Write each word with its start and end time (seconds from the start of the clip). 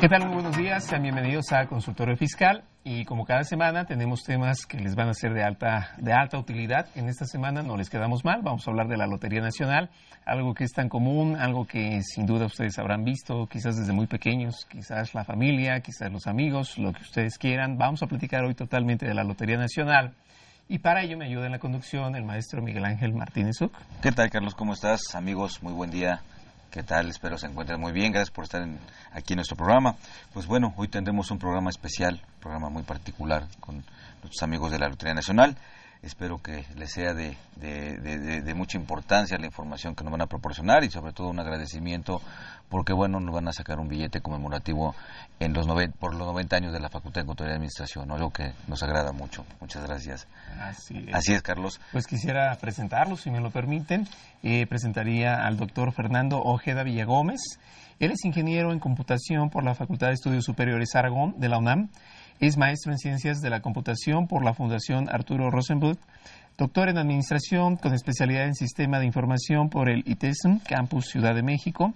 ¿Qué 0.00 0.08
tal? 0.08 0.26
Muy 0.26 0.34
buenos 0.34 0.56
días. 0.56 0.84
Sean 0.84 1.02
bienvenidos 1.02 1.52
a 1.52 1.66
Consultorio 1.66 2.16
Fiscal. 2.16 2.64
Y 2.82 3.04
como 3.04 3.24
cada 3.24 3.44
semana 3.44 3.86
tenemos 3.86 4.22
temas 4.24 4.66
que 4.66 4.78
les 4.78 4.96
van 4.96 5.08
a 5.08 5.14
ser 5.14 5.32
de 5.32 5.44
alta, 5.44 5.94
de 5.98 6.12
alta 6.12 6.36
utilidad. 6.36 6.88
En 6.96 7.08
esta 7.08 7.24
semana 7.26 7.62
no 7.62 7.76
les 7.76 7.88
quedamos 7.88 8.24
mal. 8.24 8.42
Vamos 8.42 8.66
a 8.66 8.70
hablar 8.70 8.88
de 8.88 8.96
la 8.96 9.06
Lotería 9.06 9.40
Nacional, 9.40 9.90
algo 10.26 10.52
que 10.52 10.64
es 10.64 10.72
tan 10.72 10.88
común, 10.88 11.36
algo 11.36 11.64
que 11.64 12.02
sin 12.02 12.26
duda 12.26 12.46
ustedes 12.46 12.78
habrán 12.78 13.04
visto, 13.04 13.46
quizás 13.46 13.76
desde 13.76 13.92
muy 13.92 14.06
pequeños, 14.06 14.66
quizás 14.68 15.14
la 15.14 15.24
familia, 15.24 15.80
quizás 15.80 16.12
los 16.12 16.26
amigos, 16.26 16.76
lo 16.76 16.92
que 16.92 17.02
ustedes 17.02 17.38
quieran. 17.38 17.78
Vamos 17.78 18.02
a 18.02 18.06
platicar 18.06 18.44
hoy 18.44 18.54
totalmente 18.54 19.06
de 19.06 19.14
la 19.14 19.22
Lotería 19.22 19.56
Nacional. 19.56 20.12
Y 20.68 20.80
para 20.80 21.02
ello 21.02 21.16
me 21.16 21.26
ayuda 21.26 21.46
en 21.46 21.52
la 21.52 21.58
conducción 21.60 22.16
el 22.16 22.24
maestro 22.24 22.60
Miguel 22.60 22.84
Ángel 22.84 23.14
Martínez 23.14 23.60
Uc. 23.60 23.72
¿Qué 24.02 24.10
tal, 24.12 24.28
Carlos? 24.28 24.54
¿Cómo 24.54 24.72
estás? 24.72 25.14
Amigos, 25.14 25.62
muy 25.62 25.72
buen 25.72 25.90
día. 25.90 26.20
¿Qué 26.74 26.82
tal? 26.82 27.08
Espero 27.08 27.38
se 27.38 27.46
encuentren 27.46 27.80
muy 27.80 27.92
bien. 27.92 28.10
Gracias 28.10 28.32
por 28.32 28.42
estar 28.42 28.60
en- 28.62 28.80
aquí 29.12 29.34
en 29.34 29.36
nuestro 29.36 29.56
programa. 29.56 29.94
Pues 30.32 30.46
bueno, 30.48 30.74
hoy 30.76 30.88
tendremos 30.88 31.30
un 31.30 31.38
programa 31.38 31.70
especial, 31.70 32.20
un 32.34 32.40
programa 32.40 32.68
muy 32.68 32.82
particular 32.82 33.46
con 33.60 33.76
nuestros 34.22 34.42
amigos 34.42 34.72
de 34.72 34.80
la 34.80 34.88
Lotería 34.88 35.14
Nacional. 35.14 35.56
Espero 36.02 36.42
que 36.42 36.64
les 36.76 36.90
sea 36.92 37.14
de, 37.14 37.38
de- 37.56 38.54
mucha 38.54 38.76
importancia 38.76 39.38
la 39.38 39.46
información 39.46 39.94
que 39.94 40.02
nos 40.02 40.10
van 40.10 40.22
a 40.22 40.26
proporcionar 40.26 40.82
y 40.82 40.90
sobre 40.90 41.12
todo 41.12 41.28
un 41.28 41.38
agradecimiento 41.38 42.20
porque 42.68 42.92
bueno, 42.92 43.20
nos 43.20 43.34
van 43.34 43.48
a 43.48 43.52
sacar 43.52 43.78
un 43.78 43.88
billete 43.88 44.20
conmemorativo 44.20 44.94
en 45.40 45.52
los 45.52 45.66
por 45.98 46.14
los 46.14 46.26
90 46.26 46.56
años 46.56 46.72
de 46.72 46.80
la 46.80 46.88
Facultad 46.88 47.22
de 47.22 47.26
Contaduría 47.26 47.54
y 47.54 47.56
Administración, 47.56 48.10
algo 48.10 48.30
que 48.30 48.52
nos 48.66 48.82
agrada 48.82 49.12
mucho. 49.12 49.44
Muchas 49.60 49.84
gracias. 49.86 50.26
Así 50.60 51.04
es. 51.06 51.14
Así 51.14 51.32
es, 51.32 51.42
Carlos. 51.42 51.80
Pues 51.92 52.06
quisiera 52.06 52.54
presentarlo, 52.60 53.16
si 53.16 53.30
me 53.30 53.40
lo 53.40 53.50
permiten. 53.50 54.08
Eh, 54.42 54.66
presentaría 54.66 55.46
al 55.46 55.56
doctor 55.56 55.92
Fernando 55.92 56.38
Ojeda 56.38 56.82
Villagómez. 56.82 57.40
Él 58.00 58.10
es 58.10 58.24
ingeniero 58.24 58.72
en 58.72 58.80
computación 58.80 59.50
por 59.50 59.64
la 59.64 59.74
Facultad 59.74 60.08
de 60.08 60.14
Estudios 60.14 60.44
Superiores 60.44 60.94
Aragón 60.94 61.34
de 61.38 61.48
la 61.48 61.58
UNAM. 61.58 61.88
Es 62.40 62.56
maestro 62.56 62.90
en 62.92 62.98
ciencias 62.98 63.40
de 63.40 63.50
la 63.50 63.60
computación 63.60 64.26
por 64.26 64.44
la 64.44 64.54
Fundación 64.54 65.08
Arturo 65.08 65.50
Rosenbluth. 65.50 65.98
Doctor 66.58 66.88
en 66.88 66.98
administración 66.98 67.76
con 67.76 67.94
especialidad 67.94 68.46
en 68.46 68.54
sistema 68.54 68.98
de 68.98 69.06
información 69.06 69.70
por 69.70 69.88
el 69.88 70.04
ITESM, 70.06 70.58
Campus 70.58 71.06
Ciudad 71.06 71.34
de 71.34 71.42
México. 71.42 71.94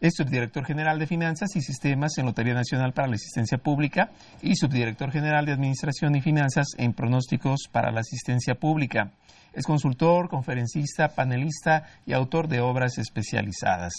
Es 0.00 0.14
subdirector 0.16 0.64
general 0.64 0.98
de 0.98 1.06
Finanzas 1.06 1.54
y 1.56 1.60
Sistemas 1.60 2.16
en 2.16 2.24
Lotería 2.24 2.54
Nacional 2.54 2.94
para 2.94 3.06
la 3.06 3.16
Asistencia 3.16 3.58
Pública 3.58 4.10
y 4.40 4.56
subdirector 4.56 5.12
general 5.12 5.44
de 5.44 5.52
Administración 5.52 6.16
y 6.16 6.22
Finanzas 6.22 6.68
en 6.78 6.94
Pronósticos 6.94 7.68
para 7.70 7.92
la 7.92 8.00
Asistencia 8.00 8.54
Pública. 8.54 9.12
Es 9.52 9.66
consultor, 9.66 10.30
conferencista, 10.30 11.08
panelista 11.08 11.84
y 12.06 12.14
autor 12.14 12.48
de 12.48 12.60
obras 12.62 12.96
especializadas. 12.96 13.92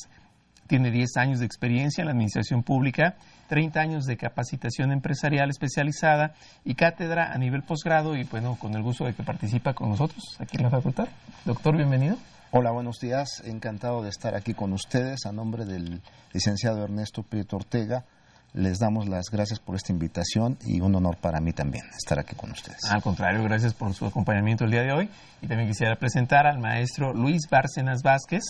Tiene 0.65 0.89
10 0.89 1.17
años 1.17 1.39
de 1.39 1.45
experiencia 1.45 2.01
en 2.01 2.07
la 2.07 2.13
administración 2.13 2.63
pública, 2.63 3.17
30 3.49 3.79
años 3.79 4.05
de 4.05 4.17
capacitación 4.17 4.91
empresarial 4.91 5.51
especializada 5.51 6.33
y 6.65 6.73
cátedra 6.73 7.31
a 7.31 7.37
nivel 7.37 7.61
posgrado 7.61 8.15
y 8.15 8.23
bueno, 8.23 8.55
con 8.55 8.73
el 8.73 8.81
gusto 8.81 9.05
de 9.05 9.13
que 9.13 9.21
participa 9.21 9.75
con 9.75 9.89
nosotros 9.89 10.23
aquí 10.39 10.57
en 10.57 10.63
la 10.63 10.71
facultad. 10.71 11.09
Doctor, 11.45 11.77
bienvenido. 11.77 12.17
Hola, 12.53 12.71
buenos 12.71 12.99
días. 12.99 13.41
Encantado 13.45 14.03
de 14.03 14.09
estar 14.09 14.35
aquí 14.35 14.53
con 14.53 14.73
ustedes. 14.73 15.25
A 15.25 15.31
nombre 15.31 15.63
del 15.63 16.01
licenciado 16.33 16.83
Ernesto 16.83 17.23
Prieto 17.23 17.55
Ortega, 17.55 18.03
les 18.51 18.77
damos 18.77 19.07
las 19.07 19.29
gracias 19.31 19.61
por 19.61 19.77
esta 19.77 19.93
invitación 19.93 20.57
y 20.65 20.81
un 20.81 20.93
honor 20.93 21.15
para 21.15 21.39
mí 21.39 21.53
también 21.53 21.85
estar 21.97 22.19
aquí 22.19 22.35
con 22.35 22.51
ustedes. 22.51 22.91
Al 22.91 23.01
contrario, 23.01 23.41
gracias 23.43 23.73
por 23.73 23.93
su 23.93 24.05
acompañamiento 24.05 24.65
el 24.65 24.71
día 24.71 24.81
de 24.81 24.91
hoy. 24.91 25.09
Y 25.41 25.47
también 25.47 25.69
quisiera 25.69 25.95
presentar 25.95 26.45
al 26.45 26.59
maestro 26.59 27.13
Luis 27.13 27.47
Bárcenas 27.49 28.01
Vázquez. 28.03 28.43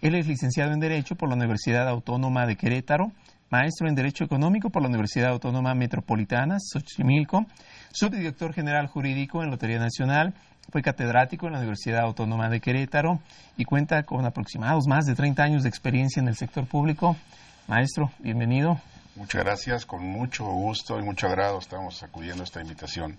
Él 0.00 0.14
es 0.14 0.26
licenciado 0.26 0.72
en 0.72 0.80
Derecho 0.80 1.14
por 1.14 1.28
la 1.28 1.34
Universidad 1.34 1.86
Autónoma 1.88 2.46
de 2.46 2.56
Querétaro, 2.56 3.12
maestro 3.50 3.86
en 3.86 3.94
Derecho 3.94 4.24
Económico 4.24 4.70
por 4.70 4.80
la 4.80 4.88
Universidad 4.88 5.28
Autónoma 5.28 5.74
Metropolitana, 5.74 6.56
Xochimilco, 6.58 7.44
subdirector 7.92 8.54
general 8.54 8.86
jurídico 8.86 9.42
en 9.42 9.50
Lotería 9.50 9.78
Nacional, 9.78 10.32
fue 10.70 10.82
catedrático 10.82 11.46
en 11.46 11.52
la 11.52 11.58
Universidad 11.58 12.00
Autónoma 12.00 12.48
de 12.48 12.60
Querétaro 12.60 13.20
y 13.56 13.64
cuenta 13.64 14.02
con 14.04 14.24
aproximados 14.24 14.86
más 14.86 15.04
de 15.06 15.14
30 15.14 15.42
años 15.42 15.62
de 15.62 15.68
experiencia 15.68 16.20
en 16.20 16.28
el 16.28 16.36
sector 16.36 16.66
público. 16.66 17.16
Maestro, 17.68 18.10
bienvenido. 18.20 18.80
Muchas 19.16 19.44
gracias, 19.44 19.84
con 19.86 20.02
mucho 20.04 20.44
gusto 20.46 20.98
y 20.98 21.02
mucho 21.02 21.26
agrado 21.26 21.58
estamos 21.58 22.02
acudiendo 22.02 22.42
a 22.42 22.44
esta 22.44 22.60
invitación 22.62 23.16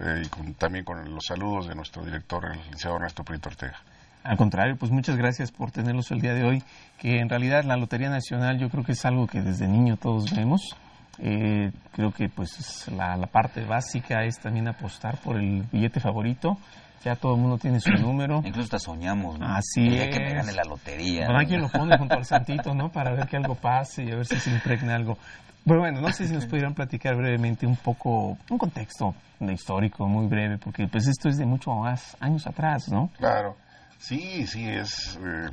eh, 0.00 0.22
y 0.24 0.28
con- 0.28 0.54
también 0.54 0.84
con 0.84 1.14
los 1.14 1.24
saludos 1.26 1.68
de 1.68 1.74
nuestro 1.76 2.04
director, 2.04 2.44
el 2.50 2.58
licenciado 2.58 2.96
Ernesto 2.96 3.22
Prieto 3.22 3.48
Ortega. 3.50 3.76
Al 4.24 4.36
contrario, 4.38 4.76
pues 4.76 4.90
muchas 4.90 5.16
gracias 5.16 5.52
por 5.52 5.70
tenerlos 5.70 6.10
el 6.10 6.20
día 6.20 6.32
de 6.34 6.42
hoy, 6.44 6.62
que 6.98 7.20
en 7.20 7.28
realidad 7.28 7.62
la 7.64 7.76
Lotería 7.76 8.08
Nacional 8.08 8.58
yo 8.58 8.70
creo 8.70 8.82
que 8.82 8.92
es 8.92 9.04
algo 9.04 9.26
que 9.26 9.42
desde 9.42 9.68
niño 9.68 9.96
todos 9.98 10.34
vemos. 10.34 10.74
Eh, 11.18 11.70
creo 11.92 12.12
que 12.12 12.28
pues 12.28 12.88
la, 12.90 13.16
la 13.16 13.26
parte 13.26 13.64
básica 13.64 14.24
es 14.24 14.38
también 14.40 14.68
apostar 14.68 15.18
por 15.18 15.36
el 15.36 15.62
billete 15.70 16.00
favorito. 16.00 16.58
Ya 17.04 17.16
todo 17.16 17.34
el 17.34 17.40
mundo 17.40 17.58
tiene 17.58 17.80
su 17.80 17.90
número. 17.92 18.38
Incluso 18.44 18.62
hasta 18.62 18.78
soñamos, 18.78 19.38
¿no? 19.38 19.46
Así 19.46 19.82
El 19.82 19.90
día 19.90 20.10
que 20.10 20.20
me 20.20 20.28
es. 20.28 20.34
gane 20.34 20.52
la 20.52 20.64
lotería. 20.64 21.26
Bueno, 21.26 21.40
hay 21.40 21.46
quien 21.46 21.60
lo 21.60 21.68
pone 21.68 21.96
junto 21.98 22.14
al 22.16 22.24
santito, 22.24 22.74
¿no? 22.74 22.90
Para 22.90 23.12
ver 23.12 23.26
que 23.26 23.36
algo 23.36 23.54
pase 23.54 24.04
y 24.04 24.10
a 24.10 24.16
ver 24.16 24.26
si 24.26 24.38
se 24.40 24.50
impregna 24.50 24.94
algo. 24.96 25.18
Pero 25.66 25.80
bueno, 25.80 26.00
no 26.00 26.10
sé 26.12 26.26
si 26.26 26.34
nos 26.34 26.44
pudieran 26.46 26.74
platicar 26.74 27.14
brevemente 27.16 27.66
un 27.66 27.76
poco, 27.76 28.36
un 28.50 28.58
contexto 28.58 29.14
de 29.40 29.52
histórico 29.52 30.06
muy 30.06 30.26
breve, 30.26 30.58
porque 30.58 30.86
pues 30.88 31.06
esto 31.06 31.28
es 31.28 31.38
de 31.38 31.46
mucho 31.46 31.70
más 31.74 32.16
años 32.20 32.46
atrás, 32.46 32.88
¿no? 32.90 33.10
Claro, 33.18 33.56
sí, 33.98 34.46
sí, 34.46 34.68
es 34.68 35.18
eh, 35.24 35.48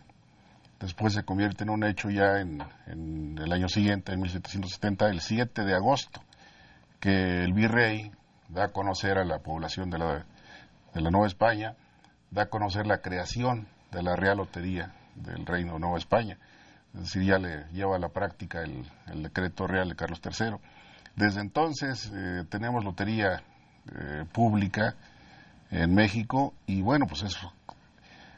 Después 0.79 1.13
se 1.13 1.23
convierte 1.23 1.63
en 1.63 1.69
un 1.71 1.83
hecho 1.83 2.09
ya 2.09 2.39
en, 2.39 2.61
en 2.85 3.37
el 3.39 3.51
año 3.51 3.67
siguiente, 3.69 4.13
en 4.13 4.21
1770, 4.21 5.09
el 5.09 5.21
7 5.21 5.63
de 5.63 5.73
agosto, 5.73 6.21
que 6.99 7.43
el 7.43 7.53
virrey 7.53 8.11
da 8.49 8.65
a 8.65 8.67
conocer 8.69 9.17
a 9.17 9.25
la 9.25 9.39
población 9.39 9.89
de 9.89 9.97
la, 9.99 10.25
de 10.93 11.01
la 11.01 11.09
Nueva 11.11 11.27
España, 11.27 11.75
da 12.31 12.43
a 12.43 12.49
conocer 12.49 12.87
la 12.87 12.99
creación 12.99 13.67
de 13.91 14.03
la 14.03 14.15
Real 14.15 14.37
Lotería 14.37 14.93
del 15.15 15.45
Reino 15.45 15.73
de 15.73 15.79
Nueva 15.79 15.97
España. 15.97 16.37
Es 16.93 17.01
decir, 17.01 17.23
ya 17.23 17.37
le 17.37 17.65
lleva 17.73 17.95
a 17.95 17.99
la 17.99 18.09
práctica 18.09 18.61
el, 18.61 18.85
el 19.07 19.23
decreto 19.23 19.67
real 19.67 19.89
de 19.89 19.95
Carlos 19.95 20.21
III. 20.23 20.55
Desde 21.15 21.41
entonces 21.41 22.11
eh, 22.13 22.43
tenemos 22.49 22.83
lotería 22.83 23.41
eh, 23.93 24.25
pública 24.31 24.95
en 25.71 25.93
México 25.93 26.53
y 26.65 26.81
bueno, 26.81 27.05
pues 27.07 27.23
eso, 27.23 27.51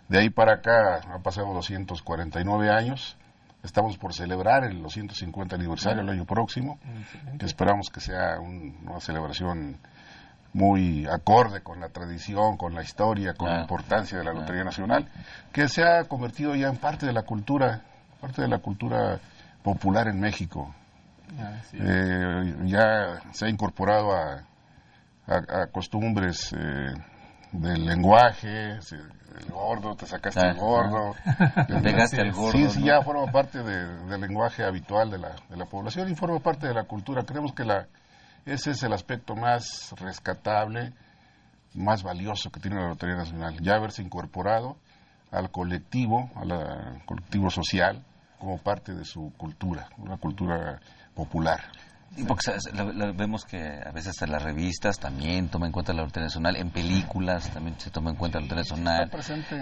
de 0.07 0.17
ahí 0.19 0.29
para 0.29 0.53
acá 0.55 1.01
han 1.13 1.21
pasado 1.21 1.53
249 1.53 2.69
años. 2.71 3.17
Estamos 3.61 3.97
por 3.97 4.13
celebrar 4.13 4.63
el 4.63 4.81
250 4.81 5.55
aniversario 5.55 6.01
el 6.01 6.09
año 6.09 6.25
próximo. 6.25 6.79
que 7.37 7.45
esperamos 7.45 7.89
que 7.89 7.99
sea 7.99 8.39
un- 8.39 8.77
una 8.87 8.99
celebración 9.01 9.77
muy 10.53 11.05
acorde 11.05 11.61
con 11.61 11.79
la 11.79 11.89
tradición, 11.89 12.57
con 12.57 12.73
la 12.73 12.81
historia, 12.81 13.33
con 13.33 13.49
la 13.49 13.61
importancia 13.61 14.17
de 14.17 14.23
la 14.23 14.33
Lotería 14.33 14.63
Nacional, 14.63 15.07
que 15.51 15.67
se 15.67 15.83
ha 15.83 16.03
convertido 16.05 16.55
ya 16.55 16.67
en 16.67 16.77
parte 16.77 17.05
de 17.05 17.13
la 17.13 17.23
cultura, 17.23 17.81
parte 18.19 18.41
de 18.41 18.47
la 18.47 18.59
cultura 18.59 19.19
popular 19.63 20.07
en 20.07 20.19
México. 20.19 20.73
Eh, 21.73 22.55
ya 22.65 23.21
se 23.31 23.45
ha 23.45 23.49
incorporado 23.49 24.11
a, 24.11 24.43
a, 25.27 25.67
costumbres 25.67 26.51
eh, 26.53 26.93
del 27.51 27.85
lenguaje, 27.85 28.79
el 29.39 29.51
gordo, 29.51 29.95
te 29.95 30.07
sacaste 30.07 30.41
el 30.41 30.55
gordo. 30.55 31.15
Pegaste 31.83 32.21
el 32.21 32.31
gordo. 32.31 32.51
Sí, 32.51 32.69
sí, 32.69 32.83
ya 32.83 33.01
forma 33.03 33.31
parte 33.31 33.61
del 33.61 34.19
lenguaje 34.19 34.63
habitual 34.63 35.11
de 35.11 35.19
la, 35.19 35.35
de 35.49 35.55
la 35.55 35.65
población 35.65 36.09
y 36.09 36.15
forma 36.15 36.39
parte 36.39 36.67
de 36.67 36.73
la 36.73 36.85
cultura. 36.85 37.23
Creemos 37.23 37.53
que 37.53 37.63
la, 37.63 37.87
ese 38.53 38.71
es 38.71 38.83
el 38.83 38.93
aspecto 38.93 39.35
más 39.35 39.93
rescatable, 39.97 40.93
más 41.75 42.03
valioso 42.03 42.49
que 42.49 42.59
tiene 42.59 42.77
la 42.77 42.89
Lotería 42.89 43.15
Nacional, 43.15 43.59
ya 43.61 43.75
haberse 43.75 44.01
incorporado 44.01 44.77
al 45.31 45.51
colectivo, 45.51 46.31
al 46.35 47.03
colectivo 47.05 47.49
social, 47.49 48.03
como 48.39 48.57
parte 48.57 48.93
de 48.93 49.05
su 49.05 49.31
cultura, 49.37 49.89
una 49.97 50.17
cultura 50.17 50.79
popular. 51.13 51.61
porque 52.27 52.51
vemos 53.15 53.45
que 53.45 53.81
a 53.85 53.91
veces 53.91 54.19
en 54.21 54.31
las 54.31 54.41
revistas 54.41 54.97
también 54.97 55.49
toma 55.49 55.67
en 55.67 55.71
cuenta 55.71 55.93
la 55.93 56.03
Lotería 56.03 56.25
Nacional, 56.25 56.55
en 56.55 56.71
películas 56.71 57.51
también 57.51 57.79
se 57.79 57.91
toma 57.91 58.09
en 58.09 58.15
cuenta 58.15 58.39
la 58.39 58.45
Lotería 58.45 58.63
Nacional, 58.63 59.11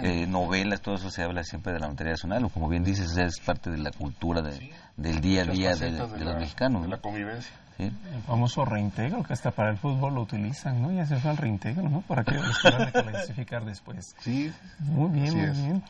eh, 0.02 0.26
novelas, 0.26 0.80
todo 0.80 0.94
eso 0.94 1.10
se 1.10 1.22
habla 1.22 1.42
siempre 1.42 1.72
de 1.72 1.80
la 1.80 1.88
Lotería 1.88 2.12
Nacional, 2.12 2.44
o 2.44 2.48
como 2.48 2.68
bien 2.68 2.84
dices, 2.84 3.16
es 3.18 3.40
parte 3.40 3.70
de 3.70 3.78
la 3.78 3.90
cultura 3.90 4.40
del 4.40 5.20
día 5.20 5.42
a 5.42 5.44
día 5.44 5.74
de, 5.74 5.90
los 5.90 6.36
mexicanos. 6.36 6.82
De 6.82 6.88
la 6.88 6.98
convivencia. 6.98 7.52
El 7.78 8.22
famoso 8.26 8.64
reintegro, 8.64 9.22
que 9.22 9.32
hasta 9.32 9.52
para 9.52 9.70
el 9.70 9.78
fútbol 9.78 10.14
lo 10.14 10.22
utilizan, 10.22 10.82
¿no? 10.82 10.90
Y 10.90 10.98
hace 10.98 11.14
falta 11.14 11.30
el 11.30 11.36
reintegro, 11.36 11.88
¿no? 11.88 12.00
Para 12.00 12.24
que 12.24 12.34
los 12.34 12.58
puedan 12.60 12.90
clasificar 12.92 13.64
después. 13.64 14.16
Sí. 14.18 14.52
Muy 14.80 15.10
bien, 15.10 15.36
muy 15.36 15.50
bien. 15.50 15.84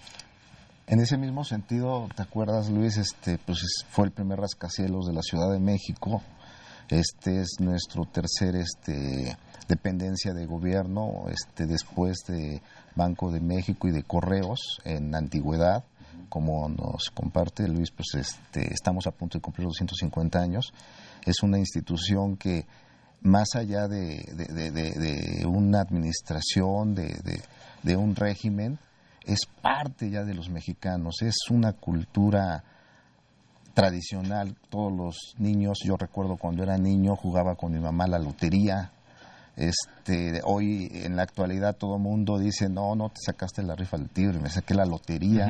En 0.87 1.01
ese 1.01 1.17
mismo 1.17 1.45
sentido, 1.45 2.09
¿te 2.15 2.23
acuerdas, 2.23 2.69
Luis? 2.69 2.99
Este, 2.99 3.39
pues 3.39 3.59
fue 3.91 4.07
el 4.07 4.11
primer 4.11 4.39
rascacielos 4.39 5.07
de 5.07 5.15
la 5.15 5.23
Ciudad 5.23 5.51
de 5.51 5.61
México. 5.61 6.23
Este 6.91 7.41
es 7.41 7.57
nuestro 7.61 8.05
tercer 8.05 8.57
este, 8.57 9.37
dependencia 9.67 10.33
de 10.33 10.47
gobierno, 10.47 11.25
este, 11.31 11.67
después 11.67 12.19
de 12.27 12.63
Banco 12.95 13.31
de 13.31 13.41
México 13.41 13.89
y 13.89 13.93
de 13.93 14.03
Correos 14.03 14.81
en 14.85 15.15
antigüedad. 15.15 15.85
Como 16.29 16.69
nos 16.69 17.11
comparte 17.15 17.67
Luis, 17.69 17.91
pues 17.91 18.09
este, 18.15 18.73
estamos 18.73 19.07
a 19.07 19.11
punto 19.11 19.39
de 19.39 19.43
cumplir 19.43 19.65
los 19.65 19.75
250 19.75 20.39
años 20.39 20.73
es 21.29 21.43
una 21.43 21.59
institución 21.59 22.37
que 22.37 22.67
más 23.21 23.55
allá 23.55 23.87
de, 23.87 25.45
una 25.47 25.81
administración, 25.81 26.95
de, 26.95 27.97
un 27.97 28.17
régimen, 28.17 28.79
es 29.25 29.41
parte 29.61 30.09
ya 30.11 30.25
de 30.25 30.35
los 30.35 30.49
mexicanos, 30.49 31.21
es 31.21 31.37
una 31.51 31.75
cultura 31.75 32.65
tradicional. 33.75 34.57
Todos 34.71 34.93
los 34.93 35.35
niños, 35.39 35.79
yo 35.85 35.97
recuerdo 35.97 36.37
cuando 36.37 36.63
era 36.63 36.79
niño, 36.79 37.15
jugaba 37.15 37.57
con 37.57 37.73
mi 37.73 37.79
mamá 37.79 38.07
la 38.07 38.19
lotería, 38.19 38.93
este, 39.59 40.41
hoy 40.45 40.89
en 40.93 41.17
la 41.17 41.23
actualidad 41.23 41.77
todo 41.77 41.97
el 41.97 42.03
mundo 42.03 42.39
dice, 42.39 42.69
no, 42.69 42.95
no 42.95 43.09
te 43.09 43.21
sacaste 43.27 43.63
la 43.65 43.75
rifa 43.75 43.97
del 43.97 44.09
tigre, 44.09 44.39
me 44.39 44.49
saqué 44.49 44.73
la 44.73 44.85
lotería, 44.85 45.47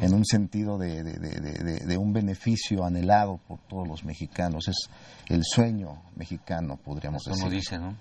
en 0.00 0.14
un 0.14 0.24
sentido 0.24 0.78
de, 0.78 1.02
de, 1.02 1.96
un 1.96 2.12
beneficio 2.12 2.84
anhelado 2.84 3.38
por 3.48 3.58
todos 3.68 3.88
los 3.88 4.04
mexicanos. 4.04 4.68
Es 4.68 4.88
el 5.28 5.42
sueño 5.42 6.02
mexicano, 6.14 6.76
podríamos 6.76 7.24
decir. 7.24 7.40
Como 7.40 7.52
dice, 7.52 7.78
¿no? 7.78 7.96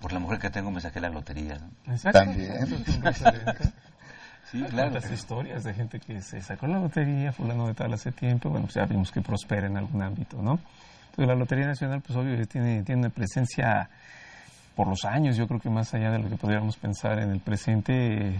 Por 0.00 0.12
la 0.12 0.18
mujer 0.18 0.40
que 0.40 0.50
tengo 0.50 0.72
me 0.72 0.80
saqué 0.80 1.00
la 1.00 1.10
lotería. 1.10 1.58
También. 2.12 2.52
Sí, 4.50 4.62
claro. 4.64 4.90
Las 4.90 5.10
historias 5.10 5.64
de 5.64 5.72
gente 5.72 5.98
que 5.98 6.20
se 6.20 6.42
sacó 6.42 6.66
la 6.66 6.78
lotería, 6.78 7.32
fulano 7.32 7.68
de 7.68 7.72
tal 7.72 7.90
hace 7.94 8.12
tiempo, 8.12 8.50
bueno, 8.50 8.66
pues 8.66 8.74
ya 8.74 8.84
vimos 8.84 9.10
que 9.10 9.22
prospera 9.22 9.66
en 9.66 9.78
algún 9.78 10.02
ámbito, 10.02 10.42
¿no? 10.42 10.58
Entonces 11.12 11.26
la 11.26 11.34
Lotería 11.34 11.66
Nacional, 11.66 12.02
pues 12.02 12.18
obvio, 12.18 12.46
tiene, 12.46 12.82
tiene 12.82 13.00
una 13.00 13.08
presencia 13.08 13.88
por 14.74 14.88
los 14.88 15.04
años, 15.04 15.36
yo 15.36 15.46
creo 15.46 15.60
que 15.60 15.70
más 15.70 15.92
allá 15.94 16.10
de 16.10 16.18
lo 16.18 16.28
que 16.28 16.36
podríamos 16.36 16.76
pensar 16.76 17.18
en 17.18 17.30
el 17.30 17.40
presente, 17.40 18.34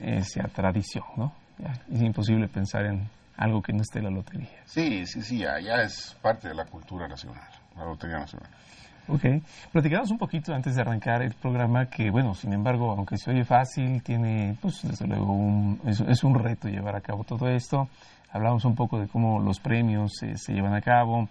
eh, 0.00 0.22
sea 0.22 0.44
tradición, 0.44 1.04
¿no? 1.16 1.32
es 1.92 2.02
imposible 2.02 2.46
pensar 2.46 2.86
en 2.86 3.08
algo 3.36 3.62
que 3.62 3.72
no 3.72 3.82
esté 3.82 4.00
la 4.00 4.10
lotería. 4.10 4.62
Sí, 4.64 5.06
sí, 5.06 5.22
sí, 5.22 5.38
ya, 5.38 5.58
es 5.82 6.16
parte 6.22 6.48
de 6.48 6.54
la 6.54 6.64
cultura 6.66 7.08
nacional, 7.08 7.48
la 7.76 7.84
Lotería 7.84 8.18
Nacional. 8.18 8.48
Ok, 9.08 9.24
platicamos 9.72 10.10
un 10.10 10.18
poquito 10.18 10.54
antes 10.54 10.74
de 10.74 10.82
arrancar 10.82 11.22
el 11.22 11.32
programa 11.34 11.86
que, 11.86 12.10
bueno, 12.10 12.34
sin 12.34 12.52
embargo, 12.52 12.90
aunque 12.92 13.16
se 13.16 13.30
oye 13.30 13.44
fácil, 13.44 14.02
tiene, 14.02 14.56
pues, 14.60 14.82
desde 14.82 15.06
luego, 15.06 15.32
un, 15.32 15.80
es, 15.86 16.22
un 16.22 16.34
reto 16.34 16.68
llevar 16.68 16.94
a 16.94 17.00
cabo 17.00 17.24
todo 17.24 17.48
esto. 17.48 17.88
Hablamos 18.30 18.66
un 18.66 18.74
poco 18.74 19.00
de 19.00 19.08
cómo 19.08 19.40
los 19.40 19.60
premios 19.60 20.12
se 20.18 20.52
llevan 20.52 20.74
a 20.74 20.82
cabo 20.82 21.26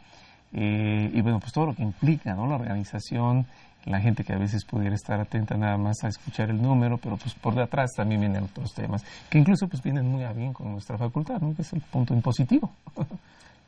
eh, 0.53 1.11
y, 1.13 1.21
bueno, 1.21 1.39
pues 1.39 1.51
todo 1.51 1.67
lo 1.67 1.75
que 1.75 1.83
implica, 1.83 2.33
¿no? 2.33 2.47
La 2.47 2.55
organización, 2.55 3.45
la 3.87 3.99
gente 3.99 4.23
que 4.23 4.33
a 4.33 4.37
veces 4.37 4.65
pudiera 4.65 4.95
estar 4.95 5.19
atenta 5.19 5.55
nada 5.55 5.77
más 5.77 6.03
a 6.03 6.09
escuchar 6.09 6.49
el 6.49 6.61
número, 6.61 6.97
pero 6.97 7.17
pues 7.17 7.33
por 7.33 7.55
detrás 7.55 7.91
también 7.95 8.21
vienen 8.21 8.43
otros 8.43 8.73
temas, 8.73 9.03
que 9.29 9.37
incluso 9.37 9.67
pues 9.67 9.81
vienen 9.81 10.07
muy 10.07 10.23
a 10.23 10.33
bien 10.33 10.53
con 10.53 10.71
nuestra 10.71 10.97
facultad, 10.97 11.39
¿no? 11.39 11.55
que 11.55 11.61
es 11.61 11.73
el 11.73 11.81
punto 11.81 12.13
impositivo. 12.13 12.71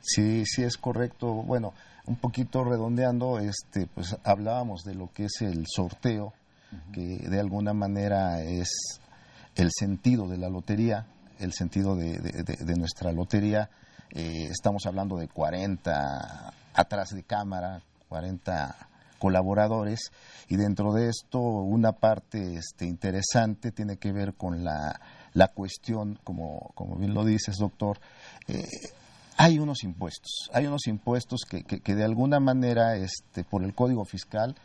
Sí, 0.01 0.45
sí 0.45 0.63
es 0.63 0.77
correcto. 0.77 1.27
Bueno, 1.27 1.73
un 2.05 2.15
poquito 2.15 2.63
redondeando, 2.63 3.39
este, 3.39 3.87
pues 3.87 4.15
hablábamos 4.23 4.83
de 4.83 4.95
lo 4.95 5.11
que 5.11 5.25
es 5.25 5.41
el 5.41 5.65
sorteo, 5.67 6.33
que 6.93 7.27
de 7.27 7.39
alguna 7.39 7.73
manera 7.73 8.41
es 8.41 8.99
el 9.55 9.69
sentido 9.71 10.27
de 10.27 10.37
la 10.37 10.49
lotería, 10.49 11.05
el 11.39 11.51
sentido 11.53 11.95
de, 11.95 12.19
de, 12.19 12.75
nuestra 12.75 13.11
lotería. 13.11 13.69
Eh, 14.11 14.47
estamos 14.49 14.85
hablando 14.85 15.17
de 15.17 15.27
40 15.27 16.53
atrás 16.73 17.09
de 17.09 17.23
cámara, 17.23 17.81
40 18.07 18.88
colaboradores 19.19 20.11
y 20.47 20.55
dentro 20.55 20.93
de 20.93 21.09
esto 21.09 21.39
una 21.39 21.91
parte 21.91 22.55
este, 22.55 22.85
interesante 22.85 23.71
tiene 23.71 23.97
que 23.97 24.11
ver 24.11 24.33
con 24.33 24.63
la, 24.63 24.99
la 25.33 25.49
cuestión, 25.49 26.17
como, 26.23 26.71
como 26.73 26.95
bien 26.95 27.13
lo 27.13 27.23
dices, 27.23 27.57
doctor, 27.57 27.99
eh, 28.47 28.65
hay 29.37 29.59
unos 29.59 29.83
impuestos, 29.83 30.49
hay 30.53 30.65
unos 30.65 30.87
impuestos 30.87 31.41
que, 31.47 31.63
que, 31.63 31.95
de 31.95 32.03
alguna 32.03 32.39
manera, 32.39 32.95
este, 32.95 33.43
por 33.43 33.63
el 33.63 33.73
Código 33.73 34.03
Fiscal, 34.03 34.55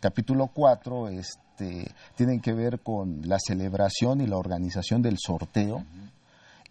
capítulo 0.00 0.48
4, 0.54 1.08
este, 1.08 1.90
tienen 2.16 2.40
que 2.40 2.52
ver 2.52 2.80
con 2.80 3.22
la 3.28 3.38
celebración 3.38 4.20
y 4.20 4.26
la 4.26 4.38
organización 4.38 5.02
del 5.02 5.16
sorteo 5.18 5.84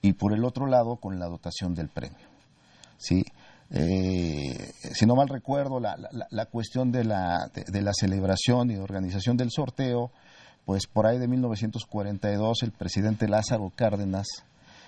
y 0.01 0.13
por 0.13 0.33
el 0.33 0.43
otro 0.43 0.65
lado 0.65 0.95
con 0.95 1.19
la 1.19 1.27
dotación 1.27 1.75
del 1.75 1.89
premio. 1.89 2.31
¿sí? 2.97 3.23
Eh, 3.73 4.73
si 4.93 5.05
no 5.05 5.15
mal 5.15 5.29
recuerdo, 5.29 5.79
la, 5.79 6.45
cuestión 6.51 6.91
de 6.91 7.05
la, 7.05 7.49
celebración 7.93 8.71
y 8.71 8.75
organización 8.75 9.37
del 9.37 9.49
sorteo, 9.49 10.11
pues 10.65 10.87
por 10.87 11.07
ahí 11.07 11.17
de 11.17 11.27
1942 11.27 12.63
el 12.63 12.71
presidente 12.71 13.27
Lázaro 13.27 13.71
Cárdenas 13.75 14.27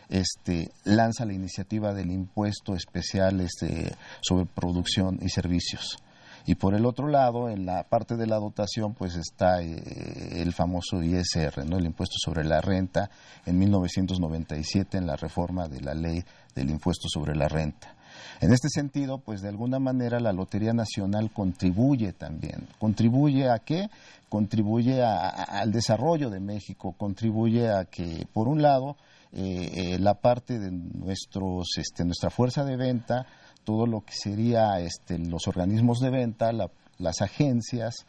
este, 0.09 0.69
lanza 0.83 1.25
la 1.25 1.33
iniciativa 1.33 1.93
del 1.93 2.11
impuesto 2.11 2.75
especial 2.75 3.39
este, 3.39 3.95
sobre 4.21 4.45
producción 4.45 5.17
y 5.21 5.29
servicios. 5.29 5.97
Y 6.45 6.55
por 6.55 6.75
el 6.75 6.85
otro 6.85 7.07
lado, 7.07 7.49
en 7.49 7.65
la 7.65 7.83
parte 7.83 8.17
de 8.17 8.27
la 8.27 8.35
dotación, 8.35 8.95
pues 8.95 9.15
está 9.15 9.61
eh, 9.61 10.41
el 10.41 10.51
famoso 10.51 11.01
ISR, 11.01 11.61
el 11.61 11.85
impuesto 11.85 12.15
sobre 12.17 12.43
la 12.43 12.59
renta, 12.59 13.09
en 13.45 13.57
1997 13.57 14.97
en 14.97 15.07
la 15.07 15.15
reforma 15.15 15.69
de 15.69 15.79
la 15.79 15.93
ley 15.93 16.21
del 16.53 16.69
impuesto 16.69 17.07
sobre 17.07 17.33
la 17.33 17.47
renta. 17.47 17.95
En 18.41 18.51
este 18.51 18.69
sentido, 18.69 19.19
pues 19.19 19.41
de 19.41 19.49
alguna 19.49 19.79
manera 19.79 20.19
la 20.19 20.33
Lotería 20.33 20.73
Nacional 20.73 21.31
contribuye 21.31 22.13
también. 22.13 22.67
¿Contribuye 22.79 23.49
a 23.49 23.59
qué? 23.59 23.89
Contribuye 24.29 25.01
al 25.03 25.71
desarrollo 25.71 26.29
de 26.29 26.39
México, 26.39 26.93
contribuye 26.97 27.69
a 27.69 27.85
que, 27.85 28.27
por 28.33 28.47
un 28.47 28.61
lado, 28.61 28.97
eh, 29.31 29.95
eh, 29.95 29.99
la 29.99 30.15
parte 30.15 30.59
de 30.59 30.71
nuestros, 30.71 31.77
este, 31.77 32.05
nuestra 32.05 32.29
fuerza 32.29 32.63
de 32.63 32.77
venta, 32.77 33.25
todo 33.63 33.87
lo 33.87 34.01
que 34.01 34.13
sería 34.13 34.79
este, 34.79 35.17
los 35.17 35.47
organismos 35.47 35.99
de 35.99 36.09
venta, 36.09 36.51
las 36.97 37.21
agencias, 37.21 38.05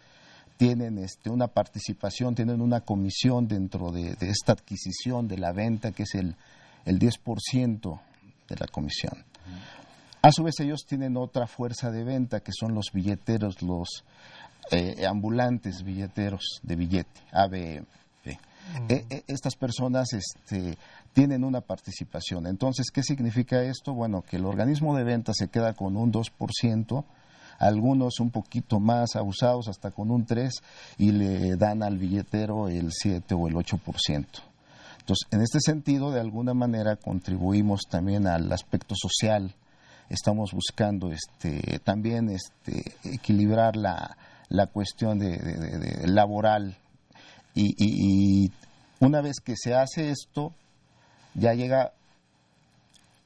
tienen 0.56 0.99
este, 0.99 1.30
una 1.30 1.49
participación, 1.49 2.35
tienen 2.35 2.61
una 2.61 2.80
comisión 2.80 3.49
dentro 3.49 3.90
de, 3.90 4.16
esta 4.21 4.52
adquisición 4.52 5.26
de 5.26 5.38
la 5.38 5.52
venta, 5.52 5.92
que 5.92 6.04
es 6.04 6.14
el, 6.14 6.37
el 6.85 6.99
10% 6.99 8.00
de 8.49 8.56
la 8.56 8.66
comisión. 8.66 9.25
A 10.25 10.33
su 10.33 10.43
vez 10.43 10.59
ellos 10.61 10.87
tienen 10.87 11.19
otra 11.19 11.47
fuerza 11.47 11.90
de 11.90 12.02
venta 12.02 12.40
que 12.40 12.50
son 12.59 12.75
los 12.75 12.87
billeteros, 12.95 13.61
los 13.61 14.04
eh, 14.71 15.04
ambulantes 15.07 15.83
billeteros 15.83 16.61
de 16.62 16.76
billete, 16.76 17.21
ABM. 17.31 17.85
Eh, 18.88 19.04
eh, 19.11 19.23
estas 19.26 19.54
personas 19.54 20.14
este, 20.14 20.78
tienen 21.12 21.45
una 21.45 21.61
participación. 21.61 22.47
Entonces, 22.47 22.90
¿qué 22.90 23.02
significa 23.02 23.62
esto? 23.64 23.93
Bueno, 23.93 24.23
que 24.23 24.37
el 24.37 24.47
organismo 24.47 24.97
de 24.97 25.04
venta 25.04 25.35
se 25.35 25.49
queda 25.49 25.75
con 25.75 25.95
un 25.95 26.11
2% 26.11 27.04
algunos 27.59 28.19
un 28.19 28.31
poquito 28.31 28.81
más 28.81 29.16
abusados, 29.16 29.69
hasta 29.69 29.90
con 29.90 30.11
un 30.11 30.25
3, 30.25 30.54
y 30.97 31.12
le 31.12 31.57
dan 31.57 31.83
al 31.83 31.99
billetero 31.99 32.69
el 32.69 32.93
7 32.93 33.35
o 33.35 33.47
el 33.47 33.57
8%. 33.57 33.78
Entonces, 35.00 35.28
en 35.31 35.43
este 35.43 35.61
sentido, 35.61 36.11
de 36.11 36.21
alguna 36.21 36.54
manera 36.54 36.97
contribuimos 36.97 37.83
también 37.90 38.26
al 38.26 38.50
aspecto 38.50 38.95
social. 38.97 39.54
Estamos 40.08 40.52
buscando 40.52 41.11
este, 41.11 41.80
también 41.80 42.28
este, 42.28 42.94
equilibrar 43.04 43.76
la, 43.76 44.16
la 44.49 44.66
cuestión 44.66 45.18
de, 45.18 46.06
laboral. 46.06 46.76
y 47.54 48.50
una 49.00 49.20
vez 49.20 49.37
que 49.44 49.54
se 49.56 49.75
hace 49.75 50.11
esto, 50.11 50.52
ya 51.34 51.54
llega 51.54 51.92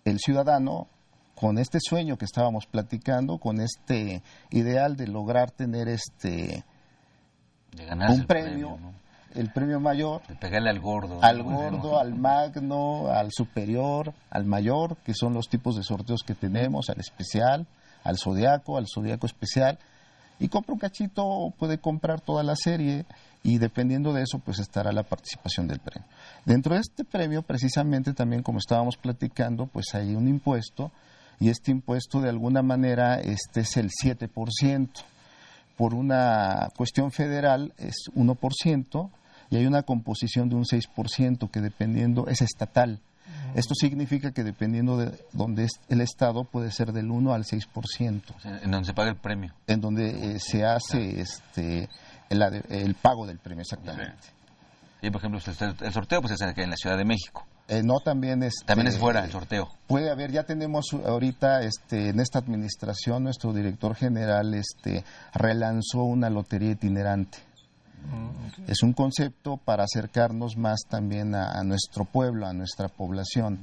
el 0.05 0.19
ciudadano 0.19 0.89
con 1.35 1.59
este 1.59 1.79
sueño 1.81 2.17
que 2.17 2.25
estábamos 2.25 2.67
platicando, 2.67 3.39
con 3.39 3.61
este 3.61 4.23
ideal 4.51 4.97
de 4.97 5.07
lograr 5.07 5.51
tener 5.53 5.89
este 5.89 6.65
un 8.11 8.27
premio, 8.27 8.77
el 9.35 9.53
premio 9.53 9.81
mayor, 9.81 10.23
de 10.27 10.35
pegarle 10.35 10.71
al 10.71 10.81
gordo, 10.81 11.23
al 11.23 11.43
gordo, 11.43 11.99
al 11.99 12.15
magno, 12.15 13.09
al 13.09 13.31
superior, 13.33 14.13
al 14.31 14.45
mayor, 14.45 14.97
que 14.99 15.15
son 15.15 15.35
los 15.35 15.49
tipos 15.49 15.77
de 15.77 15.83
sorteos 15.83 16.23
que 16.23 16.35
tenemos, 16.35 16.89
al 16.91 17.01
especial, 17.01 17.67
al 18.05 18.19
zodiaco, 18.19 18.79
al 18.79 18.87
zodiaco 18.93 19.27
especial, 19.27 19.79
y 20.41 20.49
compra 20.49 20.75
un 20.75 20.79
cachito, 20.79 21.53
puede 21.59 21.79
comprar 21.79 22.21
toda 22.21 22.43
la 22.43 22.55
serie 22.57 23.05
y 23.43 23.59
dependiendo 23.59 24.13
de 24.13 24.23
eso 24.23 24.39
pues 24.39 24.59
estará 24.59 24.93
la 24.93 25.03
participación 25.03 25.67
del 25.67 25.81
premio. 25.81 26.09
Dentro 26.45 26.75
de 26.75 26.81
este 26.81 27.05
premio 27.05 27.43
precisamente 27.43 28.13
también 28.13 28.43
como 28.43 28.59
estábamos 28.59 28.97
platicando 28.97 29.67
pues 29.67 29.95
hay 29.95 30.15
un 30.15 30.29
impuesto 30.29 30.93
y 31.41 31.51
este 31.51 31.71
impuesto 31.71 32.21
de 32.21 32.29
alguna 32.29 32.63
manera 32.63 33.21
este 33.21 33.61
es 33.61 33.77
el 33.77 33.91
7%. 33.91 34.89
Por 35.77 35.95
una 35.95 36.69
cuestión 36.77 37.13
federal 37.13 37.73
es 37.79 37.95
1% 38.15 39.11
y 39.51 39.57
hay 39.57 39.67
una 39.67 39.83
composición 39.83 40.49
de 40.49 40.57
un 40.57 40.65
6% 40.65 41.51
que 41.51 41.61
dependiendo 41.61 42.27
es 42.29 42.43
estatal. 42.43 43.01
Esto 43.55 43.75
significa 43.75 44.33
que 44.33 44.45
dependiendo 44.45 44.99
de 44.99 45.19
donde 45.33 45.65
es 45.65 45.81
el 45.89 46.01
Estado 46.01 46.45
puede 46.45 46.71
ser 46.71 46.93
del 46.93 47.11
1 47.11 47.33
al 47.33 47.45
6%. 47.45 48.23
en 48.63 48.71
donde 48.71 48.87
se 48.87 48.95
paga 48.95 49.11
el 49.11 49.17
premio. 49.17 49.55
En 49.67 49.81
donde 49.81 50.35
eh, 50.35 50.39
se 50.39 50.65
hace 50.65 51.21
este 51.21 51.89
el, 52.29 52.95
pago 52.95 53.27
del 53.27 53.39
premio, 53.39 53.63
exactamente. 53.63 54.29
Y 55.01 55.11
por 55.11 55.21
ejemplo, 55.21 55.41
el 55.81 55.93
sorteo 55.93 56.21
pues 56.21 56.35
es 56.35 56.41
en 56.41 56.71
la 56.71 56.77
Ciudad 56.77 56.99
de 56.99 57.05
México. 57.05 57.47
Eh, 57.69 57.83
no, 57.85 58.01
también 58.01 58.43
es... 58.43 58.55
También 58.65 58.89
es 58.89 58.97
fuera 58.97 59.25
el 59.25 59.31
sorteo. 59.31 59.69
Puede 59.87 60.11
haber, 60.11 60.33
ya 60.33 60.45
tenemos 60.45 60.87
ahorita 60.93 61.63
este, 61.63 62.09
en 62.09 62.21
esta 62.21 62.39
administración, 62.39 63.25
nuestro 63.25 63.53
director 63.53 63.95
general 63.95 64.55
este, 64.55 65.05
relanzó 65.35 66.03
una 66.05 66.31
lotería 66.31 66.71
itinerante. 66.71 67.39
Es 68.67 68.83
un 68.83 68.93
concepto 68.93 69.57
para 69.57 69.85
acercarnos 69.85 70.57
más 70.57 70.81
también 70.89 71.35
a, 71.35 71.63
nuestro 71.65 72.05
pueblo, 72.05 72.47
a 72.47 72.53
nuestra 72.53 72.89
población. 72.89 73.59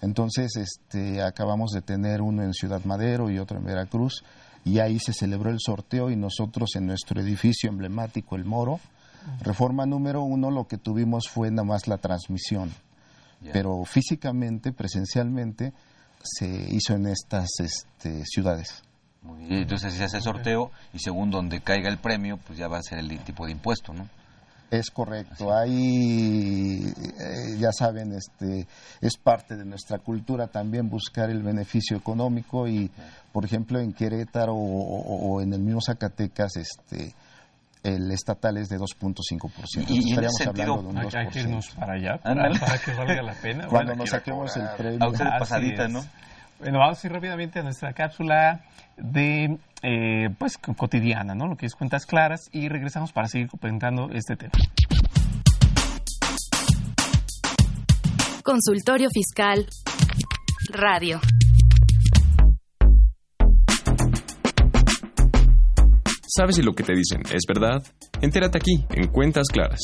Entonces, 0.00 0.56
este, 0.56 1.22
acabamos 1.22 1.72
de 1.72 1.82
tener 1.82 2.22
uno 2.22 2.42
en 2.42 2.54
Ciudad 2.54 2.84
Madero 2.84 3.30
y 3.30 3.38
otro 3.38 3.58
en 3.58 3.64
Veracruz 3.64 4.22
y 4.64 4.78
ahí 4.80 4.98
se 4.98 5.12
celebró 5.12 5.50
el 5.50 5.58
sorteo 5.60 6.10
y 6.10 6.16
nosotros 6.16 6.70
en 6.74 6.86
nuestro 6.86 7.20
edificio 7.20 7.70
emblemático, 7.70 8.36
el 8.36 8.44
Moro, 8.44 8.80
reforma 9.40 9.86
número 9.86 10.22
uno, 10.22 10.50
lo 10.50 10.66
que 10.66 10.78
tuvimos 10.78 11.28
fue 11.28 11.50
nada 11.50 11.64
más 11.64 11.86
la 11.86 11.98
transmisión, 11.98 12.72
pero 13.52 13.84
físicamente, 13.84 14.72
presencialmente, 14.72 15.72
se 16.22 16.46
hizo 16.70 16.94
en 16.94 17.06
estas 17.06 17.48
este, 17.60 18.24
ciudades. 18.24 18.82
Entonces 19.48 19.94
se 19.94 20.04
hace 20.04 20.18
el 20.18 20.22
sorteo 20.22 20.70
y 20.92 20.98
según 20.98 21.30
donde 21.30 21.60
caiga 21.60 21.88
el 21.88 21.98
premio, 21.98 22.38
pues 22.46 22.58
ya 22.58 22.68
va 22.68 22.78
a 22.78 22.82
ser 22.82 22.98
el 22.98 23.18
tipo 23.20 23.46
de 23.46 23.52
impuesto, 23.52 23.92
¿no? 23.92 24.08
Es 24.70 24.90
correcto. 24.90 25.54
Ahí, 25.56 26.92
eh, 26.96 27.56
ya 27.58 27.70
saben, 27.70 28.12
este, 28.12 28.66
es 29.00 29.16
parte 29.16 29.56
de 29.56 29.64
nuestra 29.64 29.98
cultura 29.98 30.48
también 30.48 30.88
buscar 30.88 31.30
el 31.30 31.42
beneficio 31.42 31.96
económico 31.96 32.66
y, 32.66 32.90
por 33.32 33.44
ejemplo, 33.44 33.78
en 33.78 33.92
Querétaro 33.92 34.54
o, 34.54 35.40
en 35.40 35.52
el 35.52 35.60
mismo 35.60 35.80
Zacatecas, 35.80 36.56
este, 36.56 37.14
el 37.84 38.10
estatal 38.10 38.56
es 38.56 38.68
de 38.68 38.78
2.5%. 38.78 39.84
Y, 39.88 40.10
Estaríamos 40.10 40.40
hablando 40.44 40.82
de 40.82 40.88
un 40.88 40.96
2%. 40.96 41.14
Hay 41.14 41.28
que 41.28 41.40
irnos 41.40 41.68
para 41.70 41.92
allá 41.92 42.18
para, 42.18 42.78
que 42.84 42.92
valga 42.92 43.22
la 43.22 43.34
pena. 43.34 43.68
Cuando 43.68 43.94
nos 43.94 44.10
saquemos 44.10 44.56
el 44.56 44.68
premio. 44.76 45.12
pasadita, 45.38 45.86
¿no? 45.86 46.04
Bueno, 46.58 46.78
vamos 46.78 47.02
a 47.02 47.06
ir 47.06 47.12
rápidamente 47.12 47.58
a 47.58 47.62
nuestra 47.62 47.92
cápsula 47.92 48.64
de 48.96 49.58
eh, 49.82 50.30
pues 50.38 50.56
cotidiana, 50.58 51.34
¿no? 51.34 51.46
Lo 51.46 51.56
que 51.56 51.66
es 51.66 51.74
cuentas 51.74 52.06
claras 52.06 52.48
y 52.52 52.68
regresamos 52.68 53.12
para 53.12 53.28
seguir 53.28 53.48
comentando 53.48 54.08
este 54.12 54.36
tema. 54.36 54.52
Consultorio 58.42 59.08
Fiscal 59.10 59.66
Radio. 60.72 61.20
¿Sabes 66.28 66.56
si 66.56 66.62
lo 66.62 66.74
que 66.74 66.84
te 66.84 66.94
dicen 66.94 67.22
es 67.32 67.42
verdad? 67.48 67.82
Entérate 68.20 68.58
aquí, 68.58 68.84
en 68.90 69.08
Cuentas 69.08 69.48
Claras. 69.48 69.80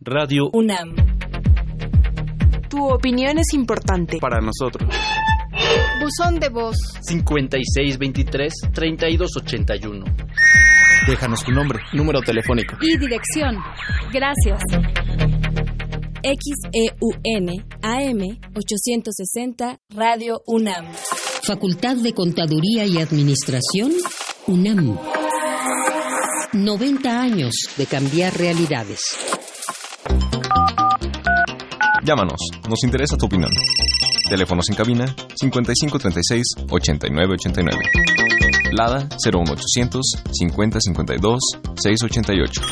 Radio 0.08 0.48
UNAM. 0.52 0.94
Tu 2.70 2.80
opinión 2.80 3.38
es 3.38 3.52
importante. 3.54 4.18
Para 4.20 4.38
nosotros. 4.40 4.88
Buzón 6.00 6.38
de 6.38 6.48
voz. 6.48 6.76
5623-3281. 7.10 10.04
Déjanos 11.08 11.42
tu 11.42 11.50
nombre, 11.50 11.80
número 11.92 12.20
telefónico. 12.20 12.76
Y 12.80 12.96
dirección. 12.98 13.56
Gracias. 14.12 14.62
XEUN 16.22 17.48
AM 17.82 18.20
860 18.54 19.80
Radio 19.90 20.40
UNAM. 20.46 20.86
Facultad 21.42 21.96
de 21.96 22.12
Contaduría 22.12 22.84
y 22.84 22.98
Administración 22.98 23.90
UNAM. 24.46 25.00
90 26.52 27.20
años 27.20 27.56
de 27.76 27.86
cambiar 27.86 28.38
realidades. 28.38 29.00
Llámanos, 32.06 32.38
nos 32.68 32.84
interesa 32.84 33.16
tu 33.16 33.26
opinión. 33.26 33.50
Teléfonos 34.28 34.70
en 34.70 34.76
cabina 34.76 35.06
5536 35.34 36.68
8989. 36.70 37.82
Lada 38.70 39.08
01800 39.24 40.22
5052 40.30 41.40
688. 41.74 42.62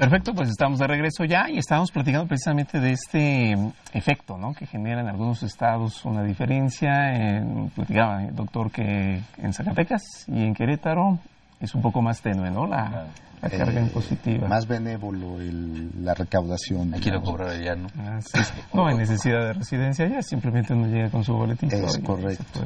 Perfecto, 0.00 0.34
pues 0.34 0.48
estamos 0.48 0.80
de 0.80 0.88
regreso 0.88 1.24
ya 1.24 1.48
y 1.48 1.58
estamos 1.58 1.92
platicando 1.92 2.26
precisamente 2.26 2.80
de 2.80 2.90
este 2.90 3.54
mm, 3.56 3.72
efecto 3.92 4.36
¿no? 4.36 4.52
que 4.52 4.66
genera 4.66 5.00
en 5.00 5.06
algunos 5.06 5.44
estados 5.44 6.04
una 6.04 6.24
diferencia. 6.24 7.14
En, 7.14 7.70
platicaba 7.70 8.24
el 8.24 8.34
doctor 8.34 8.72
que 8.72 9.22
en 9.38 9.52
Zacatecas 9.52 10.02
y 10.26 10.42
en 10.42 10.54
Querétaro 10.54 11.20
es 11.60 11.72
un 11.76 11.82
poco 11.82 12.02
más 12.02 12.20
tenue, 12.20 12.50
¿no? 12.50 12.66
La, 12.66 13.06
la 13.42 13.50
carga 13.50 13.80
Eh, 13.80 13.84
impositiva. 13.84 14.48
Más 14.48 14.66
benévolo 14.66 15.40
el- 15.40 15.90
la 16.04 16.14
recaudación. 16.14 16.94
Aquí 16.94 17.10
lo 17.10 17.22
cobrar 17.22 17.50
allá, 17.50 17.74
¿no? 17.76 17.88
Ah, 17.98 18.18
sí. 18.22 18.40
No 18.72 18.86
hay 18.86 18.96
necesidad 18.96 19.40
de 19.46 19.52
residencia 19.52 20.08
ya, 20.08 20.22
simplemente 20.22 20.72
uno 20.72 20.86
llega 20.88 21.10
con 21.10 21.22
su 21.24 21.34
boletito. 21.34 21.74
Es 21.76 21.98
y 21.98 22.02
correcto. 22.02 22.60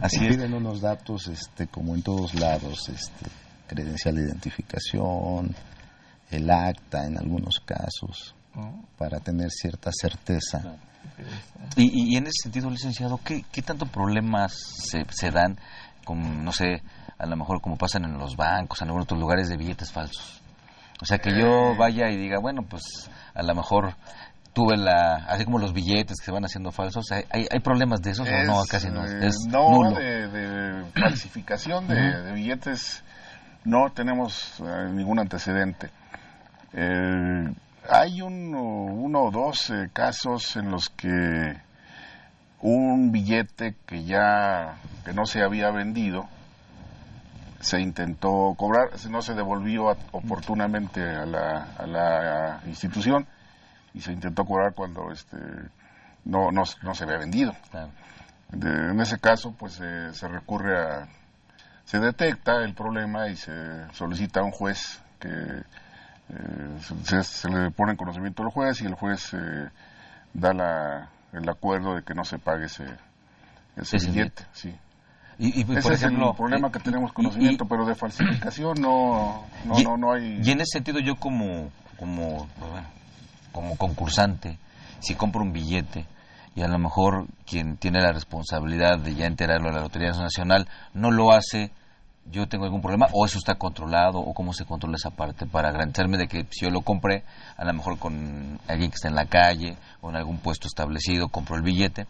Así 0.00 0.20
piden 0.20 0.54
unos 0.54 0.80
datos, 0.80 1.28
este, 1.28 1.66
como 1.68 1.94
en 1.94 2.02
todos 2.02 2.34
lados, 2.34 2.88
este, 2.88 3.26
credencial 3.66 4.16
de 4.16 4.22
identificación, 4.22 5.54
el 6.30 6.50
acta 6.50 7.06
en 7.06 7.16
algunos 7.18 7.60
casos, 7.60 8.34
para 8.98 9.20
tener 9.20 9.50
cierta 9.50 9.90
certeza. 9.92 10.76
Y, 11.76 11.84
y- 11.84 12.14
y 12.14 12.16
en 12.16 12.24
ese 12.24 12.42
sentido, 12.44 12.70
licenciado, 12.70 13.20
¿qué, 13.24 13.44
qué 13.52 13.62
tanto 13.62 13.86
problemas 13.86 14.52
se, 14.52 15.04
se 15.10 15.30
dan 15.30 15.56
con, 16.04 16.44
no 16.44 16.52
sé, 16.52 16.82
a 17.18 17.26
lo 17.26 17.36
mejor 17.36 17.60
como 17.60 17.76
pasan 17.76 18.04
en 18.04 18.18
los 18.18 18.36
bancos, 18.36 18.80
en 18.80 18.88
algunos 18.88 19.04
otros 19.04 19.20
lugares 19.20 19.48
de 19.48 19.56
billetes 19.56 19.92
falsos? 19.92 20.40
O 21.00 21.04
sea, 21.04 21.18
que 21.18 21.30
yo 21.38 21.76
vaya 21.76 22.08
y 22.10 22.16
diga, 22.16 22.38
bueno, 22.40 22.62
pues 22.68 22.82
a 23.34 23.42
lo 23.42 23.54
mejor 23.54 23.94
tuve 24.52 24.76
la, 24.76 25.26
así 25.28 25.44
como 25.44 25.58
los 25.58 25.72
billetes 25.72 26.18
que 26.18 26.24
se 26.24 26.32
van 26.32 26.44
haciendo 26.44 26.72
falsos, 26.72 27.04
¿hay, 27.12 27.24
hay, 27.30 27.46
hay 27.50 27.60
problemas 27.60 28.00
de 28.02 28.10
esos 28.10 28.28
o 28.28 28.44
no? 28.44 28.62
Casi 28.68 28.88
no. 28.90 29.04
eh, 29.06 29.26
Es 29.28 29.36
no, 29.48 29.70
nulo. 29.70 29.90
de, 29.98 30.28
de 30.28 30.84
falsificación 31.00 31.86
de 31.86 32.32
billetes 32.32 33.04
no 33.64 33.90
tenemos 33.92 34.58
eh, 34.60 34.88
ningún 34.92 35.20
antecedente. 35.20 35.90
Eh, 36.72 37.52
hay 37.88 38.20
uno, 38.20 38.60
uno 38.62 39.22
o 39.24 39.30
dos 39.30 39.70
eh, 39.70 39.90
casos 39.92 40.56
en 40.56 40.70
los 40.70 40.88
que 40.90 41.08
un 42.60 43.12
billete 43.12 43.76
que 43.86 44.04
ya 44.04 44.76
que 45.04 45.12
no 45.12 45.26
se 45.26 45.42
había 45.42 45.70
vendido 45.70 46.28
se 47.60 47.80
intentó 47.80 48.54
cobrar, 48.56 48.90
no 49.10 49.22
se 49.22 49.34
devolvió 49.34 49.86
oportunamente 50.12 51.02
a 51.02 51.26
la, 51.26 51.62
a 51.78 51.86
la 51.86 52.60
institución 52.66 53.26
y 53.94 54.00
se 54.00 54.12
intentó 54.12 54.44
cobrar 54.44 54.74
cuando 54.74 55.10
este 55.10 55.36
no, 56.24 56.50
no, 56.52 56.62
no 56.82 56.94
se 56.94 57.04
había 57.04 57.18
vendido. 57.18 57.54
De- 58.50 58.90
en 58.90 59.00
ese 59.00 59.18
caso, 59.18 59.54
pues 59.58 59.78
eh, 59.82 60.10
se 60.12 60.28
recurre 60.28 60.78
a, 60.80 61.08
se 61.84 61.98
detecta 61.98 62.62
el 62.64 62.74
problema 62.74 63.28
y 63.28 63.36
se 63.36 63.52
solicita 63.92 64.40
a 64.40 64.44
un 64.44 64.52
juez 64.52 65.00
que 65.18 65.28
eh, 65.28 66.78
se, 67.04 67.22
se 67.24 67.48
le 67.50 67.70
pone 67.70 67.92
en 67.92 67.96
conocimiento 67.96 68.42
al 68.42 68.50
juez 68.50 68.80
y 68.82 68.86
el 68.86 68.94
juez 68.94 69.32
eh, 69.34 69.68
da 70.34 70.52
la, 70.52 71.08
el 71.32 71.48
acuerdo 71.48 71.94
de 71.96 72.02
que 72.02 72.14
no 72.14 72.24
se 72.24 72.38
pague 72.38 72.66
ese, 72.66 72.84
ese 73.76 73.96
Ese 73.96 74.06
billete. 74.10 74.44
Sí. 74.52 74.74
Y, 75.38 75.60
y, 75.60 75.62
Ese 75.62 75.82
por 75.82 75.92
es 75.92 76.02
ejemplo, 76.02 76.30
el 76.30 76.36
problema 76.36 76.72
que 76.72 76.80
tenemos 76.80 77.12
conocimiento, 77.12 77.64
pero 77.66 77.86
de 77.86 77.94
falsificación 77.94 78.80
no, 78.80 79.44
no, 79.64 79.78
y, 79.78 79.84
no, 79.84 79.96
no 79.96 80.12
hay. 80.12 80.40
y 80.42 80.50
en 80.50 80.60
ese 80.60 80.78
sentido 80.78 80.98
yo 80.98 81.14
como, 81.14 81.70
como, 81.96 82.48
bueno, 82.58 82.88
como 83.52 83.76
concursante, 83.76 84.58
si 84.98 85.14
compro 85.14 85.42
un 85.42 85.52
billete 85.52 86.06
y 86.56 86.62
a 86.62 86.68
lo 86.68 86.78
mejor 86.78 87.26
quien 87.46 87.76
tiene 87.76 88.00
la 88.00 88.12
responsabilidad 88.12 88.98
de 88.98 89.14
ya 89.14 89.26
enterarlo 89.26 89.68
a 89.68 89.72
la 89.72 89.80
Lotería 89.80 90.10
Nacional 90.10 90.66
no 90.92 91.12
lo 91.12 91.30
hace, 91.30 91.70
yo 92.30 92.48
tengo 92.48 92.64
algún 92.64 92.82
problema 92.82 93.06
o 93.12 93.24
eso 93.24 93.38
está 93.38 93.54
controlado 93.54 94.18
o 94.18 94.34
cómo 94.34 94.52
se 94.52 94.64
controla 94.64 94.96
esa 94.96 95.10
parte 95.10 95.46
para 95.46 95.70
garantizarme 95.70 96.18
de 96.18 96.26
que 96.26 96.46
si 96.50 96.64
yo 96.64 96.70
lo 96.70 96.82
compré, 96.82 97.22
a 97.56 97.64
lo 97.64 97.72
mejor 97.72 97.98
con 97.98 98.58
alguien 98.66 98.90
que 98.90 98.96
está 98.96 99.08
en 99.08 99.14
la 99.14 99.26
calle 99.26 99.76
o 100.00 100.10
en 100.10 100.16
algún 100.16 100.38
puesto 100.38 100.66
establecido, 100.66 101.28
compro 101.28 101.56
el 101.56 101.62
billete. 101.62 102.06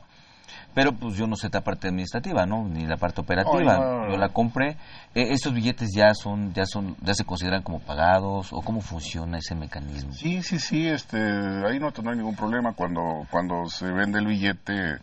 Pero 0.75 0.93
pues 0.93 1.17
yo 1.17 1.27
no 1.27 1.35
sé 1.35 1.49
la 1.53 1.61
parte 1.63 1.89
administrativa, 1.89 2.47
¿no? 2.47 2.69
Ni 2.69 2.87
la 2.87 2.97
parte 2.97 3.21
operativa. 3.21 3.79
No. 3.79 4.11
Yo 4.11 4.17
la 4.17 4.29
compré. 4.29 4.77
Eh, 5.15 5.33
¿Estos 5.33 5.53
billetes 5.53 5.89
ya 5.97 6.13
son, 6.15 6.53
ya 6.55 6.65
son, 6.67 6.95
ya 7.03 7.15
se 7.15 7.25
consideran 7.25 7.63
como 7.63 7.81
pagados 7.81 8.53
o 8.53 8.61
cómo 8.63 8.81
funciona 8.81 9.39
ese 9.39 9.55
mecanismo? 9.57 10.13
Sí, 10.13 10.43
sí, 10.43 10.59
sí, 10.61 10.87
este, 10.87 11.17
ahí 11.19 11.81
no, 11.81 11.91
no 12.03 12.11
hay 12.11 12.17
ningún 12.17 12.37
problema 12.37 12.75
cuando, 12.75 13.27
cuando 13.31 13.67
se 13.67 13.87
vende 13.91 14.21
el 14.21 14.27
billete 14.27 14.99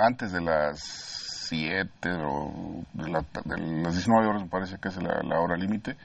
antes 0.00 0.32
de 0.32 0.40
las 0.40 0.80
7 1.48 2.10
o 2.12 2.82
de, 2.94 3.10
la- 3.10 3.24
de 3.44 3.82
las 3.82 3.92
19 3.94 4.26
horas, 4.26 4.42
me 4.42 4.48
parece 4.48 4.76
que 4.78 4.88
es 4.88 4.96
la, 5.02 5.22
la 5.22 5.40
hora 5.40 5.56
límite. 5.56 5.96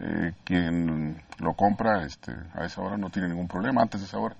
eh, 0.00 0.32
quien 0.44 1.20
lo 1.40 1.52
compra 1.54 2.04
este, 2.04 2.32
a 2.54 2.64
esa 2.64 2.80
hora 2.80 2.96
no 2.96 3.10
tiene 3.10 3.28
ningún 3.28 3.48
problema, 3.48 3.82
antes 3.82 4.00
de 4.00 4.06
esa 4.06 4.18
hora. 4.18 4.36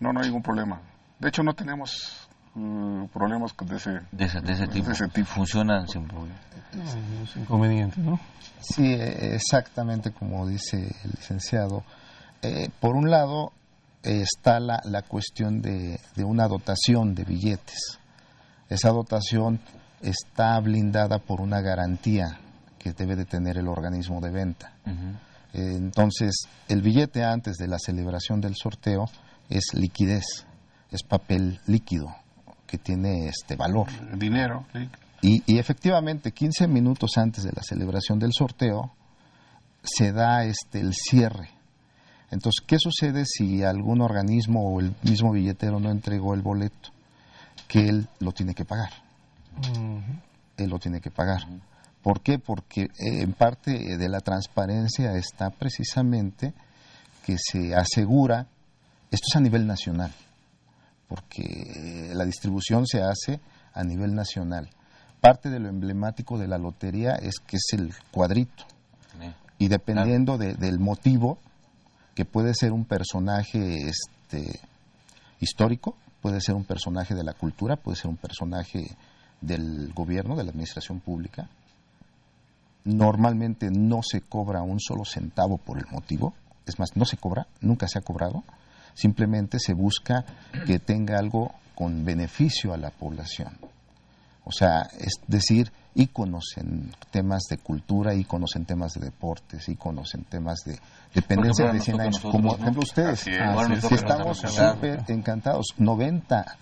No, 0.00 0.12
no 0.12 0.20
hay 0.20 0.26
ningún 0.26 0.42
problema. 0.42 0.80
De 1.18 1.28
hecho, 1.28 1.42
no 1.42 1.52
tenemos 1.54 2.25
eh, 2.56 3.08
problemas 3.12 3.54
de 3.56 3.76
ese, 3.76 3.90
De 4.12 4.24
ese, 4.24 4.40
de 4.40 4.52
ese 4.52 4.66
tipo. 5.08 5.26
Funcionan 5.26 5.86
sin. 5.88 6.08
Los 6.08 7.36
inconvenientes, 7.36 7.98
¿no? 7.98 8.18
Sí, 8.60 8.92
eh, 8.92 9.34
exactamente 9.34 10.10
como 10.10 10.46
dice 10.46 10.76
el 11.04 11.10
licenciado. 11.12 11.84
Eh, 12.42 12.68
por 12.80 12.96
un 12.96 13.10
lado 13.10 13.52
eh, 14.02 14.22
está 14.22 14.60
la, 14.60 14.80
la 14.84 15.02
cuestión 15.02 15.62
de, 15.62 16.00
de 16.14 16.24
una 16.24 16.48
dotación 16.48 17.14
de 17.14 17.24
billetes. 17.24 17.98
Esa 18.68 18.90
dotación 18.90 19.60
está 20.02 20.58
blindada 20.60 21.18
por 21.18 21.40
una 21.40 21.60
garantía 21.60 22.40
que 22.78 22.92
debe 22.92 23.16
de 23.16 23.24
tener 23.24 23.58
el 23.58 23.68
organismo 23.68 24.20
de 24.20 24.30
venta. 24.30 24.72
Eh, 24.86 25.76
entonces, 25.76 26.48
el 26.68 26.82
billete 26.82 27.24
antes 27.24 27.56
de 27.56 27.68
la 27.68 27.78
celebración 27.78 28.40
del 28.40 28.54
sorteo 28.56 29.06
es 29.48 29.72
liquidez, 29.72 30.46
es 30.90 31.02
papel 31.02 31.60
líquido 31.66 32.14
que 32.76 32.82
tiene 32.82 33.28
este 33.28 33.56
valor. 33.56 33.86
dinero. 34.18 34.66
Y, 35.22 35.42
y 35.46 35.58
efectivamente, 35.58 36.32
15 36.32 36.68
minutos 36.68 37.16
antes 37.16 37.44
de 37.44 37.52
la 37.52 37.62
celebración 37.62 38.18
del 38.18 38.32
sorteo, 38.32 38.92
se 39.82 40.12
da 40.12 40.44
este, 40.44 40.80
el 40.80 40.92
cierre. 40.92 41.50
Entonces, 42.30 42.62
¿qué 42.66 42.78
sucede 42.78 43.24
si 43.24 43.62
algún 43.62 44.02
organismo 44.02 44.68
o 44.68 44.80
el 44.80 44.94
mismo 45.02 45.32
billetero 45.32 45.80
no 45.80 45.90
entregó 45.90 46.34
el 46.34 46.42
boleto? 46.42 46.90
Que 47.68 47.88
él 47.88 48.08
lo 48.20 48.32
tiene 48.32 48.54
que 48.54 48.64
pagar. 48.64 48.90
Él 50.56 50.68
lo 50.68 50.78
tiene 50.78 51.00
que 51.00 51.10
pagar. 51.10 51.42
¿Por 52.02 52.20
qué? 52.20 52.38
Porque 52.38 52.82
eh, 52.82 53.22
en 53.22 53.32
parte 53.32 53.96
de 53.96 54.08
la 54.08 54.20
transparencia 54.20 55.12
está 55.12 55.50
precisamente 55.50 56.52
que 57.24 57.36
se 57.38 57.74
asegura, 57.74 58.46
esto 59.10 59.26
es 59.28 59.36
a 59.36 59.40
nivel 59.40 59.66
nacional, 59.66 60.12
porque 61.08 62.10
la 62.14 62.24
distribución 62.24 62.86
se 62.86 63.02
hace 63.02 63.40
a 63.72 63.84
nivel 63.84 64.14
nacional. 64.14 64.68
Parte 65.20 65.50
de 65.50 65.60
lo 65.60 65.68
emblemático 65.68 66.38
de 66.38 66.48
la 66.48 66.58
lotería 66.58 67.12
es 67.14 67.38
que 67.38 67.56
es 67.56 67.66
el 67.72 67.94
cuadrito. 68.10 68.64
Y 69.58 69.68
dependiendo 69.68 70.36
de- 70.38 70.54
del 70.54 70.78
motivo, 70.78 71.38
que 72.14 72.24
puede 72.24 72.54
ser 72.54 72.72
un 72.72 72.84
personaje 72.84 73.88
este, 73.88 74.60
histórico, 75.40 75.96
puede 76.20 76.40
ser 76.40 76.54
un 76.54 76.64
personaje 76.64 77.14
de 77.14 77.24
la 77.24 77.32
cultura, 77.34 77.76
puede 77.76 77.96
ser 77.96 78.08
un 78.08 78.16
personaje 78.16 78.96
del 79.40 79.92
gobierno, 79.94 80.34
de 80.36 80.44
la 80.44 80.50
administración 80.50 81.00
pública. 81.00 81.48
Normalmente 82.84 83.68
no 83.70 84.00
se 84.02 84.20
cobra 84.20 84.62
un 84.62 84.78
solo 84.80 85.04
centavo 85.04 85.58
por 85.58 85.78
el 85.78 85.86
motivo, 85.90 86.34
es 86.66 86.78
más, 86.78 86.96
no 86.96 87.04
se 87.04 87.16
cobra, 87.16 87.46
nunca 87.60 87.88
se 87.88 87.98
ha 87.98 88.02
cobrado, 88.02 88.44
simplemente 88.96 89.58
se 89.60 89.74
busca 89.74 90.24
que 90.66 90.80
tenga 90.80 91.18
algo 91.18 91.52
con 91.76 92.04
beneficio 92.04 92.72
a 92.72 92.78
la 92.78 92.90
población. 92.90 93.52
O 94.44 94.52
sea, 94.52 94.88
es 94.98 95.20
decir, 95.26 95.70
íconos 95.94 96.54
en 96.56 96.92
temas 97.10 97.42
de 97.50 97.58
cultura, 97.58 98.14
íconos 98.14 98.56
en 98.56 98.64
temas 98.64 98.92
de 98.94 99.04
deportes, 99.04 99.68
íconos 99.68 100.14
en 100.14 100.24
temas 100.24 100.60
de 100.64 100.78
dependencia 101.14 101.66
de 101.66 101.74
nos 101.74 101.84
100 101.84 101.92
toca 101.96 102.02
a 102.02 102.06
años, 102.06 102.20
como 102.20 102.50
por 102.50 102.60
ejemplo 102.60 102.82
ustedes. 102.82 103.26
Es. 103.26 103.38
Ah, 103.40 103.66
sí, 103.80 103.94
estamos 103.94 104.38
súper 104.38 105.04
encantados. 105.08 105.66
90. 105.78 106.58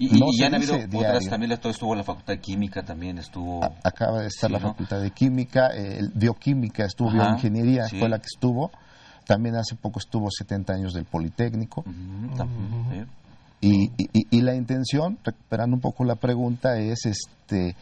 Y, 0.00 0.16
y 0.16 0.20
no 0.20 0.26
se 0.32 0.40
ya 0.40 0.46
han 0.46 0.54
habido 0.54 0.74
dice 0.74 0.86
otras, 0.86 1.02
diario. 1.02 1.30
también 1.30 1.52
estuvo 1.52 1.94
la 1.94 2.04
Facultad 2.04 2.34
de 2.34 2.40
Química, 2.40 2.82
también 2.82 3.18
estuvo... 3.18 3.64
Acaba 3.82 4.20
de 4.20 4.28
estar 4.28 4.48
Sí, 4.48 4.52
la 4.52 4.60
¿no? 4.60 4.68
Facultad 4.68 5.00
de 5.00 5.10
Química, 5.10 5.70
eh, 5.74 6.00
bioquímica 6.14 6.84
estuvo, 6.84 7.08
Ajá, 7.08 7.18
bioingeniería 7.18 7.86
sí. 7.86 7.98
fue 7.98 8.08
la 8.08 8.18
que 8.18 8.26
estuvo. 8.32 8.70
También 9.28 9.56
hace 9.56 9.74
poco 9.76 9.98
estuvo 9.98 10.30
70 10.30 10.72
años 10.72 10.94
del 10.94 11.04
Politécnico. 11.04 11.84
Y, 13.60 13.90
y- 13.98 14.26
y 14.30 14.40
la 14.40 14.54
intención, 14.54 15.18
recuperando 15.22 15.76
un 15.76 15.82
poco 15.82 16.04
la 16.04 16.14
pregunta, 16.14 16.78
es 16.78 17.04
este 17.04 17.76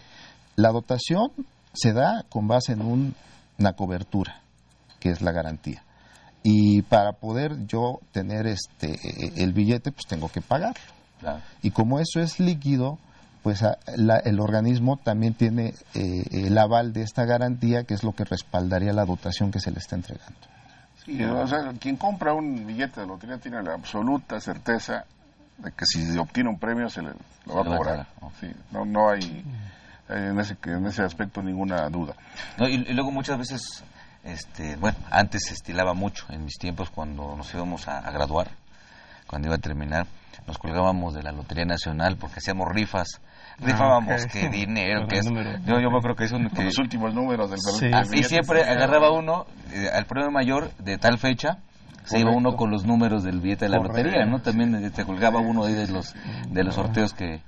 La 0.57 0.73
dotación 0.73 1.31
se 1.73 1.93
da 1.93 2.25
con 2.31 2.49
base 2.49 2.73
en 2.73 2.81
un- 2.83 3.15
una 3.59 3.75
cobertura, 3.75 4.41
que 4.99 5.11
es 5.11 5.21
la 5.23 5.31
garantía. 5.31 5.85
Y 6.43 6.83
para 6.83 7.13
poder 7.13 7.67
yo 7.69 8.01
tener 8.11 8.47
este 8.49 8.99
el 9.43 9.53
billete, 9.53 9.93
pues 9.93 10.07
tengo 10.09 10.29
que 10.31 10.41
pagarlo. 10.41 10.81
Claro. 11.21 11.43
Y 11.63 11.71
como 11.71 12.01
eso 12.01 12.21
es 12.21 12.41
líquido, 12.41 12.99
pues 13.45 13.63
a- 13.63 13.79
la- 13.97 14.19
el 14.19 14.41
organismo 14.41 14.97
también 14.97 15.35
tiene 15.35 15.75
eh, 15.95 16.25
el 16.33 16.59
aval 16.59 16.93
de 16.93 17.03
esta 17.03 17.25
garantía, 17.25 17.85
que 17.85 17.95
es 17.95 18.03
lo 18.03 18.13
que 18.15 18.25
respaldaría 18.25 18.93
la 18.93 19.05
dotación 19.05 19.53
que 19.53 19.61
se 19.61 19.71
le 19.71 19.79
está 19.79 19.95
entregando. 19.95 20.41
O 21.09 21.47
sea, 21.47 21.73
quien 21.79 21.97
compra 21.97 22.33
un 22.35 22.67
billete 22.67 23.01
de 23.01 23.07
lotería 23.07 23.39
tiene 23.39 23.63
la 23.63 23.75
absoluta 23.75 24.41
certeza 24.41 25.05
de 25.59 25.73
que 25.73 25.87
si 25.87 26.17
obtiene 26.19 26.51
un 26.51 26.59
premio 26.59 26.89
se 26.91 27.03
le 27.03 27.11
lo 27.47 27.55
va 27.55 27.61
a 27.63 27.77
cobrar. 27.77 28.07
Sí, 28.41 28.51
no, 28.73 28.85
no 28.85 29.09
hay 29.11 29.45
eh, 30.09 30.29
en 30.31 30.39
ese, 30.41 30.57
en 30.65 30.87
ese 30.87 31.03
aspecto 31.03 31.43
ninguna 31.43 31.89
duda. 31.89 32.15
No, 32.59 32.69
y, 32.69 32.75
y 32.75 32.93
luego 32.93 33.11
muchas 33.11 33.39
veces, 33.39 33.85
este, 34.25 34.77
bueno, 34.77 34.99
antes 35.11 35.45
se 35.47 35.55
estilaba 35.55 35.95
mucho, 35.95 36.27
en 36.31 36.45
mis 36.45 36.59
tiempos 36.59 36.91
cuando 36.91 37.37
nos 37.37 37.53
íbamos 37.55 37.87
a, 37.89 37.99
a 37.99 38.11
graduar, 38.11 38.51
cuando 39.27 39.49
iba 39.49 39.57
a 39.57 39.61
terminar, 39.61 40.07
nos 40.47 40.59
colgábamos 40.59 41.15
de 41.15 41.23
la 41.23 41.33
Lotería 41.33 41.65
Nacional 41.65 42.17
porque 42.17 42.39
hacíamos 42.39 42.69
rifas. 42.73 43.21
Rifábamos 43.59 44.25
ok. 44.25 44.31
qué 44.33 44.49
dinero, 44.51 45.07
que 45.09 45.19
es. 45.19 45.25
número. 45.27 45.59
Yo, 45.67 45.81
yo 45.81 45.91
me 45.91 46.01
creo 46.01 46.15
que 46.15 46.25
es 46.25 46.33
un. 46.33 46.49
Que- 46.51 46.65
los 46.65 46.79
últimos 46.79 47.15
números 47.15 47.51
del, 47.51 47.59
Sí. 47.61 47.87
Ah, 47.93 48.03
y 48.13 48.23
siempre 48.23 48.63
agarraba 48.65 49.11
uno, 49.11 49.47
eh, 49.73 49.89
al 49.93 50.05
premio 50.07 50.31
mayor 50.31 50.71
de 50.79 50.99
tal 50.99 51.19
fecha, 51.19 51.59
se 52.05 52.19
iba 52.21 52.31
uno 52.33 52.55
con 52.57 52.71
los 52.71 52.85
números 52.85 53.25
del 53.25 53.41
billete 53.41 53.65
de 53.65 53.71
la 53.71 53.79
Correcto. 53.79 54.03
lotería, 54.03 54.27
¿no? 54.27 54.41
También 54.41 54.75
eh, 54.75 54.91
te 54.91 55.05
colgaba 55.05 55.41
uno 55.41 55.65
ahí 55.65 55.73
de 55.75 55.89
los, 55.89 56.15
de 56.51 56.65
los 56.65 56.75
sorteos 56.75 57.13
que. 57.15 57.41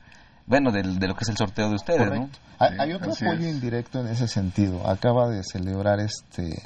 Bueno, 0.47 0.73
de, 0.73 0.83
lo 0.83 1.15
que 1.15 1.25
es 1.25 1.29
el 1.29 1.37
sorteo 1.37 1.69
de 1.69 1.75
ustedes, 1.75 2.11
¿no? 2.11 2.31
Hay, 2.59 2.71
hay 2.79 2.93
otro 2.95 3.11
así 3.13 3.27
apoyo 3.27 3.47
es. 3.47 3.55
indirecto 3.55 4.01
en 4.01 4.07
ese 4.07 4.27
sentido. 4.29 4.89
Acaba 4.89 5.29
de 5.29 5.43
celebrar 5.45 6.01
este 6.01 6.63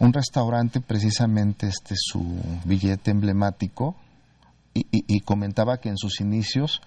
un 0.00 0.12
restaurante 0.12 0.80
precisamente 0.80 1.68
este 1.68 1.94
su 1.96 2.20
billete 2.64 3.12
emblemático 3.12 3.94
y, 4.74 4.80
y- 4.90 5.04
y 5.06 5.20
comentaba 5.20 5.78
que 5.78 5.88
en 5.90 5.96
sus 5.96 6.20
inicios 6.20 6.80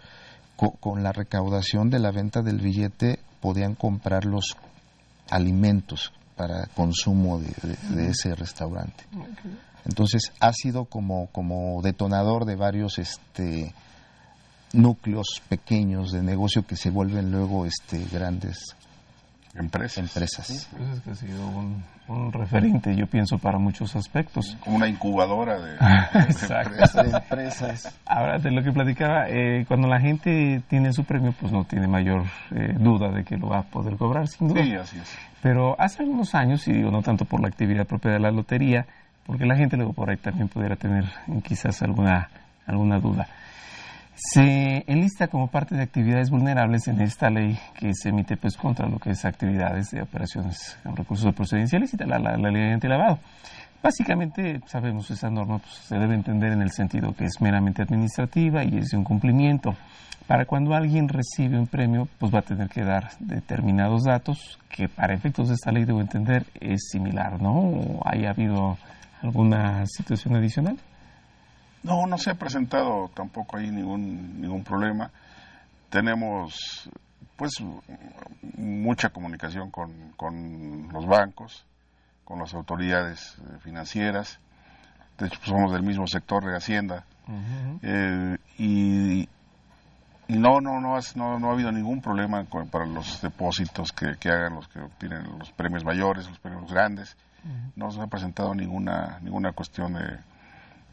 co- 0.56 0.72
con 0.80 1.04
la 1.04 1.12
recaudación 1.12 1.90
de 1.90 2.00
la 2.00 2.12
venta 2.12 2.42
del 2.42 2.60
billete 2.60 3.20
podían 3.42 3.76
comprar 3.76 4.26
los 4.26 4.56
alimentos 5.30 6.12
para 6.36 6.68
consumo 6.76 7.40
de, 7.40 7.48
de- 7.64 7.96
de 7.96 8.10
ese 8.10 8.36
restaurante. 8.36 9.04
Entonces 9.86 10.32
ha 10.40 10.52
sido 10.54 10.86
como, 10.86 11.28
como 11.28 11.82
detonador 11.82 12.46
de 12.46 12.56
varios 12.56 12.98
este, 13.00 13.74
núcleos 14.74 15.42
pequeños 15.48 16.12
de 16.12 16.22
negocio 16.22 16.66
que 16.66 16.76
se 16.76 16.90
vuelven 16.90 17.32
luego 17.32 17.66
este, 17.66 18.04
grandes 18.12 18.58
empresas. 19.56 19.98
empresas. 19.98 20.50
Es 20.50 21.02
que 21.02 21.12
ha 21.12 21.16
sido 21.16 21.48
un, 21.48 21.84
un 22.08 22.32
referente, 22.32 22.96
yo 22.96 23.08
pienso, 23.08 23.38
para 23.38 23.58
muchos 23.58 23.96
aspectos. 23.96 24.58
Como 24.60 24.78
una 24.78 24.88
incubadora 24.88 25.60
de, 25.60 25.76
Exacto. 26.30 27.04
de 27.04 27.18
empresas. 27.18 28.00
Ahora, 28.06 28.38
de 28.38 28.52
lo 28.52 28.64
que 28.64 28.72
platicaba, 28.72 29.30
eh, 29.30 29.66
cuando 29.68 29.88
la 29.88 30.00
gente 30.00 30.62
tiene 30.68 30.92
su 30.94 31.04
premio, 31.04 31.34
pues 31.40 31.52
no 31.52 31.64
tiene 31.66 31.88
mayor 31.88 32.24
eh, 32.52 32.74
duda 32.80 33.12
de 33.12 33.24
que 33.24 33.38
lo 33.38 33.50
va 33.50 33.60
a 33.60 33.64
poder 33.64 33.96
cobrar, 33.98 34.28
sin 34.28 34.48
duda. 34.50 34.64
Sí, 34.64 34.76
así 34.76 34.98
es. 35.00 35.18
Pero 35.42 35.80
hace 35.80 36.04
algunos 36.04 36.34
años, 36.36 36.68
y 36.68 36.74
digo 36.74 36.92
no 36.92 37.02
tanto 37.02 37.26
por 37.26 37.42
la 37.42 37.48
actividad 37.48 37.86
propia 37.86 38.12
de 38.12 38.20
la 38.20 38.32
lotería, 38.32 38.86
porque 39.26 39.46
la 39.46 39.56
gente 39.56 39.78
luego 39.78 39.94
por 39.94 40.10
ahí 40.10 40.18
también 40.18 40.48
pudiera 40.48 40.76
tener 40.76 41.06
quizás 41.44 41.82
alguna, 41.82 42.30
alguna 42.68 43.00
duda. 43.00 43.28
Se 44.16 44.86
enlista 44.88 45.28
como 45.28 45.48
parte 45.48 45.76
de 45.76 45.84
actividades 45.84 46.30
vulnerables 46.30 46.88
en 46.88 47.02
esta 47.02 47.30
ley 47.30 47.60
que 47.78 47.92
se 47.94 48.10
emite 48.10 48.38
pues 48.38 48.56
contra 48.56 48.88
lo 48.88 48.98
que 48.98 49.10
es 49.10 49.26
actividades 49.26 49.92
de 49.92 50.02
operaciones 50.02 50.78
con 50.84 50.96
recursos 50.96 51.26
de 51.26 51.34
procedencia 51.34 51.78
ilícita, 51.78 52.06
la, 52.06 52.18
la, 52.18 52.38
la 52.38 52.50
ley 52.50 52.72
antilavado. 52.72 53.20
Básicamente 53.84 54.62
sabemos 54.68 55.12
esa 55.12 55.30
norma 55.30 55.60
pues, 55.60 55.74
se 55.74 55.98
debe 55.98 56.16
entender 56.16 56.54
en 56.54 56.62
el 56.62 56.72
sentido 56.72 57.14
que 57.14 57.26
es 57.26 57.42
meramente 57.42 57.82
administrativa 57.82 58.64
y 58.64 58.78
es 58.78 58.90
de 58.90 58.98
un 58.98 59.04
cumplimiento. 59.04 59.76
Para 60.28 60.46
cuando 60.46 60.74
alguien 60.74 61.08
recibe 61.10 61.60
un 61.60 61.68
premio, 61.68 62.08
pues 62.18 62.34
va 62.34 62.40
a 62.40 62.42
tener 62.42 62.70
que 62.70 62.84
dar 62.84 63.12
determinados 63.20 64.06
datos 64.06 64.60
que 64.70 64.88
para 64.88 65.14
efectos 65.14 65.50
de 65.50 65.56
esta 65.56 65.72
ley 65.72 65.84
debo 65.84 66.02
entender 66.02 66.46
es 66.60 66.88
similar, 66.90 67.40
¿no? 67.42 67.54
¿O 67.54 68.02
haya 68.08 68.32
habido 68.32 68.78
alguna 69.22 69.86
situación 69.86 70.36
adicional? 70.36 70.78
No, 71.86 72.08
no 72.08 72.18
se 72.18 72.32
ha 72.32 72.36
presentado 72.36 73.10
tampoco 73.14 73.58
ahí 73.58 73.70
ningún 73.70 74.42
ningún 74.42 74.64
problema. 74.64 75.12
Tenemos 75.90 76.90
pues 77.38 77.52
mucha 78.58 79.10
comunicación 79.10 79.70
con, 79.72 80.12
con 80.18 80.90
los 80.92 81.06
bancos, 81.06 81.66
con 82.24 82.40
las 82.40 82.54
autoridades 82.54 83.36
eh, 83.40 83.58
financieras. 83.62 84.40
De 85.18 85.28
hecho, 85.28 85.38
pues, 85.40 85.50
somos 85.50 85.72
del 85.72 85.84
mismo 85.84 86.08
sector 86.08 86.44
de 86.46 86.56
Hacienda. 86.58 87.06
Eh, 87.84 88.38
y, 88.58 89.30
y 90.28 90.38
no, 90.40 90.60
no, 90.62 90.80
no, 90.82 90.96
has- 90.96 91.16
no, 91.16 91.40
no 91.40 91.50
ha 91.50 91.54
habido 91.54 91.72
ningún 91.72 92.02
problema 92.02 92.46
con- 92.46 92.68
para 92.70 92.86
los 92.86 93.22
depósitos 93.22 93.92
que, 93.92 94.16
que 94.20 94.30
hagan 94.30 94.56
los 94.56 94.68
que 94.70 94.80
obtienen 94.80 95.38
los 95.38 95.52
premios 95.52 95.84
mayores, 95.86 96.28
los 96.28 96.40
premios 96.40 96.72
grandes. 96.72 97.16
No 97.76 97.92
se 97.92 98.02
ha 98.02 98.08
presentado 98.08 98.56
ninguna 98.56 99.20
ninguna 99.22 99.52
cuestión 99.52 99.94
de, 99.94 100.18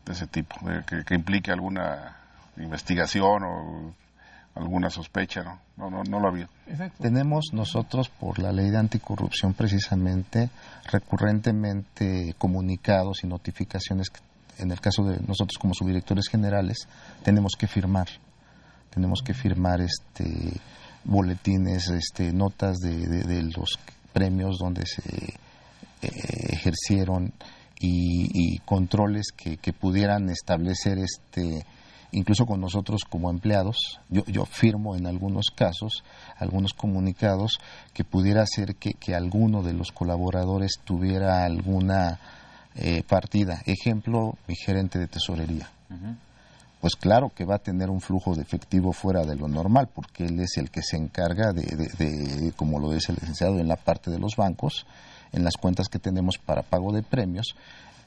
de 0.06 0.12
ese 0.12 0.26
tipo, 0.26 0.54
de 0.68 0.84
que, 0.84 1.04
que 1.04 1.14
implique 1.14 1.50
alguna 1.52 2.16
investigación 2.56 3.42
o 3.44 3.94
alguna 4.54 4.90
sospecha, 4.90 5.42
¿no? 5.42 5.60
No, 5.78 5.90
no, 5.90 6.02
no 6.04 6.20
lo 6.20 6.26
ha 6.26 6.30
habido. 6.30 6.48
Tenemos 7.00 7.46
nosotros, 7.52 8.08
por 8.10 8.38
la 8.38 8.52
ley 8.52 8.70
de 8.70 8.76
anticorrupción 8.78 9.54
precisamente, 9.54 10.50
recurrentemente 10.90 12.34
comunicados 12.38 13.24
y 13.24 13.26
notificaciones 13.26 14.10
que, 14.10 14.20
en 14.62 14.70
el 14.70 14.80
caso 14.80 15.04
de 15.04 15.16
nosotros 15.20 15.56
como 15.58 15.72
subdirectores 15.74 16.28
generales, 16.28 16.86
tenemos 17.24 17.52
que 17.58 17.66
firmar. 17.66 18.08
Tenemos 18.90 19.22
que 19.24 19.32
firmar 19.34 19.80
este 19.80 20.60
boletines, 21.04 21.88
este, 21.88 22.32
notas 22.32 22.78
de, 22.78 23.06
de- 23.06 23.24
de 23.24 23.42
los 23.44 23.78
premios 24.12 24.58
donde 24.58 24.84
se 24.86 25.02
eh, 26.02 26.08
ejercieron 26.50 27.32
y, 27.82 28.30
y 28.32 28.58
controles 28.60 29.26
que, 29.36 29.56
que 29.58 29.72
pudieran 29.72 30.30
establecer 30.30 30.98
este 30.98 31.66
incluso 32.14 32.44
con 32.44 32.60
nosotros 32.60 33.04
como 33.08 33.30
empleados. 33.30 33.98
Yo, 34.10 34.22
yo 34.26 34.44
firmo 34.44 34.96
en 34.96 35.06
algunos 35.06 35.46
casos 35.54 36.04
algunos 36.36 36.74
comunicados 36.74 37.58
que 37.94 38.04
pudiera 38.04 38.44
ser 38.46 38.76
que, 38.76 38.92
que 38.94 39.14
alguno 39.14 39.62
de 39.62 39.72
los 39.72 39.92
colaboradores 39.92 40.72
tuviera 40.84 41.44
alguna 41.44 42.18
eh, 42.74 43.02
partida. 43.02 43.62
Ejemplo 43.64 44.36
mi 44.46 44.54
gerente 44.56 44.98
de 44.98 45.06
tesorería. 45.08 45.70
Pues 46.82 46.96
claro 46.96 47.30
que 47.34 47.44
va 47.44 47.54
a 47.54 47.58
tener 47.60 47.88
un 47.90 48.00
flujo 48.00 48.34
de 48.34 48.42
efectivo 48.42 48.92
fuera 48.92 49.24
de 49.24 49.36
lo 49.36 49.46
normal, 49.48 49.88
porque 49.94 50.24
él 50.24 50.40
es 50.40 50.56
el 50.56 50.70
que 50.70 50.82
se 50.82 50.96
encarga 50.96 51.52
de, 51.52 51.62
de- 51.62 52.36
de, 52.40 52.52
como 52.52 52.78
lo 52.78 52.90
dice 52.90 53.12
el 53.12 53.18
licenciado, 53.20 53.58
en 53.58 53.68
la 53.68 53.76
parte 53.76 54.10
de 54.10 54.18
los 54.18 54.34
bancos, 54.36 54.84
en 55.32 55.44
las 55.44 55.56
cuentas 55.56 55.88
que 55.88 55.98
tenemos 55.98 56.38
para 56.38 56.62
pago 56.62 56.92
de 56.92 57.02
premios, 57.02 57.54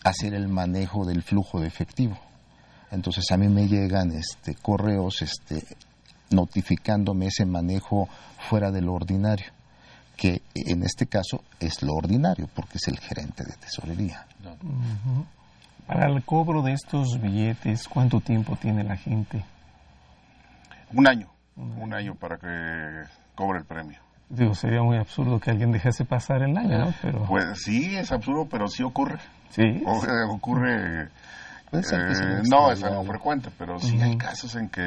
hacer 0.04 0.34
el 0.34 0.48
manejo 0.48 1.06
del 1.06 1.24
flujo 1.24 1.60
de 1.60 1.68
efectivo. 1.68 2.18
Entonces 2.92 3.30
a 3.32 3.38
mí 3.38 3.48
me 3.48 3.68
llegan 3.68 4.12
este, 4.12 4.56
correos 4.56 5.22
este, 5.22 5.64
notificándome 6.30 7.28
ese 7.28 7.46
manejo 7.46 8.08
fuera 8.50 8.72
de 8.72 8.82
lo 8.82 8.94
ordinario, 8.94 9.48
que 10.16 10.42
en 10.54 10.84
este 10.84 11.08
caso 11.08 11.44
es 11.60 11.82
lo 11.82 11.94
ordinario, 11.94 12.48
porque 12.54 12.78
es 12.78 12.88
el 12.88 13.00
gerente 13.00 13.44
de 13.44 13.54
tesorería. 13.54 14.28
Para 15.88 16.08
el 16.08 16.24
cobro 16.24 16.62
de 16.62 16.74
estos 16.74 17.20
billetes, 17.20 17.88
¿cuánto 17.88 18.22
tiempo 18.22 18.56
tiene 18.56 18.84
la 18.84 18.98
gente? 18.98 19.44
Un 20.94 21.08
año, 21.08 21.28
un 21.56 21.94
año 21.94 22.16
para 22.16 22.38
que 22.38 23.10
cobre 23.36 23.60
el 23.60 23.66
premio. 23.66 24.05
Digo, 24.30 24.56
sería 24.56 24.82
muy 24.82 24.98
absurdo 24.98 25.40
que 25.40 25.52
alguien 25.52 25.72
dejase 25.72 26.04
pasar 26.04 26.42
el 26.42 26.58
año, 26.58 26.78
¿no? 26.80 26.94
Pero 27.02 27.26
Pues 27.26 27.62
sí, 27.64 27.96
es 27.96 28.12
absurdo, 28.12 28.48
pero 28.50 28.68
sí 28.68 28.82
ocurre. 28.84 29.20
Sí. 29.50 29.84
O- 29.86 30.04
eh, 30.04 30.24
ocurre. 30.30 31.10
Puede 31.70 31.84
ser 31.84 32.08
que 32.08 32.16
se 32.16 32.24
eh, 32.24 32.42
no 32.50 32.72
es 32.72 32.84
algo 32.84 33.04
frecuente, 33.04 33.50
pero 33.58 33.80
sí 33.80 34.00
hay 34.00 34.18
casos 34.18 34.56
en 34.56 34.70
que 34.70 34.82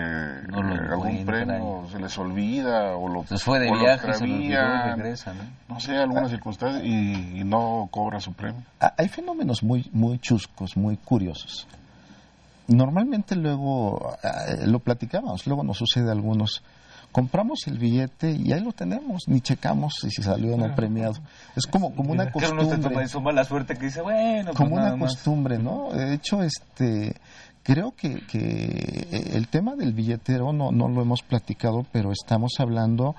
No 0.49 0.63
lo 0.63 0.75
eh, 0.75 0.89
algún 0.91 1.27
premio 1.27 1.87
se 1.91 1.99
les 1.99 2.17
olvida 2.19 2.97
o 2.97 3.09
lo, 3.09 3.25
Se 3.27 3.37
fue 3.39 3.59
de 3.59 3.69
o 3.71 3.75
lo 3.75 3.81
viaje, 3.81 4.13
se 4.15 4.27
lo 4.27 4.35
olvidó 4.35 4.97
regresa, 4.97 5.35
¿no? 5.35 5.43
no 5.75 5.81
sé, 5.81 5.97
alguna 5.97 6.29
circunstancia 6.29 6.83
y, 6.85 7.41
y 7.41 7.45
no 7.45 7.89
cobra 7.91 8.21
su 8.21 8.33
premio. 8.33 8.63
Ah, 8.81 8.95
Hay 8.97 9.09
fenómenos 9.09 9.63
muy, 9.63 9.89
muy 9.93 10.19
chuscos, 10.19 10.77
muy 10.77 10.97
curiosos. 10.97 11.67
Normalmente 12.69 13.35
luego, 13.35 14.17
ah, 14.23 14.45
lo 14.67 14.79
platicábamos, 14.81 15.47
luego 15.47 15.65
nos 15.65 15.79
sucede 15.79 16.09
a 16.09 16.13
algunos, 16.13 16.63
compramos 17.13 17.67
el 17.67 17.79
billete 17.79 18.31
y 18.31 18.53
ahí 18.53 18.61
lo 18.61 18.73
tenemos, 18.73 19.29
ni 19.29 19.41
checamos 19.41 19.95
si 20.01 20.11
se 20.11 20.23
salió 20.23 20.55
en 20.55 20.63
el 20.63 20.75
premiado. 20.75 21.15
Es 21.57 21.67
como, 21.67 21.95
como 21.95 22.13
una 22.13 22.31
costumbre, 22.31 23.05
eso 23.05 23.21
mala 23.21 23.45
suerte 23.45 23.75
que 23.77 23.87
dice, 23.87 24.01
bueno, 24.01 24.53
pues 24.53 24.57
como 24.57 24.77
una 24.77 24.99
costumbre, 24.99 25.59
¿no? 25.59 25.91
De 25.93 26.15
hecho, 26.15 26.43
este, 26.43 27.17
creo 27.63 27.93
que, 27.97 28.21
que 28.27 29.09
el 29.33 29.49
tema 29.49 29.75
del 29.77 29.93
billetero 29.93 30.53
no, 30.53 30.71
no 30.71 30.89
lo 30.89 31.03
hemos 31.03 31.23
platicado, 31.23 31.85
pero 31.93 32.13
estamos 32.13 32.53
hablando 32.59 33.15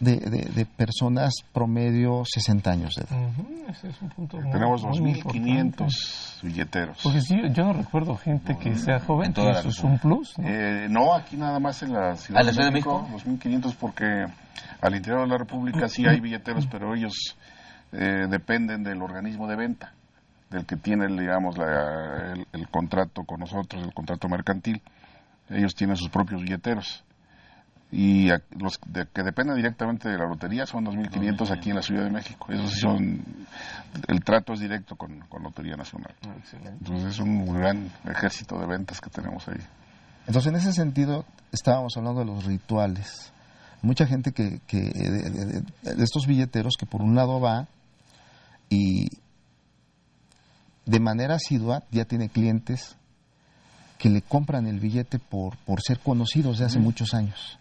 de, 0.00 0.16
de, 0.18 0.66
personas 0.66 1.32
promedio 1.52 2.22
60 2.24 2.70
años 2.70 2.94
de 2.94 3.02
edad. 3.02 3.30
Ese 3.68 3.88
es 3.88 4.02
un 4.02 4.08
punto 4.10 4.38
Tenemos 4.38 4.82
2.500 4.82 6.42
billeteros. 6.42 6.98
Porque 7.02 7.20
sí, 7.22 7.36
yo 7.52 7.64
no 7.64 7.72
recuerdo 7.72 8.16
gente 8.16 8.56
que 8.58 8.74
sea 8.76 9.00
joven, 9.00 9.32
eso 9.36 9.68
es 9.68 9.82
un 9.82 9.98
plus. 9.98 10.38
¿no? 10.38 10.48
Eh, 10.48 10.86
no, 10.90 11.14
aquí 11.14 11.36
nada 11.36 11.58
más 11.58 11.82
en 11.82 11.92
la 11.92 12.16
Ciudad, 12.16 12.44
de, 12.44 12.52
de 12.52 12.70
México, 12.70 13.06
2.500 13.12 13.74
porque 13.76 14.26
al 14.80 14.94
interior 14.94 15.22
de 15.22 15.28
la 15.28 15.38
República 15.38 15.88
sí 15.88 16.06
hay 16.06 16.20
billeteros, 16.20 16.66
pero 16.66 16.94
ellos 16.94 17.36
eh, 17.92 18.26
dependen 18.28 18.82
del 18.82 19.00
organismo 19.00 19.48
de 19.48 19.56
venta, 19.56 19.94
del 20.50 20.66
que 20.66 20.76
tiene, 20.76 21.06
digamos, 21.08 21.56
el, 22.52 22.68
contrato 22.68 23.24
con 23.24 23.40
nosotros, 23.40 23.82
el 23.82 23.94
contrato 23.94 24.28
mercantil. 24.28 24.82
Ellos 25.48 25.74
tienen 25.74 25.96
sus 25.96 26.10
propios 26.10 26.42
billeteros. 26.42 27.04
Y 27.92 28.28
los 28.58 28.78
que 28.78 29.22
dependen 29.22 29.56
directamente 29.56 30.08
de 30.08 30.18
la 30.18 30.26
lotería 30.26 30.66
son 30.66 30.84
2.500 30.86 31.50
aquí 31.56 31.70
en 31.70 31.76
la 31.76 31.82
Ciudad 31.82 32.04
de 32.04 32.10
México. 32.10 32.46
Esos 32.50 32.72
son, 32.80 33.24
el 34.08 34.24
trato 34.24 34.54
es 34.54 34.60
directo 34.60 34.96
con, 34.96 35.20
con 35.28 35.44
Lotería 35.44 35.76
Nacional. 35.76 36.14
Ah, 36.26 36.34
Entonces 36.64 37.10
es 37.10 37.18
un 37.20 37.46
gran 37.54 37.90
ejército 38.04 38.58
de 38.58 38.66
ventas 38.66 39.00
que 39.00 39.08
tenemos 39.08 39.46
ahí. 39.48 39.60
Entonces 40.26 40.52
en 40.52 40.56
ese 40.56 40.72
sentido 40.72 41.24
estábamos 41.52 41.96
hablando 41.96 42.20
de 42.20 42.26
los 42.26 42.44
rituales 42.44 43.32
mucha 43.82 44.06
gente 44.06 44.32
que, 44.32 44.60
que 44.66 44.78
de, 44.78 45.62
estos 46.02 46.26
billeteros 46.26 46.74
que 46.78 46.86
por 46.86 47.02
un 47.02 47.14
lado 47.14 47.40
va 47.40 47.68
y 48.68 49.08
de 50.84 51.00
manera 51.00 51.36
asidua 51.36 51.84
ya 51.90 52.04
tiene 52.04 52.28
clientes 52.28 52.96
que 53.98 54.10
le 54.10 54.22
compran 54.22 54.66
el 54.66 54.80
billete 54.80 55.18
por, 55.18 55.56
por 55.58 55.80
ser 55.80 56.00
conocidos 56.00 56.58
de 56.58 56.66
hace 56.66 56.78
muchos 56.78 57.14
años. 57.14 57.58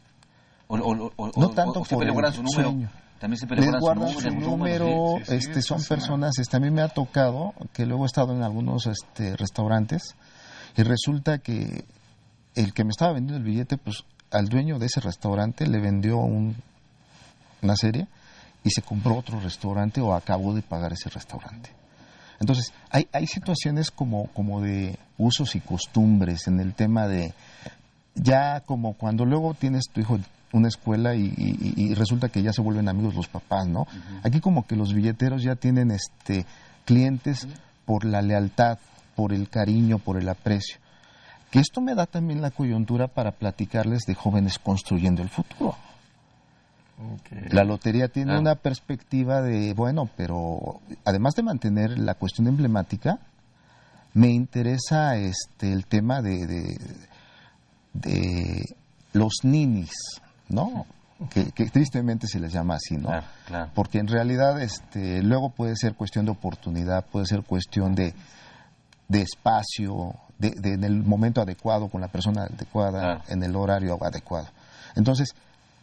No 0.70 1.50
tanto 1.50 1.84
por 1.84 2.04
el 2.04 2.34
su 2.34 2.44
número. 2.44 2.70
Sueño. 2.70 2.90
También 3.20 3.40
se 3.40 3.48
Les 3.48 3.80
guardan 3.80 4.10
su 4.10 4.30
número, 4.30 5.18
este, 5.28 5.62
son 5.62 5.82
personas, 5.84 6.38
este, 6.38 6.58
a 6.58 6.60
mí 6.60 6.70
me 6.70 6.82
ha 6.82 6.90
tocado 6.90 7.54
que 7.72 7.86
luego 7.86 8.04
he 8.04 8.08
estado 8.08 8.36
en 8.36 8.44
algunos 8.44 8.88
este, 8.88 9.38
restaurantes 9.38 10.16
y 10.76 10.84
resulta 10.84 11.38
que 11.38 11.86
el 12.56 12.74
que 12.74 12.84
me 12.84 12.90
estaba 12.90 13.14
vendiendo 13.14 13.38
el 13.38 13.44
billete, 13.44 13.78
pues 13.78 14.04
al 14.32 14.48
dueño 14.48 14.80
de 14.80 14.88
ese 14.88 15.00
restaurante 15.00 15.66
le 15.66 15.80
vendió 15.80 16.18
una 16.18 17.76
serie 17.76 18.08
y 18.64 18.70
se 18.70 18.82
compró 18.82 19.16
otro 19.16 19.40
restaurante 19.40 20.02
o 20.02 20.14
acabó 20.14 20.54
de 20.54 20.62
pagar 20.62 20.92
ese 20.92 21.10
restaurante. 21.10 21.70
Entonces, 22.40 22.74
hay, 22.90 23.08
hay 23.14 23.28
situaciones 23.28 23.92
como, 23.92 24.28
como 24.34 24.62
de 24.62 25.00
usos 25.18 25.56
y 25.56 25.62
costumbres 25.62 26.48
en 26.48 26.60
el 26.60 26.74
tema 26.74 27.08
de, 27.08 27.34
ya 28.16 28.60
como 28.62 28.94
cuando 28.94 29.24
luego 29.24 29.54
tienes 29.54 29.86
tu 29.92 30.02
hijo 30.02 30.20
una 30.56 30.70
escuela 30.70 31.16
y, 31.16 31.94
resulta 31.96 32.30
que 32.30 32.42
ya 32.42 32.54
se 32.54 32.62
vuelven 32.62 32.88
amigos 32.88 33.16
los 33.16 33.28
papás, 33.28 33.68
¿no? 33.68 33.88
Aquí 34.24 34.40
como 34.40 34.66
que 34.66 34.76
los 34.76 34.94
billeteros 34.94 35.44
ya 35.44 35.56
tienen 35.56 35.92
este 35.92 36.46
clientes 36.86 37.48
por 37.86 38.06
la 38.06 38.22
lealtad, 38.22 38.80
por 39.16 39.34
el 39.34 39.50
cariño, 39.50 40.00
por 40.00 40.18
el 40.18 40.30
aprecio. 40.30 40.78
Que 41.52 41.60
esto 41.60 41.82
me 41.82 41.96
da 41.96 42.06
también 42.06 42.42
la 42.42 42.52
coyuntura 42.52 43.08
para 43.08 43.32
platicarles 43.32 44.04
de 44.08 44.16
jóvenes 44.16 44.60
construyendo 44.60 45.22
el 45.22 45.30
futuro. 45.30 45.76
La 47.50 47.64
lotería 47.66 48.08
tiene 48.08 48.36
ah. 48.36 48.40
una 48.40 48.56
perspectiva 48.56 49.42
de, 49.42 49.74
bueno, 49.74 50.10
pero 50.16 50.80
además 51.04 51.34
de 51.36 51.44
mantener 51.44 52.00
la 52.00 52.16
cuestión 52.16 52.48
emblemática, 52.48 53.20
me 54.14 54.30
interesa 54.30 55.18
este 55.18 55.74
el 55.74 55.88
tema 55.88 56.22
de, 56.22 56.48
de, 57.94 58.64
los 59.12 59.34
ninis, 59.44 59.92
¿no? 60.50 60.86
Que, 61.30 61.46
tristemente 61.70 62.28
se 62.28 62.40
les 62.40 62.52
llama 62.52 62.76
así, 62.76 62.98
¿no? 62.98 63.10
Porque 63.74 64.00
en 64.00 64.08
realidad 64.08 64.62
este, 64.62 65.22
luego 65.24 65.50
puede 65.50 65.76
ser 65.76 65.96
cuestión 65.96 66.26
de 66.26 66.32
oportunidad, 66.32 67.06
puede 67.06 67.26
ser 67.26 67.44
cuestión 67.44 67.96
de, 67.96 68.14
de 69.08 69.22
espacio, 69.22 70.16
de, 70.38 70.54
en 70.64 70.84
el 70.84 71.04
momento 71.04 71.42
adecuado, 71.42 71.88
con 71.88 72.02
la 72.02 72.10
persona 72.10 72.44
adecuada, 72.44 73.24
en 73.30 73.44
el 73.44 73.56
horario 73.56 73.98
adecuado. 74.02 74.48
Entonces, 74.96 75.34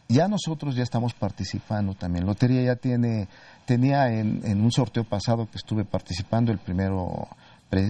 ya 0.08 0.28
nosotros 0.28 0.74
ya 0.74 0.82
estamos 0.82 1.14
participando 1.14 1.94
también. 1.94 2.26
Lotería 2.26 2.62
ya 2.62 2.76
tiene, 2.76 3.28
tenía 3.64 4.08
en, 4.08 4.42
en 4.44 4.60
un 4.60 4.70
sorteo 4.70 5.04
pasado 5.04 5.48
que 5.50 5.56
estuve 5.56 5.86
participando, 5.86 6.52
el 6.52 6.58
primero 6.58 7.28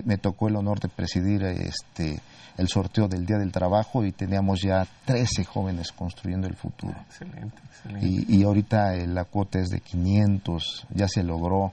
me 0.05 0.19
tocó 0.19 0.49
el 0.49 0.57
honor 0.57 0.81
de 0.81 0.89
presidir 0.89 1.43
este 1.43 2.21
el 2.57 2.69
sorteo 2.69 3.09
del 3.09 3.27
Día 3.27 3.39
del 3.39 3.53
Trabajo 3.53 4.05
y 4.05 4.13
teníamos 4.13 4.61
ya 4.63 4.87
13 5.05 5.45
jóvenes 5.45 5.93
construyendo 5.93 6.47
el 6.47 6.55
futuro. 6.55 6.95
Excelente, 7.07 7.57
excelente. 7.65 8.07
Y, 8.07 8.39
y 8.39 8.43
ahorita 8.45 8.95
la 9.07 9.25
cuota 9.25 9.59
es 9.59 9.69
de 9.69 9.81
500, 9.81 10.87
ya 10.95 11.09
se 11.09 11.23
logró 11.23 11.73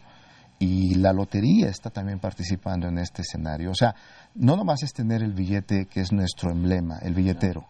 y 0.60 0.96
la 0.96 1.14
lotería 1.14 1.70
está 1.70 1.90
también 1.90 2.20
participando 2.20 2.88
en 2.88 2.98
este 3.00 3.22
escenario. 3.22 3.72
O 3.72 3.76
sea, 3.76 3.96
no 4.36 4.56
nomás 4.58 4.84
es 4.84 4.94
tener 4.94 5.24
el 5.24 5.34
billete 5.34 5.86
que 5.86 6.02
es 6.02 6.12
nuestro 6.12 6.52
emblema, 6.52 7.00
el 7.02 7.14
billetero. 7.14 7.66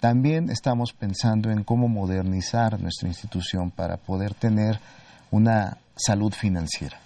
También 0.00 0.48
estamos 0.48 0.94
pensando 0.94 1.50
en 1.50 1.62
cómo 1.62 1.86
modernizar 1.86 2.80
nuestra 2.80 3.08
institución 3.08 3.70
para 3.70 3.98
poder 3.98 4.32
tener 4.32 4.80
una 5.30 5.76
salud 5.94 6.32
financiera. 6.32 6.96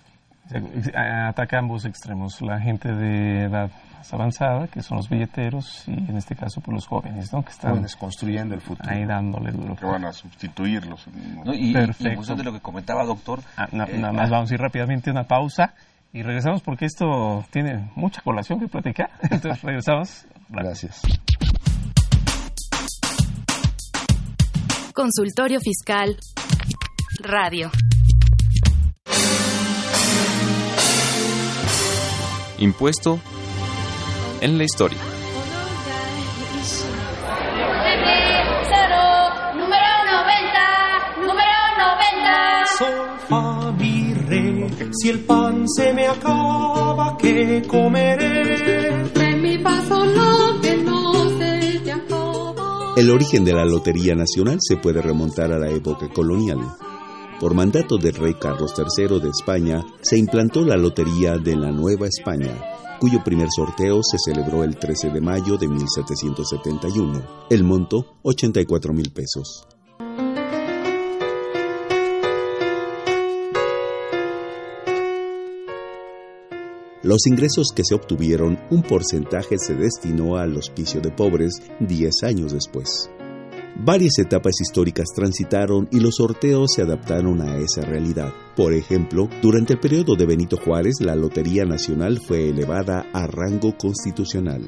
Ataca 1.29 1.59
ambos 1.59 1.85
extremos, 1.87 2.41
la 2.41 2.61
gente 2.61 2.93
de 2.93 3.47
edad 3.47 3.71
avanzada, 4.13 4.67
que 4.69 4.83
son 4.83 4.99
los 4.99 5.09
billeteros, 5.09 5.85
y 5.87 5.93
en 5.93 6.17
este 6.17 6.35
caso 6.35 6.61
por 6.61 6.67
pues, 6.67 6.75
los 6.75 6.87
jóvenes, 6.87 7.33
¿no? 7.33 7.43
Que 7.43 7.51
están 7.51 7.85
construyendo 7.99 8.55
el 8.55 8.61
futuro. 8.61 8.91
Ahí 8.91 9.05
dándole 9.05 9.53
duro. 9.53 9.77
Que 9.77 9.87
van 9.87 10.05
a 10.05 10.13
sustituirlos. 10.13 11.07
y, 11.55 11.73
Perfecto. 11.73 12.35
de 12.35 12.45
lo 12.45 12.53
que 12.53 12.61
comentaba, 12.61 13.05
doctor. 13.05 13.41
Ah, 13.57 13.69
eh, 13.71 13.99
nada 13.99 14.13
más 14.13 14.31
vamos 14.31 14.51
a 14.51 14.55
ir 14.55 14.61
rápidamente 14.61 15.11
a 15.11 15.13
una 15.13 15.25
pausa 15.25 15.75
y 16.13 16.23
regresamos 16.23 16.63
porque 16.63 16.87
esto 16.87 17.45
tiene 17.51 17.91
mucha 17.97 18.23
colación 18.23 18.61
que 18.61 18.69
platicar. 18.69 19.11
Entonces 19.23 19.63
regresamos. 19.63 20.27
Gracias. 20.49 21.03
Consultorio 24.95 25.59
Fiscal 25.61 26.17
Radio. 27.21 27.71
Impuesto 32.59 33.19
en 34.45 34.59
la 34.59 34.65
historia. 34.65 34.99
número 39.55 39.93
90, 40.13 40.61
número 41.21 41.59
90. 41.79 42.67
Sol, 42.79 42.95
fa, 43.27 43.73
mi, 43.73 44.13
re, 44.13 44.69
si 44.93 45.09
el 45.09 45.21
pan 45.21 45.67
se 45.67 45.95
me 45.95 46.07
acaba, 46.07 47.17
¿qué 47.17 47.63
comeré? 47.67 49.05
Re, 49.15 49.37
mi, 49.37 49.59
fa, 49.59 49.81
lo 49.89 50.61
que 50.61 50.77
no 50.77 51.39
se 51.39 51.81
te 51.83 51.93
acaba. 51.93 52.93
El 52.97 53.11
origen 53.11 53.47
de 53.47 53.55
la 53.55 53.65
Lotería 53.65 54.15
Nacional 54.15 54.59
se 54.61 54.77
puede 54.77 55.01
remontar 55.01 55.53
a 55.53 55.59
la 55.59 55.71
época 55.71 56.11
colonial. 56.11 56.59
Por 57.41 57.55
mandato 57.55 57.97
del 57.97 58.15
rey 58.15 58.35
Carlos 58.35 58.75
III 58.77 59.21
de 59.21 59.31
España, 59.31 59.83
se 60.03 60.19
implantó 60.19 60.61
la 60.61 60.77
Lotería 60.77 61.39
de 61.39 61.57
la 61.57 61.71
Nueva 61.71 62.07
España, 62.07 62.74
cuyo 63.01 63.23
primer 63.25 63.49
sorteo 63.55 64.03
se 64.03 64.19
celebró 64.19 64.65
el 64.65 64.77
13 64.77 65.11
de 65.11 65.21
mayo 65.21 65.57
de 65.57 65.69
1771. 65.69 67.23
El 67.51 67.65
monto, 67.65 68.17
84 68.23 68.93
mil 68.93 69.13
pesos. 69.13 69.67
Los 77.05 77.27
ingresos 77.27 77.69
que 77.77 77.85
se 77.85 77.95
obtuvieron, 77.95 78.59
un 78.71 78.83
porcentaje 78.83 79.59
se 79.59 79.75
destinó 79.75 80.39
al 80.39 80.57
hospicio 80.57 81.03
de 81.03 81.11
pobres 81.11 81.61
10 81.81 82.23
años 82.23 82.55
después. 82.55 83.11
Varias 83.77 84.19
etapas 84.19 84.61
históricas 84.61 85.07
transitaron 85.15 85.89
y 85.91 85.99
los 85.99 86.17
sorteos 86.17 86.73
se 86.75 86.83
adaptaron 86.83 87.41
a 87.41 87.57
esa 87.57 87.83
realidad. 87.83 88.33
Por 88.57 88.73
ejemplo, 88.73 89.29
durante 89.43 89.73
el 89.73 89.81
periodo 89.81 90.15
de 90.15 90.27
Benito 90.27 90.57
Juárez, 90.57 91.01
la 91.01 91.17
Lotería 91.17 91.65
Nacional 91.65 92.21
fue 92.21 92.49
elevada 92.49 93.07
a 93.13 93.27
rango 93.27 93.77
constitucional. 93.77 94.63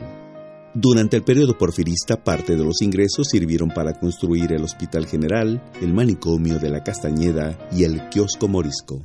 Durante 0.75 1.16
el 1.16 1.23
periodo 1.23 1.57
porfirista, 1.57 2.16
parte 2.16 2.55
de 2.55 2.62
los 2.62 2.83
ingresos 2.83 3.29
sirvieron 3.31 3.71
para 3.71 3.95
construir 3.95 4.53
el 4.53 4.62
Hospital 4.62 5.07
General, 5.07 5.62
el 5.81 5.95
manicomio 5.95 6.59
de 6.59 6.69
la 6.69 6.83
Castañeda 6.83 7.57
y 7.73 7.85
el 7.85 8.11
kiosco 8.11 8.47
morisco. 8.49 9.01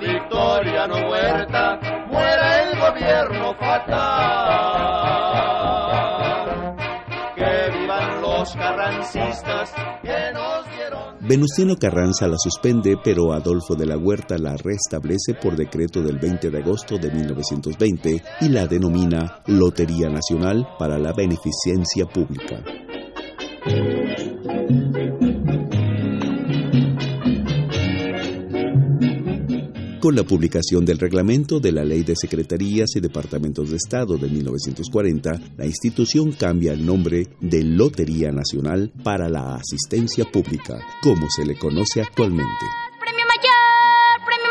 Victoria, 0.00 0.86
no 0.86 0.96
el 0.96 2.78
gobierno 2.78 3.54
fatal. 3.58 4.79
Venustiano 11.20 11.76
Carranza 11.76 12.26
la 12.26 12.36
suspende, 12.38 12.96
pero 13.02 13.32
Adolfo 13.32 13.74
de 13.74 13.86
la 13.86 13.96
Huerta 13.96 14.38
la 14.38 14.56
restablece 14.56 15.34
por 15.34 15.54
decreto 15.56 16.02
del 16.02 16.18
20 16.18 16.50
de 16.50 16.58
agosto 16.58 16.96
de 16.96 17.10
1920 17.10 18.22
y 18.40 18.48
la 18.48 18.66
denomina 18.66 19.40
Lotería 19.46 20.08
Nacional 20.08 20.66
para 20.78 20.98
la 20.98 21.12
Beneficencia 21.12 22.06
Pública. 22.06 22.62
Con 30.00 30.16
la 30.16 30.24
publicación 30.24 30.86
del 30.86 30.98
reglamento 30.98 31.60
de 31.60 31.72
la 31.72 31.84
Ley 31.84 32.02
de 32.02 32.16
Secretarías 32.16 32.88
y 32.96 33.00
Departamentos 33.00 33.68
de 33.68 33.76
Estado 33.76 34.16
de 34.16 34.30
1940, 34.30 35.38
la 35.58 35.66
institución 35.66 36.32
cambia 36.32 36.72
el 36.72 36.86
nombre 36.86 37.26
de 37.38 37.62
Lotería 37.62 38.32
Nacional 38.32 38.90
para 39.04 39.28
la 39.28 39.56
Asistencia 39.56 40.24
Pública, 40.24 40.78
como 41.02 41.26
se 41.28 41.44
le 41.44 41.54
conoce 41.58 42.00
actualmente. 42.00 42.64
¡Premio 42.98 43.26
mayor! 43.26 44.24
¡Premio 44.24 44.50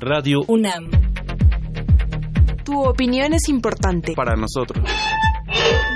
Radio 0.05 0.43
UNAM. 0.49 0.91
Tu 2.63 2.79
opinión 2.79 3.33
es 3.33 3.49
importante. 3.49 4.13
Para 4.15 4.37
nosotros. 4.37 4.87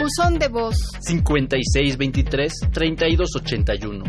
Buzón 0.00 0.38
de 0.38 0.48
voz. 0.48 0.76
5623-3281. 1.06 4.02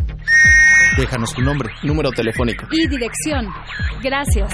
Déjanos 0.98 1.34
tu 1.34 1.42
nombre, 1.42 1.74
número 1.84 2.12
telefónico. 2.12 2.66
Y 2.72 2.88
dirección. 2.88 3.48
Gracias. 4.02 4.54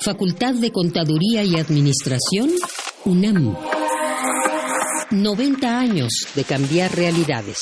Facultad 0.00 0.54
de 0.54 0.70
Contaduría 0.70 1.42
y 1.42 1.56
Administración, 1.56 2.50
UNAM. 3.04 3.56
90 5.10 5.78
años 5.78 6.12
de 6.34 6.44
cambiar 6.44 6.94
realidades. 6.94 7.58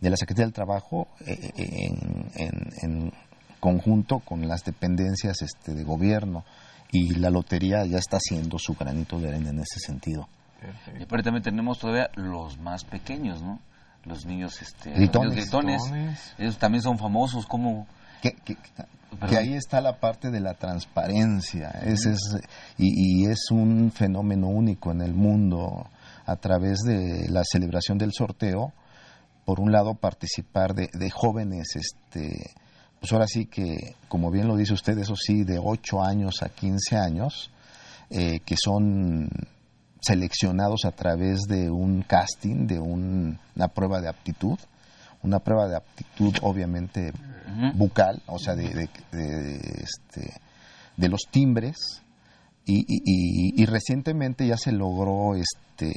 de 0.00 0.08
la 0.08 0.16
Secretaría 0.16 0.46
del 0.46 0.54
Trabajo 0.54 1.08
eh, 1.26 1.50
en, 1.54 2.30
en, 2.34 2.68
en 2.80 3.12
conjunto 3.60 4.18
con 4.20 4.48
las 4.48 4.64
dependencias 4.64 5.42
este, 5.42 5.74
de 5.74 5.84
gobierno 5.84 6.44
y 6.90 7.14
la 7.14 7.30
lotería 7.30 7.84
ya 7.84 7.98
está 7.98 8.16
haciendo 8.16 8.58
su 8.58 8.74
granito 8.74 9.18
de 9.18 9.28
arena 9.28 9.50
en 9.50 9.60
ese 9.60 9.78
sentido. 9.78 10.28
Y 10.98 11.02
aparte 11.04 11.24
también 11.24 11.42
tenemos 11.42 11.78
todavía 11.78 12.10
los 12.16 12.58
más 12.58 12.84
pequeños, 12.84 13.42
¿no? 13.42 13.60
Los 14.04 14.26
niños, 14.26 14.60
este, 14.60 14.90
gritones. 14.90 15.36
Los 15.36 15.36
gritones. 15.36 15.82
Ellos 16.38 16.58
también 16.58 16.82
son 16.82 16.98
famosos, 16.98 17.46
como... 17.46 17.86
Que, 18.22 18.32
que, 18.32 18.56
que, 18.56 19.36
ahí 19.38 19.54
está 19.54 19.80
la 19.80 19.98
parte 19.98 20.30
de 20.30 20.40
la 20.40 20.54
transparencia. 20.54 21.70
Ese 21.82 22.12
es, 22.12 22.36
y, 22.76 23.22
y 23.22 23.26
es 23.26 23.50
un 23.50 23.90
fenómeno 23.92 24.48
único 24.48 24.90
en 24.90 25.00
el 25.00 25.14
mundo 25.14 25.88
a 26.26 26.36
través 26.36 26.80
de 26.80 27.28
la 27.30 27.42
celebración 27.44 27.96
del 27.98 28.12
sorteo. 28.12 28.72
Por 29.44 29.60
un 29.60 29.72
lado, 29.72 29.94
participar 29.94 30.74
de, 30.74 30.88
de 30.92 31.10
jóvenes 31.10 31.76
este, 31.76 32.50
pues 33.00 33.12
ahora 33.12 33.26
sí 33.26 33.46
que, 33.46 33.96
como 34.08 34.30
bien 34.30 34.46
lo 34.46 34.56
dice 34.56 34.74
usted, 34.74 34.98
eso 34.98 35.16
sí, 35.16 35.42
de 35.42 35.58
8 35.58 36.02
años 36.02 36.42
a 36.42 36.50
15 36.50 36.96
años, 36.96 37.50
eh, 38.10 38.40
que 38.40 38.56
son 38.62 39.30
seleccionados 40.00 40.84
a 40.84 40.92
través 40.92 41.40
de 41.48 41.70
un 41.70 42.02
casting, 42.02 42.66
de 42.66 42.78
un, 42.78 43.38
una 43.56 43.68
prueba 43.68 44.00
de 44.00 44.08
aptitud, 44.08 44.58
una 45.22 45.38
prueba 45.38 45.68
de 45.68 45.76
aptitud 45.76 46.34
obviamente 46.42 47.12
bucal, 47.74 48.22
o 48.26 48.38
sea, 48.38 48.54
de, 48.54 48.68
de, 48.68 48.88
de, 49.12 49.56
este, 49.82 50.32
de 50.96 51.08
los 51.08 51.22
timbres, 51.30 52.02
y, 52.66 52.84
y, 52.86 53.62
y, 53.62 53.66
recientemente 53.66 54.46
ya 54.46 54.56
se 54.56 54.70
logró 54.70 55.34
este 55.34 55.92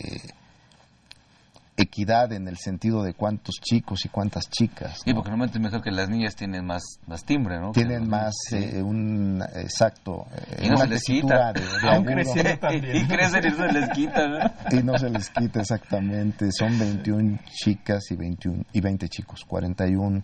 equidad 1.76 2.32
en 2.34 2.48
el 2.48 2.58
sentido 2.58 3.04
de 3.04 3.14
cuántos 3.14 3.56
chicos 3.56 4.06
y 4.06 4.10
cuántas 4.10 4.50
chicas. 4.50 5.02
Sí, 5.04 5.14
porque 5.14 5.30
normalmente 5.30 5.58
es 5.58 5.64
mejor 5.64 5.82
que 5.82 5.92
las 5.92 6.10
niñas 6.10 6.36
tienen 6.36 6.66
más, 6.66 6.84
más 7.08 7.24
timbre, 7.24 7.60
¿no? 7.60 7.72
Tienen 7.72 8.08
más 8.08 8.34
eh, 8.52 8.82
un 8.82 9.44
exacto. 9.56 10.28
Eh, 10.36 10.66
y 10.66 10.70
no 10.70 10.78
se 10.78 10.88
les 10.88 11.04
quita. 11.04 11.52
De, 11.54 11.62
de 12.82 12.98
y 12.98 13.08
crecen 13.08 13.46
y 13.46 13.50
no 13.50 13.58
se 13.58 13.74
les 13.74 13.90
quita, 13.90 14.28
¿no? 14.28 14.78
Y 14.78 14.84
no 14.84 14.98
se 14.98 15.10
les 15.10 15.30
quita 15.30 15.62
exactamente. 15.62 16.52
Son 16.52 16.78
21 16.78 17.40
chicas 17.52 18.12
y 18.12 18.16
21 18.16 18.64
y 18.72 18.82
20 18.82 19.10
chicos, 19.10 19.44
41 19.48 20.24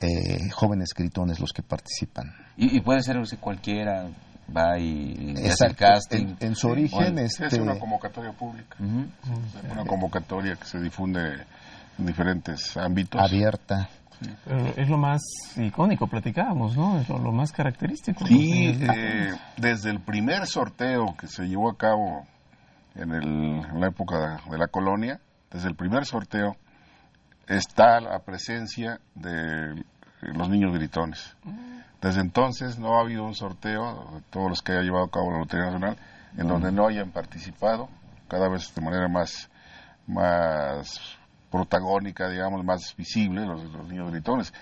eh, 0.00 0.50
jóvenes 0.50 0.90
gritones 0.96 1.40
los 1.40 1.52
que 1.52 1.62
participan. 1.62 2.32
Y, 2.56 2.76
y 2.76 2.80
puede 2.80 3.02
ser 3.02 3.16
cualquiera 3.40 4.08
va 4.56 4.78
y 4.78 5.34
hace 5.46 5.66
el 5.66 5.76
casting. 5.76 6.36
En, 6.40 6.48
en 6.48 6.54
su 6.56 6.68
origen 6.68 7.18
es 7.18 7.40
este... 7.40 7.60
una 7.60 7.78
convocatoria 7.78 8.32
pública, 8.32 8.76
uh 8.78 8.84
-huh. 8.84 9.72
una 9.72 9.84
convocatoria 9.84 10.56
que 10.56 10.64
se 10.64 10.78
difunde 10.78 11.44
en 11.98 12.06
diferentes 12.06 12.76
ámbitos. 12.76 13.20
Abierta. 13.20 13.88
Pero 14.44 14.66
es 14.76 14.88
lo 14.88 14.98
más 14.98 15.20
icónico, 15.56 16.06
platicábamos, 16.06 16.76
¿no? 16.76 17.00
Es 17.00 17.08
lo, 17.08 17.18
lo 17.18 17.32
más 17.32 17.50
característico. 17.50 18.24
Sí, 18.24 18.78
eh, 18.80 19.32
desde 19.56 19.90
el 19.90 19.98
primer 20.00 20.46
sorteo 20.46 21.16
que 21.18 21.26
se 21.26 21.48
llevó 21.48 21.68
a 21.68 21.76
cabo 21.76 22.24
en, 22.94 23.10
el, 23.10 23.24
en 23.24 23.80
la 23.80 23.88
época 23.88 24.40
de 24.48 24.58
la 24.58 24.68
colonia, 24.68 25.18
desde 25.50 25.68
el 25.68 25.74
primer 25.74 26.04
sorteo 26.04 26.54
está 27.48 28.00
la 28.00 28.20
presencia 28.20 29.00
de 29.16 29.84
los 30.20 30.48
niños 30.48 30.72
gritones. 30.72 31.36
Desde 32.02 32.20
entonces 32.20 32.78
no 32.80 32.98
ha 32.98 33.02
habido 33.02 33.24
un 33.24 33.34
sorteo, 33.34 34.10
de 34.14 34.20
todos 34.30 34.50
los 34.50 34.60
que 34.60 34.72
haya 34.72 34.82
llevado 34.82 35.04
a 35.04 35.10
cabo 35.10 35.30
la 35.30 35.38
Lotería 35.38 35.66
Nacional, 35.66 35.96
en 36.36 36.48
donde 36.48 36.72
no 36.72 36.88
hayan 36.88 37.10
participado, 37.12 37.88
cada 38.28 38.48
vez 38.48 38.74
de 38.74 38.82
manera 38.82 39.06
más, 39.08 39.48
más 40.08 41.16
protagónica, 41.50 42.28
digamos, 42.28 42.64
más 42.64 42.94
visible, 42.96 43.46
los, 43.46 43.62
los 43.64 43.88
niños 43.88 44.10
gritones. 44.10 44.52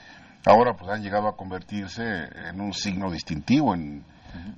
Ahora 0.45 0.75
pues 0.75 0.91
han 0.91 1.03
llegado 1.03 1.29
a 1.29 1.37
convertirse 1.37 2.03
en 2.49 2.61
un 2.61 2.75
signo 2.75 3.11
distintivo, 3.11 3.75
en, 3.75 4.05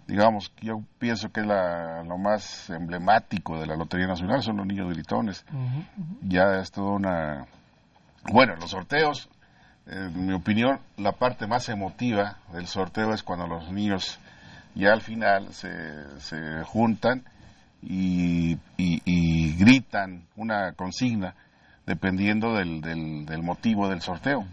digamos, 0.09 0.53
yo 0.61 0.83
pienso 0.99 1.30
que 1.30 1.43
la, 1.43 2.03
lo 2.03 2.18
más 2.18 2.68
emblemático 2.70 3.61
de 3.61 3.66
la 3.66 3.76
Lotería 3.76 4.09
Nacional 4.09 4.43
son 4.43 4.57
los 4.57 4.66
niños 4.66 4.89
gritones. 4.93 5.45
Uh 5.53 5.57
-huh. 5.57 6.18
Ya 6.22 6.59
es 6.61 6.72
toda 6.72 6.91
una... 6.91 7.47
Bueno, 8.33 8.55
los 8.57 8.70
sorteos 8.70 9.28
en 9.87 10.26
mi 10.26 10.33
opinión, 10.33 10.78
la 10.97 11.12
parte 11.12 11.47
más 11.47 11.68
emotiva 11.68 12.37
del 12.53 12.66
sorteo 12.66 13.12
es 13.12 13.22
cuando 13.22 13.47
los 13.47 13.70
niños 13.72 14.18
ya 14.74 14.93
al 14.93 15.01
final 15.03 15.53
se, 15.53 15.70
se 16.20 16.62
juntan 16.64 17.24
y, 17.83 18.53
y- 18.76 19.03
y 19.05 19.57
gritan 19.57 20.22
una 20.37 20.72
consigna 20.72 21.35
dependiendo 21.85 22.55
del, 22.55 22.80
del, 22.80 23.26
del 23.26 23.43
motivo 23.43 23.89
del 23.89 24.01
sorteo. 24.01 24.45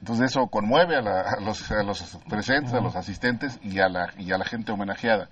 Entonces 0.00 0.32
eso 0.32 0.48
conmueve 0.48 0.96
a, 0.96 1.00
la- 1.00 1.20
a 1.38 1.40
los, 1.40 1.70
a 1.70 1.82
los 1.84 2.18
presentes, 2.28 2.74
a 2.74 2.80
los 2.80 2.96
asistentes 2.96 3.60
y 3.62 3.78
a, 3.78 3.88
la, 3.88 4.12
y 4.18 4.32
a 4.32 4.38
la 4.38 4.44
gente 4.44 4.72
homenajeada. 4.72 5.28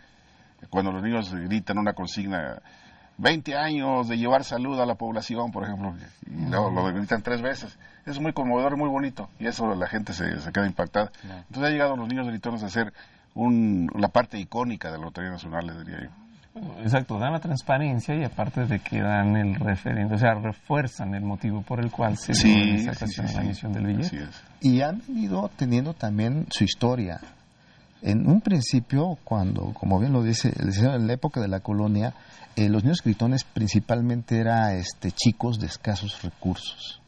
Cuando 0.71 0.93
los 0.93 1.03
niños 1.03 1.35
gritan 1.35 1.77
una 1.79 1.93
consigna, 1.95 2.61
20 3.21 3.55
años 3.55 4.09
de 4.09 4.17
llevar 4.17 4.45
salud 4.45 4.81
a 4.81 4.87
la 4.87 4.95
población, 4.95 5.53
por 5.53 5.65
ejemplo, 5.65 5.95
y 6.27 6.51
luego 6.51 6.71
lo 6.71 6.85
gritan 6.93 7.23
tres 7.23 7.43
veces. 7.43 7.79
Es 8.07 8.19
muy 8.19 8.33
conmovedor, 8.33 8.77
muy 8.77 8.89
bonito, 8.89 9.29
y 9.39 9.47
eso 9.47 9.75
la 9.75 9.87
gente 9.87 10.13
se, 10.13 10.41
se 10.41 10.53
queda 10.53 10.67
impactada. 10.67 11.13
Entonces 11.23 11.65
ha 11.65 11.71
llegado 11.71 11.97
los 11.97 12.09
niños 12.09 12.27
gritones 12.27 12.63
a 12.63 12.71
ser 12.71 12.93
un, 13.35 13.91
la 13.95 14.09
parte 14.09 14.39
icónica 14.39 14.91
de 14.91 14.99
la 14.99 15.05
Lotería 15.05 15.31
Nacional, 15.31 15.67
les 15.67 15.79
diría 15.85 16.05
yo. 16.05 16.11
Exacto, 16.83 17.19
dan 17.19 17.33
la 17.33 17.39
transparencia 17.39 18.17
y 18.17 18.25
aparte 18.25 18.67
de 18.67 18.81
que 18.81 19.01
dan 19.01 19.37
el 19.37 19.55
referente, 19.55 20.15
o 20.15 20.19
sea, 20.19 20.35
refuerzan 20.35 21.15
el 21.15 21.23
motivo 21.23 21.63
por 21.63 21.79
el 21.79 21.91
cual 21.91 22.17
se 22.17 22.35
Sí, 22.35 22.79
sí, 22.79 23.07
sí, 23.07 23.23
la 23.23 23.43
emisión 23.43 23.73
del 23.73 23.87
billete. 23.87 24.27
Y 24.61 24.81
han 24.81 25.01
venido 25.07 25.49
teniendo 25.57 25.95
también 25.95 26.47
su 26.51 26.65
historia. 26.65 27.21
En 28.03 28.27
un 28.27 28.41
principio, 28.41 29.19
cuando, 29.25 29.73
como 29.75 30.01
bien 30.01 30.13
lo 30.13 30.23
dice, 30.23 30.53
en 30.59 31.07
la 31.07 31.13
época 31.13 31.41
de 31.41 31.49
la 31.49 31.61
colonia, 31.61 32.15
eh, 32.57 32.69
los 32.69 32.83
niños 32.85 33.03
gritones 33.05 33.45
principalmente 33.45 34.39
eran 34.39 34.75
este, 34.77 35.13
chicos 35.13 35.59
de 35.59 35.67
escasos 35.67 36.23
recursos. 36.23 37.01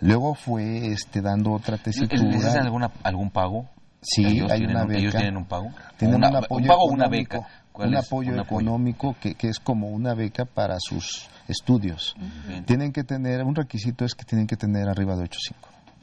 Luego 0.00 0.34
fue 0.34 0.88
este, 0.92 1.20
dando 1.20 1.52
otra 1.52 1.76
tesitura. 1.76 2.22
¿Les 2.22 2.44
hacen 2.44 2.62
alguna, 2.62 2.90
algún 3.02 3.30
pago? 3.30 3.66
Sí, 4.00 4.24
ellos 4.24 4.50
hay 4.50 4.58
tienen 4.58 4.76
una 4.76 4.82
un- 4.84 4.88
beca. 4.88 5.00
¿Ellos 5.00 5.14
tienen 5.14 5.36
un 5.36 5.44
pago? 5.44 5.70
Tienen 5.96 6.16
Una- 6.16 6.28
un 6.30 6.36
apoyo 6.36 6.66
pago 6.68 6.82
o 6.84 6.92
una 6.92 7.08
beca? 7.08 7.40
¿Cuál 7.72 7.88
Un 7.88 7.96
apoyo 7.96 8.32
Un 8.32 8.38
apoyo. 8.40 8.60
económico 8.60 9.16
que, 9.20 9.34
que 9.34 9.48
es 9.48 9.58
como 9.58 9.88
una 9.88 10.14
beca 10.14 10.44
para 10.44 10.76
sus 10.78 11.28
estudios. 11.48 12.14
Bien. 12.46 12.64
Tienen 12.64 12.92
que 12.92 13.02
tener, 13.04 13.42
un 13.44 13.54
requisito 13.56 14.04
es 14.04 14.14
que 14.14 14.24
tienen 14.24 14.46
que 14.46 14.56
tener 14.56 14.88
arriba 14.88 15.16
de 15.16 15.24
8.5. 15.24 15.54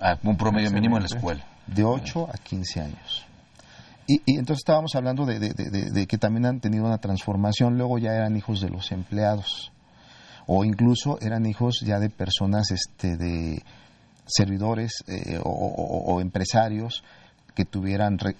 Ah, 0.01 0.17
un 0.23 0.35
promedio 0.35 0.71
mínimo 0.71 0.97
en 0.97 1.03
la 1.03 1.07
escuela. 1.07 1.43
De 1.67 1.83
8 1.85 2.29
a 2.33 2.37
15 2.37 2.81
años. 2.81 3.25
Y, 4.07 4.21
y 4.25 4.37
entonces 4.37 4.59
estábamos 4.61 4.95
hablando 4.95 5.25
de, 5.25 5.39
de- 5.39 5.53
de- 5.53 5.69
de- 5.71 5.91
de 5.91 6.07
que 6.07 6.17
también 6.17 6.45
han 6.45 6.59
tenido 6.59 6.85
una 6.85 6.99
transformación, 6.99 7.77
luego 7.77 7.97
ya 7.97 8.13
eran 8.13 8.35
hijos 8.37 8.61
de 8.61 8.69
los 8.69 8.91
empleados, 8.91 9.71
o 10.47 10.63
incluso 10.63 11.17
eran 11.21 11.45
hijos 11.47 11.79
ya 11.81 11.97
de 11.99 12.09
personas 12.11 12.69
este, 12.71 13.17
de 13.17 13.63
servidores 14.27 15.03
eh, 15.07 15.39
o, 15.43 15.49
o- 15.49 16.13
o 16.13 16.21
empresarios 16.21 17.03
que 17.55 17.65
tuvieran 17.65 18.19
re- 18.19 18.35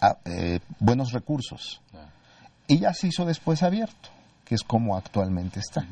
a- 0.00 0.16
eh, 0.24 0.60
buenos 0.80 1.12
recursos. 1.12 1.80
Y 2.68 2.78
ya 2.78 2.94
se 2.94 3.08
hizo 3.08 3.24
después 3.26 3.62
abierto, 3.62 4.08
que 4.44 4.54
es 4.54 4.62
como 4.62 4.96
actualmente 4.96 5.60
está. 5.60 5.86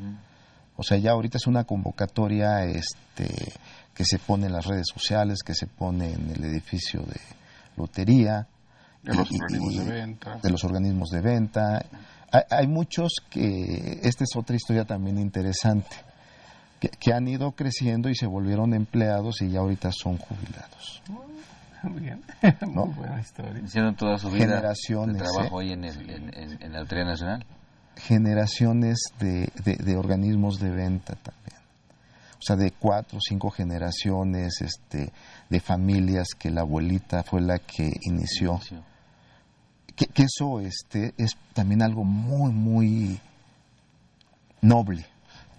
O 0.77 0.83
sea, 0.83 0.97
ya 0.97 1.11
ahorita 1.11 1.37
es 1.37 1.47
una 1.47 1.63
convocatoria 1.63 2.65
este, 2.65 3.53
que 3.93 4.03
se 4.05 4.17
pone 4.19 4.47
en 4.47 4.53
las 4.53 4.65
redes 4.65 4.87
sociales, 4.93 5.39
que 5.43 5.53
se 5.55 5.67
pone 5.67 6.11
en 6.13 6.31
el 6.31 6.43
edificio 6.43 7.01
de 7.03 7.19
lotería. 7.77 8.47
De 9.05 9.13
los 9.15 9.31
organismos 9.31 9.75
de 9.75 9.83
venta. 9.91 10.39
De 10.41 10.49
los 10.49 10.63
organismos 10.63 11.09
de 11.09 11.21
venta. 11.21 11.85
Hay, 12.31 12.41
hay 12.49 12.67
muchos 12.67 13.13
que, 13.29 13.99
esta 14.03 14.23
es 14.23 14.35
otra 14.35 14.55
historia 14.55 14.83
también 14.85 15.17
interesante, 15.19 15.95
que, 16.79 16.89
que 16.89 17.13
han 17.13 17.27
ido 17.27 17.51
creciendo 17.51 18.09
y 18.09 18.15
se 18.15 18.25
volvieron 18.25 18.73
empleados 18.73 19.41
y 19.41 19.49
ya 19.49 19.59
ahorita 19.59 19.91
son 19.91 20.17
jubilados. 20.17 21.01
Muy 21.83 22.01
bien. 22.01 22.23
¿no? 22.73 22.87
Muy 22.87 22.95
buena 22.95 23.21
historia. 23.21 23.61
Hicieron 23.63 23.95
toda 23.95 24.17
su 24.17 24.29
vida 24.31 24.45
Generaciones, 24.47 25.17
de 25.17 25.23
trabajo 25.23 25.61
¿eh? 25.61 25.65
ahí 25.65 25.71
en, 25.73 25.83
el, 25.85 26.09
en, 26.09 26.33
en- 26.33 26.63
en 26.63 26.73
la 26.73 26.79
Lotería 26.79 27.05
Nacional. 27.05 27.45
generaciones 27.95 28.97
de, 29.19 29.49
de- 29.63 29.75
de 29.77 29.95
organismos 29.97 30.59
de 30.59 30.71
venta 30.71 31.13
también. 31.15 31.43
O 32.37 32.41
sea, 32.45 32.55
de 32.55 32.71
cuatro 32.71 33.17
o 33.17 33.21
cinco 33.21 33.49
generaciones 33.49 34.61
este, 34.61 35.11
de 35.49 35.59
familias 35.59 36.27
que 36.37 36.51
la 36.51 36.61
abuelita 36.61 37.23
fue 37.23 37.41
la 37.41 37.57
que 37.59 37.91
inició. 38.03 38.59
Que, 39.95 40.07
que 40.07 40.23
eso 40.23 40.59
este, 40.59 41.13
es 41.17 41.37
también 41.53 41.81
algo 41.81 42.03
muy, 42.03 42.51
muy 42.51 43.19
noble. 44.61 45.05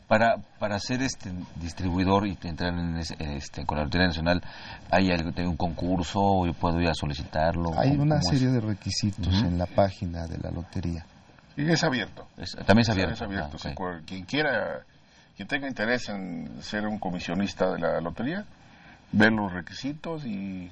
Para, 0.08 0.36
para 0.60 0.78
ser 0.78 1.02
este 1.02 1.32
distribuidor 1.56 2.28
y 2.28 2.38
entrar 2.44 2.72
en 2.78 2.96
ese- 2.96 3.16
este, 3.18 3.66
con 3.66 3.78
la 3.78 3.84
Lotería 3.84 4.06
Nacional, 4.06 4.40
¿hay 4.90 5.10
algo, 5.10 5.30
hay 5.36 5.44
un 5.46 5.56
concurso 5.56 6.20
o 6.22 6.46
yo 6.46 6.52
puedo 6.52 6.80
ir 6.80 6.88
a 6.88 6.94
solicitarlo? 6.94 7.70
Hay 7.76 7.90
¿Cómo- 7.90 8.04
una 8.04 8.18
es? 8.18 8.28
serie 8.28 8.48
de 8.48 8.60
requisitos 8.60 9.26
en 9.42 9.58
la 9.58 9.66
página 9.66 10.26
de 10.28 10.38
la 10.38 10.50
lotería. 10.52 11.04
Y 11.56 11.68
es 11.68 11.82
abierto. 11.82 12.28
Es- 12.36 12.52
también 12.54 12.80
es 12.82 12.90
abierto. 12.90 13.14
Es 13.14 13.22
abierto. 13.22 13.56
Ah, 13.64 14.00
quien 14.06 14.24
quiera, 14.26 14.82
quien 15.34 15.48
tenga 15.48 15.66
interés 15.66 16.08
en 16.08 16.62
ser 16.62 16.86
un 16.86 16.98
comisionista 17.00 17.72
de 17.72 17.80
la 17.80 18.00
lotería, 18.00 18.44
ve 19.10 19.30
los 19.32 19.52
requisitos 19.52 20.24
y, 20.24 20.70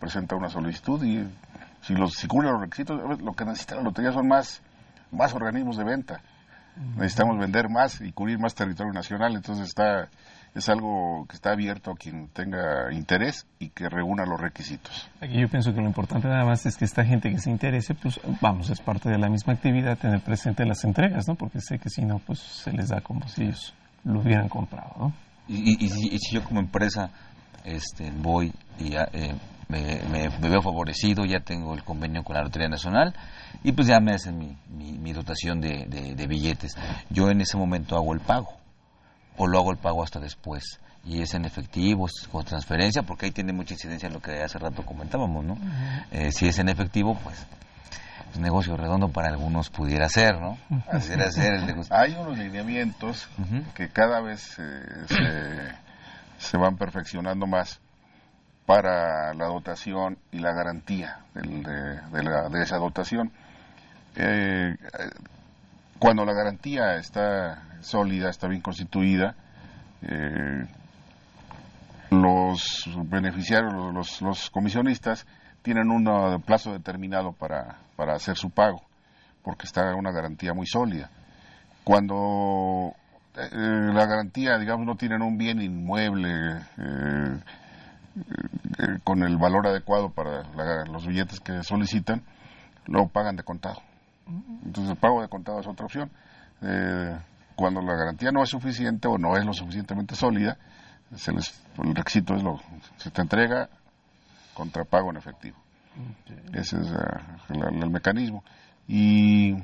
presenta 0.00 0.34
una 0.34 0.48
solicitud 0.48 1.00
y 1.04 1.24
si 1.86 1.94
los 1.94 2.14
si 2.14 2.26
cumple 2.26 2.50
los 2.50 2.60
requisitos, 2.60 3.00
lo 3.20 3.32
que 3.32 3.44
necesita 3.44 3.76
la 3.76 3.82
lotería 3.82 4.12
son 4.12 4.28
más 4.28 4.60
más 5.10 5.32
organismos 5.34 5.76
de 5.76 5.84
venta. 5.84 6.20
Necesitamos 6.96 7.38
vender 7.38 7.68
más 7.68 8.00
y 8.00 8.10
cubrir 8.10 8.38
más 8.40 8.54
territorio 8.54 8.92
nacional, 8.92 9.34
entonces 9.36 9.68
está 9.68 10.08
es 10.56 10.68
algo 10.68 11.26
que 11.28 11.34
está 11.36 11.50
abierto 11.52 11.90
a 11.90 11.96
quien 11.96 12.28
tenga 12.28 12.92
interés 12.92 13.44
y 13.58 13.70
que 13.70 13.88
reúna 13.88 14.24
los 14.24 14.40
requisitos. 14.40 15.08
Aquí 15.20 15.40
yo 15.40 15.48
pienso 15.48 15.72
que 15.74 15.80
lo 15.80 15.86
importante 15.86 16.28
nada 16.28 16.44
más 16.44 16.64
es 16.66 16.76
que 16.76 16.84
esta 16.84 17.04
gente 17.04 17.28
que 17.30 17.38
se 17.38 17.50
interese, 17.50 17.94
pues 17.94 18.20
vamos, 18.40 18.70
es 18.70 18.80
parte 18.80 19.08
de 19.08 19.18
la 19.18 19.28
misma 19.28 19.52
actividad, 19.54 19.98
tener 19.98 20.20
presente 20.20 20.64
las 20.64 20.84
entregas, 20.84 21.26
¿no? 21.26 21.34
Porque 21.34 21.60
sé 21.60 21.78
que 21.80 21.90
si 21.90 22.04
no, 22.04 22.18
pues 22.20 22.38
se 22.40 22.72
les 22.72 22.88
da 22.88 23.00
como 23.00 23.26
si 23.28 23.44
ellos 23.44 23.74
lo 24.04 24.20
hubieran 24.20 24.48
comprado, 24.48 24.92
¿no? 24.98 25.12
Y, 25.48 25.72
y- 25.72 25.84
y 25.84 25.88
si, 25.88 26.08
y 26.14 26.18
si 26.20 26.34
yo 26.36 26.44
como 26.44 26.60
empresa 26.60 27.10
este, 27.64 28.10
voy 28.12 28.52
y 28.78 28.90
ya, 28.90 29.08
eh, 29.12 29.34
me, 29.68 30.00
me- 30.10 30.28
me 30.38 30.48
veo 30.48 30.62
favorecido, 30.62 31.24
ya 31.24 31.40
tengo 31.40 31.74
el 31.74 31.82
convenio 31.84 32.22
con 32.24 32.36
la 32.36 32.42
Lotería 32.42 32.68
Nacional 32.68 33.14
y 33.62 33.72
pues 33.72 33.86
ya 33.88 34.00
me 34.00 34.12
hacen 34.12 34.38
mi, 34.38 34.56
mi, 34.68 34.92
mi 34.98 35.12
dotación 35.12 35.60
de, 35.60 35.86
de- 35.86 36.14
de 36.14 36.26
billetes. 36.26 36.76
Yo 37.10 37.30
en 37.30 37.40
ese 37.40 37.56
momento 37.56 37.96
hago 37.96 38.12
el 38.14 38.20
pago 38.20 38.50
o 39.36 39.46
lo 39.46 39.58
hago 39.58 39.70
el 39.72 39.78
pago 39.78 40.02
hasta 40.02 40.20
después. 40.20 40.78
Y 41.06 41.20
es 41.20 41.34
en 41.34 41.44
efectivo, 41.44 42.06
es 42.06 42.26
con 42.28 42.44
transferencia, 42.46 43.02
porque 43.02 43.26
ahí 43.26 43.32
tiene 43.32 43.52
mucha 43.52 43.74
incidencia 43.74 44.08
lo 44.08 44.20
que 44.22 44.42
hace 44.42 44.58
rato 44.58 44.84
comentábamos, 44.86 45.44
¿no? 45.44 45.58
Eh, 46.10 46.32
si 46.32 46.46
es 46.48 46.58
en 46.58 46.70
efectivo, 46.70 47.18
pues, 47.22 47.36
pues 48.26 48.38
negocio 48.38 48.74
redondo 48.76 49.08
para 49.08 49.28
algunos 49.28 49.68
pudiera 49.68 50.08
ser, 50.08 50.40
¿no? 50.40 50.56
Hacer, 50.90 51.20
hacer 51.20 51.54
el 51.54 51.66
negocio. 51.66 51.94
Hay 51.94 52.14
unos 52.14 52.38
lineamientos 52.38 53.28
que 53.74 53.90
cada 53.90 54.22
vez 54.22 54.56
eh, 54.58 54.82
se, 55.08 56.48
se 56.48 56.56
van 56.56 56.76
perfeccionando 56.78 57.46
más 57.46 57.80
para 58.66 59.34
la 59.34 59.46
dotación 59.46 60.18
y 60.32 60.38
la 60.38 60.52
garantía 60.52 61.18
del- 61.34 61.62
de, 61.62 62.00
de 62.10 62.22
la- 62.22 62.48
de 62.48 62.62
esa 62.62 62.76
dotación. 62.78 63.30
Eh, 64.16 64.74
cuando 65.98 66.24
la 66.24 66.32
garantía 66.32 66.96
está 66.96 67.62
sólida, 67.80 68.30
está 68.30 68.48
bien 68.48 68.62
constituida, 68.62 69.34
eh, 70.02 70.66
los 72.10 72.88
beneficiarios, 73.10 73.72
los, 73.72 73.92
los- 73.94 74.22
los 74.22 74.50
comisionistas, 74.50 75.26
tienen 75.62 75.90
un 75.90 76.06
uh, 76.06 76.40
plazo 76.40 76.72
determinado 76.72 77.32
para, 77.32 77.76
para 77.96 78.14
hacer 78.14 78.36
su 78.36 78.50
pago, 78.50 78.82
porque 79.42 79.64
está 79.66 79.94
una 79.94 80.12
garantía 80.12 80.52
muy 80.52 80.66
sólida. 80.66 81.10
Cuando 81.84 82.94
eh, 83.36 83.48
la 83.52 84.06
garantía, 84.06 84.58
digamos, 84.58 84.86
no 84.86 84.96
tienen 84.96 85.22
un 85.22 85.36
bien 85.38 85.60
inmueble 85.62 86.30
eh, 86.78 87.38
eh, 88.16 88.98
con 89.04 89.22
el 89.22 89.36
valor 89.36 89.66
adecuado 89.66 90.10
para 90.10 90.42
la- 90.54 90.84
los 90.84 91.06
billetes 91.06 91.40
que 91.40 91.62
solicitan, 91.62 92.22
lo 92.86 93.08
pagan 93.08 93.36
de 93.36 93.42
contado. 93.42 93.80
Entonces 94.64 94.90
el 94.92 94.96
pago 94.98 95.20
de 95.22 95.28
contado 95.28 95.60
es 95.60 95.66
otra 95.66 95.86
opción. 95.86 96.10
Eh, 96.62 97.18
cuando 97.56 97.80
la 97.82 97.94
garantía 97.94 98.30
no 98.32 98.42
es 98.42 98.48
suficiente 98.50 99.06
o 99.08 99.18
no 99.18 99.36
es 99.36 99.44
lo 99.44 99.52
suficientemente 99.52 100.14
sólida, 100.14 100.56
se 101.14 101.32
les, 101.32 101.54
el 101.82 101.94
requisito 101.94 102.34
es 102.34 102.42
lo 102.42 102.60
se 102.96 103.10
te 103.10 103.20
entrega 103.22 103.68
contra 104.54 104.84
pago 104.84 105.10
en 105.10 105.16
efectivo. 105.16 105.56
Ese 106.52 106.80
es 106.80 106.88
ah, 106.92 107.20
la- 107.50 107.68
el 107.68 107.90
mecanismo. 107.90 108.42
Y 108.88 109.54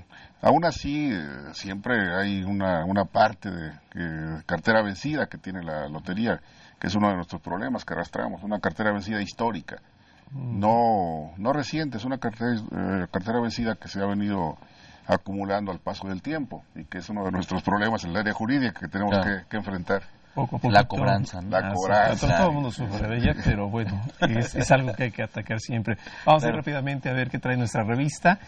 aún 0.41 0.65
así, 0.65 1.11
eh, 1.13 1.27
siempre 1.53 2.15
hay 2.17 2.43
una, 2.43 2.85
una 2.85 3.05
parte 3.05 3.51
de 3.51 3.73
que- 3.91 4.43
cartera 4.47 4.83
vencida 4.83 5.27
que 5.27 5.39
tiene 5.39 5.63
la 5.63 5.89
lotería, 5.89 6.41
que 6.81 6.87
es 6.89 6.95
uno 6.97 7.09
de 7.11 7.15
nuestros 7.17 7.41
problemas 7.43 7.85
que 7.85 7.95
arrastramos, 7.95 8.43
una 8.43 8.59
cartera 8.59 8.91
vencida 8.93 9.21
histórica. 9.23 9.77
No, 10.33 11.33
no 11.37 11.53
reciente, 11.53 11.99
es 11.99 12.05
una 12.05 12.19
cartera, 12.19 12.53
eh, 12.55 13.07
cartera 13.13 13.41
vencida 13.41 13.75
que 13.77 13.89
se 13.89 14.01
ha 14.01 14.07
venido 14.07 14.57
acumulando 15.07 15.73
al 15.73 15.81
paso 15.81 16.07
del 16.09 16.23
tiempo 16.23 16.63
y 16.75 16.85
que 16.85 16.99
es 16.99 17.09
uno 17.09 17.25
de 17.25 17.33
nuestros 17.33 17.63
problemas 17.63 18.05
en 18.05 18.11
el 18.11 18.17
área 18.19 18.33
jurídica 18.33 18.81
que 18.81 18.89
tenemos 18.89 19.13
Claro. 19.13 19.41
que, 19.43 19.49
que 19.49 19.57
enfrentar. 19.57 20.03
poco 20.35 20.57
a 20.57 20.59
poco. 20.61 20.73
La 20.73 20.85
cobranza, 20.85 21.41
¿no? 21.43 21.51
La 21.51 21.73
cobranza. 21.75 22.37
Todo 22.39 22.49
el 22.49 22.55
mundo 22.55 22.71
sufre 22.71 23.09
de 23.09 23.17
ella, 23.19 23.35
pero 23.45 23.69
bueno, 23.69 24.01
es, 24.21 24.55
es 24.55 24.71
algo 24.71 24.93
que 24.95 25.05
hay 25.05 25.11
que 25.11 25.25
atacar 25.25 25.59
siempre. 25.59 25.97
Vamos 26.25 26.45
a 26.45 26.49
ir 26.49 26.55
rápidamente 26.55 27.09
a 27.11 27.13
ver 27.13 27.29
qué 27.29 27.39
trae 27.41 27.57
nuestra 27.57 27.83
revista. 27.83 28.39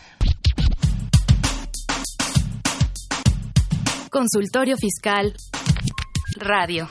Consultorio 4.10 4.76
Fiscal 4.76 5.34
Radio. 6.38 6.86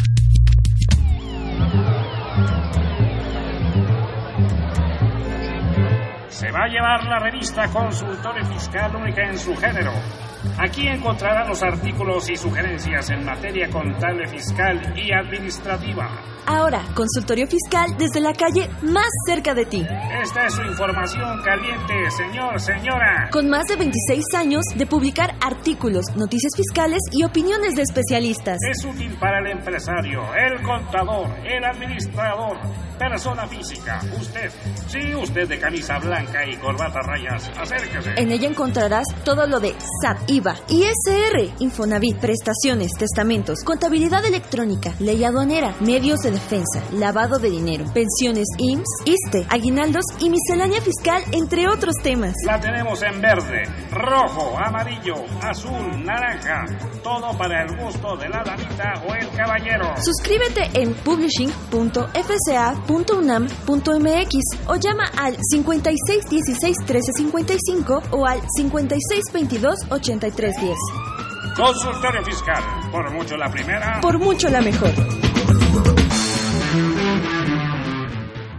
Se 6.41 6.49
va 6.49 6.63
a 6.63 6.67
llevar 6.67 7.03
la 7.03 7.19
revista 7.19 7.67
Consultorio 7.67 8.43
Fiscal 8.47 8.95
única 8.95 9.29
en 9.29 9.37
su 9.37 9.55
género. 9.55 9.91
Aquí 10.57 10.87
encontrará 10.87 11.47
los 11.47 11.61
artículos 11.61 12.27
y 12.31 12.35
sugerencias 12.35 13.11
en 13.11 13.23
materia 13.23 13.69
contable, 13.69 14.27
fiscal 14.27 14.81
y 14.97 15.13
administrativa. 15.13 16.09
Ahora, 16.47 16.81
consultorio 16.95 17.45
fiscal 17.45 17.95
desde 17.95 18.21
la 18.21 18.33
calle 18.33 18.67
más 18.81 19.07
cerca 19.27 19.53
de 19.53 19.65
ti. 19.67 19.85
Esta 20.23 20.47
es 20.47 20.55
su 20.55 20.63
información 20.63 21.43
caliente, 21.43 22.09
señor, 22.09 22.59
señora. 22.59 23.29
Con 23.31 23.47
más 23.47 23.67
de 23.67 23.75
26 23.75 24.25
años 24.33 24.63
de 24.75 24.87
publicar 24.87 25.35
artículos, 25.45 26.05
noticias 26.15 26.53
fiscales 26.57 27.01
y 27.11 27.23
opiniones 27.23 27.75
de 27.75 27.83
especialistas. 27.83 28.57
Es 28.67 28.83
útil 28.83 29.15
para 29.19 29.41
el 29.41 29.51
empresario, 29.51 30.23
el 30.33 30.59
contador, 30.63 31.27
el 31.45 31.63
administrador, 31.63 32.57
persona 33.09 33.47
física, 33.47 33.99
usted. 34.19 34.51
Sí, 34.87 35.15
usted 35.15 35.47
de 35.49 35.59
camisa 35.59 35.97
blanca 35.97 36.47
y 36.47 36.55
corbata 36.57 36.99
rayas, 37.01 37.49
acérquese. 37.57 38.13
En 38.15 38.31
ella 38.31 38.47
encontrarás 38.47 39.05
todo 39.25 39.47
lo 39.47 39.59
de 39.59 39.73
SAT, 40.01 40.29
IVA, 40.29 40.55
ISR, 40.67 41.51
Infonavit, 41.59 42.17
prestaciones, 42.17 42.91
testamentos, 42.99 43.63
contabilidad 43.65 44.23
electrónica, 44.23 44.93
ley 44.99 45.23
aduanera, 45.23 45.73
medios 45.79 46.19
de 46.19 46.31
defensa, 46.31 46.83
lavado 46.93 47.39
de 47.39 47.49
dinero, 47.49 47.85
pensiones 47.91 48.45
IMSS, 48.59 48.85
ISTE, 49.05 49.47
aguinaldos 49.49 50.05
y 50.19 50.29
miscelánea 50.29 50.79
fiscal, 50.81 51.23
entre 51.31 51.67
otros 51.67 51.95
temas. 52.03 52.35
La 52.45 52.59
tenemos 52.59 53.01
en 53.01 53.19
verde, 53.19 53.63
rojo, 53.89 54.55
amarillo, 54.59 55.15
azul, 55.41 56.05
naranja. 56.05 56.65
Todo 57.01 57.35
para 57.35 57.63
el 57.63 57.77
gusto 57.77 58.15
de 58.17 58.29
la 58.29 58.43
damita 58.43 58.93
o 59.07 59.15
el 59.15 59.27
caballero. 59.31 59.95
Suscríbete 60.03 60.69
en 60.79 60.93
publishing.fca.unam.mx 62.91 64.67
o 64.67 64.75
llama 64.75 65.05
al 65.17 65.37
5616 65.49 66.75
1355 66.81 68.03
o 68.11 68.25
al 68.25 68.41
5622 68.55 69.75
8310. 69.89 70.75
Consultorio 71.55 72.23
fiscal. 72.25 72.61
Por 72.91 73.11
mucho 73.13 73.37
la 73.37 73.49
primera. 73.49 74.01
Por 74.01 74.19
mucho 74.19 74.49
la 74.49 74.61
mejor. 74.61 74.91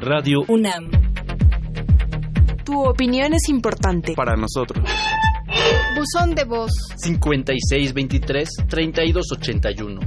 Radio 0.01 0.41
UNAM. 0.49 0.91
Tu 2.64 2.80
opinión 2.80 3.35
es 3.35 3.49
importante. 3.49 4.14
Para 4.14 4.37
nosotros. 4.37 4.89
Buzón 5.97 6.35
de 6.35 6.45
voz. 6.45 6.72
5623-3281. 7.05 10.01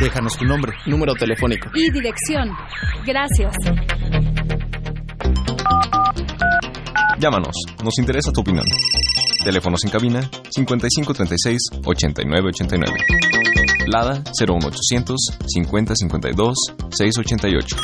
Déjanos 0.00 0.36
tu 0.38 0.44
nombre. 0.46 0.72
Número 0.86 1.12
telefónico. 1.14 1.68
Y 1.74 1.90
dirección. 1.90 2.48
Gracias. 3.06 3.54
Llámanos, 7.18 7.54
nos 7.84 7.98
interesa 7.98 8.32
tu 8.32 8.40
opinión. 8.40 8.64
Teléfonos 9.44 9.84
en 9.84 9.90
cabina 9.90 10.22
5536-8989. 10.56 12.86
Lada 13.86 14.22
01800 14.38 15.16
5052 15.46 16.56
688. 16.90 17.76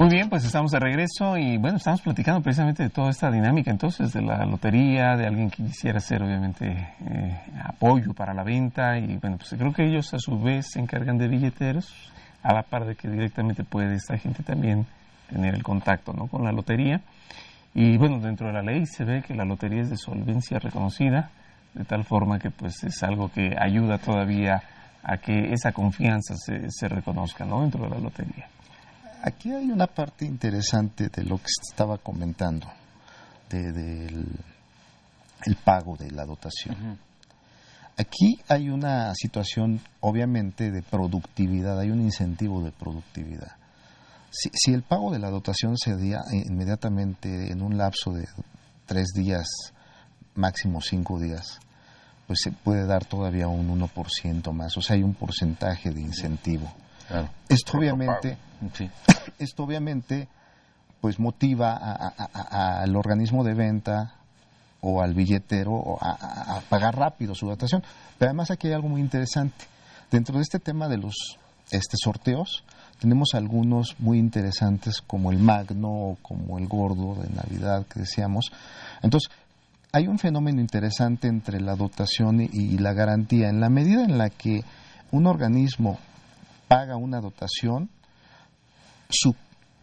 Muy 0.00 0.08
bien, 0.08 0.30
pues 0.30 0.46
estamos 0.46 0.70
de 0.70 0.78
regreso 0.78 1.36
y 1.36 1.58
bueno, 1.58 1.76
estamos 1.76 2.00
platicando 2.00 2.40
precisamente 2.40 2.84
de 2.84 2.88
toda 2.88 3.10
esta 3.10 3.30
dinámica 3.30 3.70
entonces 3.70 4.14
de 4.14 4.22
la 4.22 4.46
lotería, 4.46 5.14
de 5.14 5.26
alguien 5.26 5.50
que 5.50 5.62
quisiera 5.62 5.98
hacer 5.98 6.22
obviamente 6.22 6.68
eh, 6.70 7.38
apoyo 7.62 8.14
para 8.14 8.32
la 8.32 8.42
venta 8.42 8.98
y 8.98 9.18
bueno, 9.18 9.36
pues 9.36 9.54
creo 9.58 9.74
que 9.74 9.84
ellos 9.84 10.14
a 10.14 10.18
su 10.18 10.40
vez 10.40 10.68
se 10.70 10.80
encargan 10.80 11.18
de 11.18 11.28
billeteros 11.28 11.92
a 12.42 12.54
la 12.54 12.62
par 12.62 12.86
de 12.86 12.96
que 12.96 13.10
directamente 13.10 13.62
puede 13.62 13.96
esta 13.96 14.16
gente 14.16 14.42
también 14.42 14.86
tener 15.28 15.54
el 15.54 15.62
contacto 15.62 16.14
¿no? 16.14 16.28
con 16.28 16.44
la 16.44 16.52
lotería. 16.52 17.02
Y 17.74 17.98
bueno, 17.98 18.20
dentro 18.20 18.46
de 18.46 18.54
la 18.54 18.62
ley 18.62 18.86
se 18.86 19.04
ve 19.04 19.20
que 19.20 19.34
la 19.34 19.44
lotería 19.44 19.82
es 19.82 19.90
de 19.90 19.98
solvencia 19.98 20.58
reconocida, 20.58 21.28
de 21.74 21.84
tal 21.84 22.04
forma 22.04 22.38
que 22.38 22.50
pues 22.50 22.82
es 22.84 23.02
algo 23.02 23.30
que 23.30 23.54
ayuda 23.54 23.98
todavía 23.98 24.62
a 25.02 25.18
que 25.18 25.52
esa 25.52 25.72
confianza 25.72 26.36
se, 26.36 26.70
se 26.70 26.88
reconozca 26.88 27.44
¿no? 27.44 27.60
dentro 27.60 27.84
de 27.84 27.90
la 27.90 27.98
lotería. 27.98 28.48
Aquí 29.22 29.52
hay 29.52 29.70
una 29.70 29.86
parte 29.86 30.24
interesante 30.24 31.08
de 31.08 31.24
lo 31.24 31.36
que 31.38 31.48
estaba 31.68 31.98
comentando, 31.98 32.66
de- 33.48 33.72
del 33.72 34.26
el 35.46 35.56
pago 35.56 35.96
de 35.96 36.10
la 36.10 36.24
dotación. 36.26 36.98
Aquí 37.96 38.40
hay 38.48 38.68
una 38.68 39.14
situación, 39.14 39.80
obviamente, 40.00 40.70
de 40.70 40.82
productividad, 40.82 41.78
hay 41.78 41.90
un 41.90 42.00
incentivo 42.02 42.62
de 42.62 42.72
productividad. 42.72 43.52
Si, 44.30 44.50
si 44.52 44.72
el 44.72 44.82
pago 44.82 45.10
de 45.10 45.18
la 45.18 45.30
dotación 45.30 45.76
se 45.78 45.96
día 45.96 46.20
inmediatamente 46.32 47.50
en 47.52 47.62
un 47.62 47.76
lapso 47.78 48.12
de 48.12 48.26
tres 48.86 49.08
días, 49.14 49.46
máximo 50.34 50.80
cinco 50.82 51.18
días, 51.18 51.58
pues 52.26 52.40
se 52.42 52.52
puede 52.52 52.86
dar 52.86 53.04
todavía 53.06 53.48
un 53.48 53.68
1% 53.70 54.52
más, 54.52 54.76
o 54.76 54.82
sea, 54.82 54.96
hay 54.96 55.02
un 55.02 55.14
porcentaje 55.14 55.90
de 55.90 56.00
incentivo. 56.02 56.70
Esto 57.48 57.72
obviamente, 57.78 58.36
esto 59.38 59.64
obviamente, 59.64 60.28
pues 61.00 61.18
motiva 61.18 61.72
a- 61.72 61.92
a- 61.92 62.14
a- 62.16 62.30
a- 62.32 62.82
al 62.82 62.94
organismo 62.96 63.42
de 63.44 63.54
venta 63.54 64.14
o 64.82 65.02
al 65.02 65.14
billetero 65.14 65.98
a 66.00 66.60
pagar 66.68 66.96
rápido 66.96 67.34
su 67.34 67.46
dotación. 67.46 67.82
Pero 68.18 68.30
además 68.30 68.50
aquí 68.50 68.68
hay 68.68 68.74
algo 68.74 68.88
muy 68.88 69.00
interesante. 69.00 69.66
Dentro 70.10 70.36
de 70.36 70.42
este 70.42 70.58
tema 70.58 70.88
de 70.88 70.96
los 70.98 71.14
este, 71.70 71.96
sorteos, 72.02 72.64
tenemos 72.98 73.30
algunos 73.34 73.94
muy 73.98 74.18
interesantes 74.18 75.00
como 75.06 75.30
el 75.30 75.38
magno 75.38 75.88
o 75.90 76.18
como 76.22 76.58
el 76.58 76.66
gordo 76.66 77.14
de 77.14 77.28
Navidad 77.30 77.86
que 77.86 78.00
decíamos. 78.00 78.50
Entonces, 79.02 79.30
hay 79.92 80.06
un 80.06 80.18
fenómeno 80.18 80.60
interesante 80.60 81.28
entre 81.28 81.60
la 81.60 81.76
dotación 81.76 82.40
y, 82.42 82.48
y 82.52 82.78
la 82.78 82.92
garantía. 82.92 83.48
En 83.48 83.60
la 83.60 83.68
medida 83.70 84.02
en 84.04 84.18
la 84.18 84.30
que 84.30 84.64
un 85.12 85.26
organismo 85.26 85.98
paga 86.70 86.96
una 86.96 87.20
dotación, 87.20 87.90
su 89.08 89.34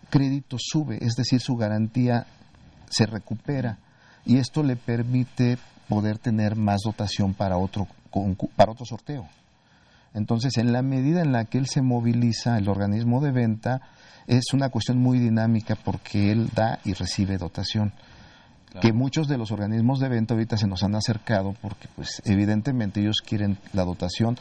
crédito 0.09 0.55
sube, 0.57 0.97
es 1.01 1.15
decir, 1.15 1.41
su 1.41 1.57
garantía 1.57 2.25
se 2.89 3.05
recupera 3.05 3.77
y 4.23 4.37
esto 4.37 4.63
le 4.63 4.77
permite 4.77 5.57
poder 5.89 6.17
tener 6.17 6.55
más 6.55 6.79
dotación 6.85 7.33
para 7.33 7.57
otro 7.57 7.89
para 8.55 8.71
otro 8.71 8.85
sorteo. 8.85 9.27
Entonces, 10.13 10.55
en 10.57 10.71
la 10.71 10.81
medida 10.81 11.21
en 11.21 11.33
la 11.33 11.43
que 11.43 11.57
él 11.57 11.67
se 11.67 11.81
moviliza, 11.81 12.57
el 12.57 12.69
organismo 12.69 13.19
de 13.19 13.31
venta 13.31 13.81
es 14.25 14.53
una 14.53 14.69
cuestión 14.69 14.97
muy 14.97 15.19
dinámica 15.19 15.75
porque 15.75 16.31
él 16.31 16.49
da 16.55 16.79
y 16.85 16.93
recibe 16.93 17.37
dotación. 17.37 17.91
Que 18.81 18.93
muchos 18.93 19.27
de 19.27 19.37
los 19.37 19.51
organismos 19.51 19.99
de 19.99 20.07
venta 20.07 20.35
ahorita 20.35 20.55
se 20.55 20.67
nos 20.67 20.83
han 20.83 20.95
acercado 20.95 21.53
porque, 21.61 21.89
pues, 21.95 22.21
evidentemente 22.25 23.01
ellos 23.01 23.17
quieren 23.25 23.57
la 23.73 23.83
dotación, 23.83 24.37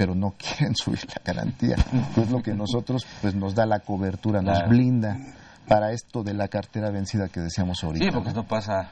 pero 0.00 0.14
no 0.14 0.30
quieren 0.38 0.74
subir 0.74 1.00
la 1.14 1.20
garantía. 1.22 1.76
que 2.14 2.22
es 2.22 2.30
lo 2.30 2.40
que 2.42 2.54
nosotros, 2.54 3.06
pues, 3.20 3.34
nos 3.34 3.54
da 3.54 3.66
la 3.66 3.80
cobertura, 3.80 4.40
nos 4.40 4.56
Claro. 4.56 4.70
blinda 4.70 5.18
para 5.68 5.92
esto 5.92 6.22
de 6.22 6.32
la 6.32 6.48
cartera 6.48 6.90
vencida 6.90 7.28
que 7.28 7.40
decíamos 7.40 7.84
ahorita. 7.84 8.06
Sí, 8.06 8.10
porque 8.10 8.32
no 8.32 8.44
pasa 8.44 8.88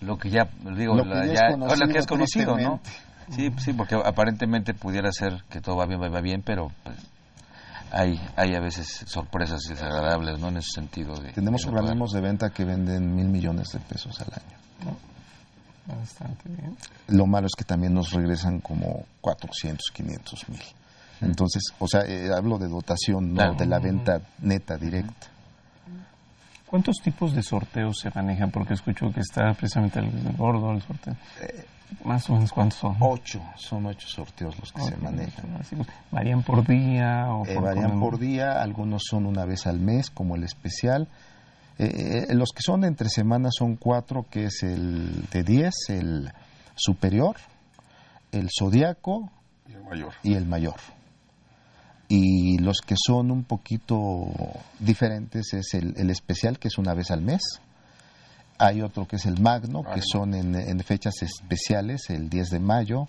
lo 0.00 0.16
que 0.16 0.30
ya, 0.30 0.48
digo, 0.74 0.94
Lo 0.96 1.02
que 1.02 1.08
la- 1.10 1.26
ya 1.26 1.32
es 1.32 1.40
conocido, 1.52 1.72
o 1.74 1.76
lo 1.86 1.92
que 1.92 1.98
es 1.98 2.06
conocido, 2.06 2.56
¿no? 2.56 2.80
Sí, 3.28 3.52
sí, 3.58 3.74
porque 3.74 3.96
aparentemente 4.02 4.72
pudiera 4.72 5.10
ser 5.12 5.44
que 5.50 5.60
todo 5.60 5.76
va 5.76 5.84
bien, 5.84 6.00
va 6.00 6.20
bien, 6.22 6.40
pero 6.42 6.68
pues, 6.84 6.96
hay, 7.92 8.18
hay 8.36 8.54
a 8.54 8.60
veces 8.60 9.04
sorpresas 9.06 9.60
desagradables, 9.68 10.38
¿no? 10.40 10.48
En 10.48 10.56
ese 10.56 10.70
sentido. 10.74 11.16
De, 11.20 11.32
Tenemos 11.34 11.66
organismos 11.66 12.12
de 12.12 12.20
venta 12.22 12.48
que 12.48 12.64
venden 12.64 13.14
mil 13.14 13.28
millones 13.28 13.68
de 13.74 13.80
pesos 13.80 14.18
al 14.22 14.28
año. 14.32 14.96
Bastante 15.86 16.48
bien. 16.48 16.76
Lo 17.08 17.26
malo 17.26 17.46
es 17.46 17.54
que 17.56 17.64
también 17.64 17.94
nos 17.94 18.10
regresan 18.12 18.60
como 18.60 19.04
400, 19.20 19.90
500 19.92 20.48
mil. 20.48 20.60
Entonces, 21.22 21.62
o 21.78 21.86
sea, 21.88 22.02
eh, 22.02 22.28
hablo 22.36 22.58
de 22.58 22.68
dotación, 22.68 23.28
no 23.30 23.36
Claro. 23.36 23.54
de 23.54 23.66
la 23.66 23.78
venta 23.78 24.20
neta, 24.40 24.76
directa. 24.76 25.28
¿Cuántos 26.66 26.96
tipos 27.02 27.32
de 27.34 27.42
sorteos 27.42 27.98
se 28.00 28.10
manejan? 28.10 28.50
Porque 28.50 28.74
escucho 28.74 29.10
que 29.12 29.20
está 29.20 29.52
precisamente 29.54 30.00
el 30.00 30.10
gordo, 30.36 30.72
el 30.72 30.82
sorteo. 30.82 31.14
Más 32.04 32.28
o 32.28 32.32
menos, 32.34 32.52
¿cuántos 32.52 32.80
son? 32.80 32.96
Ocho, 32.98 33.40
son 33.56 33.86
ocho 33.86 34.08
sorteos 34.08 34.58
los 34.58 34.72
que 34.72 34.82
se 34.82 34.96
manejan. 34.96 35.46
¿Varían 36.10 36.42
por 36.42 36.66
día? 36.66 37.28
O 37.30 37.46
Eh, 37.46 37.54
por 37.54 37.62
varían 37.62 38.00
por 38.00 38.18
día, 38.18 38.60
algunos 38.60 39.02
son 39.08 39.26
una 39.26 39.44
vez 39.44 39.68
al 39.68 39.78
mes, 39.78 40.10
como 40.10 40.34
el 40.34 40.42
especial. 40.42 41.06
Eh, 41.78 42.26
eh, 42.30 42.34
los 42.34 42.50
que 42.52 42.62
son 42.62 42.84
entre 42.84 43.08
semanas 43.08 43.54
son 43.58 43.76
cuatro, 43.76 44.26
que 44.30 44.44
es 44.44 44.62
el 44.62 45.28
de 45.30 45.42
10, 45.42 45.74
el 45.90 46.32
superior, 46.74 47.36
el 48.32 48.48
zodiaco 48.56 49.30
Y 49.68 49.72
el 49.74 49.82
mayor. 49.84 50.12
y 50.22 50.34
el 50.34 50.46
mayor. 50.46 50.76
Y 52.08 52.58
los 52.58 52.80
que 52.80 52.94
son 52.96 53.30
un 53.30 53.44
poquito 53.44 54.26
diferentes 54.78 55.52
es 55.54 55.74
el, 55.74 55.92
el 55.96 56.10
especial, 56.10 56.58
que 56.58 56.68
es 56.68 56.78
una 56.78 56.94
vez 56.94 57.10
al 57.10 57.20
mes. 57.20 57.42
Hay 58.58 58.80
otro 58.80 59.06
que 59.06 59.16
es 59.16 59.26
el 59.26 59.38
magno, 59.40 59.82
que 59.82 60.00
son 60.00 60.34
en, 60.34 60.54
en 60.54 60.80
fechas 60.80 61.14
especiales, 61.20 62.08
el 62.08 62.30
10 62.30 62.48
de 62.50 62.60
mayo, 62.60 63.08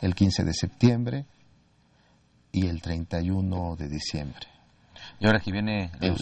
el 0.00 0.14
15 0.14 0.44
de 0.44 0.54
septiembre 0.54 1.26
y 2.52 2.66
el 2.66 2.80
31 2.80 3.76
de 3.76 3.88
diciembre. 3.88 4.46
Y 5.18 5.26
ahora 5.26 5.40
que 5.40 5.52
viene 5.52 5.90
los 6.00 6.20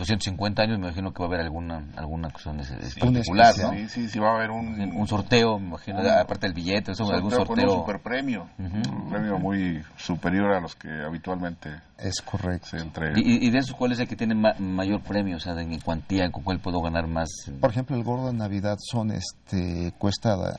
250 0.00 0.62
años, 0.62 0.78
me 0.78 0.86
imagino 0.86 1.12
que 1.12 1.18
va 1.22 1.26
a 1.26 1.28
haber 1.28 1.40
alguna 1.42 1.84
alguna 1.96 2.28
Un 2.28 3.12
particular. 3.12 3.54
Sí, 3.54 3.88
sí, 3.88 4.08
sí, 4.08 4.18
va 4.18 4.30
a 4.30 4.34
haber 4.36 4.50
un, 4.50 4.80
Un 4.96 5.06
sorteo, 5.06 5.58
me 5.58 5.68
imagino, 5.68 6.00
Un- 6.00 6.08
aparte 6.08 6.46
del 6.46 6.54
billete, 6.54 6.92
eso, 6.92 7.04
algún 7.12 7.30
sorteo 7.30 7.46
con 7.46 7.58
un 7.58 7.64
sorteo. 7.70 7.80
superpremio, 7.80 8.48
un 8.58 9.08
premio 9.10 9.38
muy 9.38 9.82
superior 9.96 10.52
a 10.52 10.60
los 10.60 10.74
que 10.74 10.88
habitualmente 10.88 11.70
es 11.98 12.20
correcto. 12.22 12.68
se 12.68 12.78
entregan. 12.78 13.18
Y, 13.18 13.50
de 13.50 13.58
esos, 13.58 13.76
¿cuál 13.76 13.92
es 13.92 14.00
el 14.00 14.08
que 14.08 14.16
tiene 14.16 14.34
ma- 14.34 14.54
mayor 14.58 15.02
premio? 15.02 15.36
O 15.36 15.40
sea, 15.40 15.54
de- 15.54 15.62
en 15.62 15.78
cuantía, 15.80 16.30
¿con 16.30 16.42
cuál 16.42 16.58
puedo 16.60 16.80
ganar 16.80 17.06
más? 17.06 17.28
Por 17.60 17.70
ejemplo, 17.70 17.94
el 17.96 18.02
gordo 18.02 18.28
de 18.28 18.32
Navidad 18.34 18.78
son, 18.80 19.10
este, 19.12 19.92
cuesta, 19.98 20.58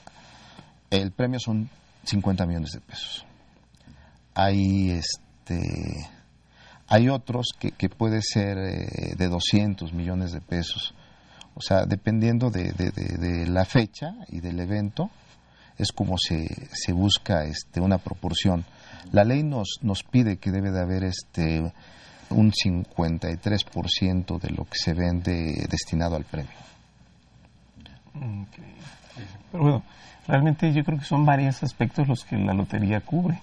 el 0.91 1.11
premio 1.11 1.39
son 1.39 1.67
50 2.03 2.45
millones 2.45 2.71
de 2.73 2.79
pesos. 2.81 3.25
Hay, 4.33 4.91
este, 4.91 5.59
hay 6.91 7.07
otros 7.07 7.53
que, 7.57 7.71
que 7.71 7.87
puede 7.87 8.21
ser 8.21 8.57
eh, 8.57 9.15
de 9.17 9.27
200 9.29 9.93
millones 9.93 10.33
de 10.33 10.41
pesos. 10.41 10.93
O 11.55 11.61
sea, 11.61 11.85
dependiendo 11.85 12.49
de, 12.49 13.45
la 13.47 13.63
fecha 13.63 14.15
y 14.27 14.41
del 14.41 14.59
evento, 14.59 15.09
es 15.77 15.93
como 15.93 16.17
se, 16.17 16.45
se 16.73 16.91
busca 16.91 17.45
este, 17.45 17.79
una 17.79 17.97
proporción. 17.97 18.65
La 19.13 19.23
ley 19.23 19.41
nos, 19.41 19.79
nos 19.81 20.03
pide 20.03 20.35
que 20.35 20.51
debe 20.51 20.69
de 20.71 20.81
haber 20.81 21.05
este, 21.05 21.61
un 22.29 22.51
53% 22.51 24.39
de 24.39 24.49
lo 24.49 24.65
que 24.65 24.77
se 24.77 24.93
vende 24.93 25.65
destinado 25.69 26.17
al 26.17 26.25
premio. 26.25 26.51
Pero 29.51 29.63
bueno, 29.63 29.83
realmente 30.27 30.73
yo 30.73 30.83
creo 30.83 30.99
que 30.99 31.05
son 31.05 31.25
varios 31.25 31.63
aspectos 31.63 32.05
los 32.05 32.25
que 32.25 32.35
la 32.35 32.53
lotería 32.53 32.99
cubre. 32.99 33.41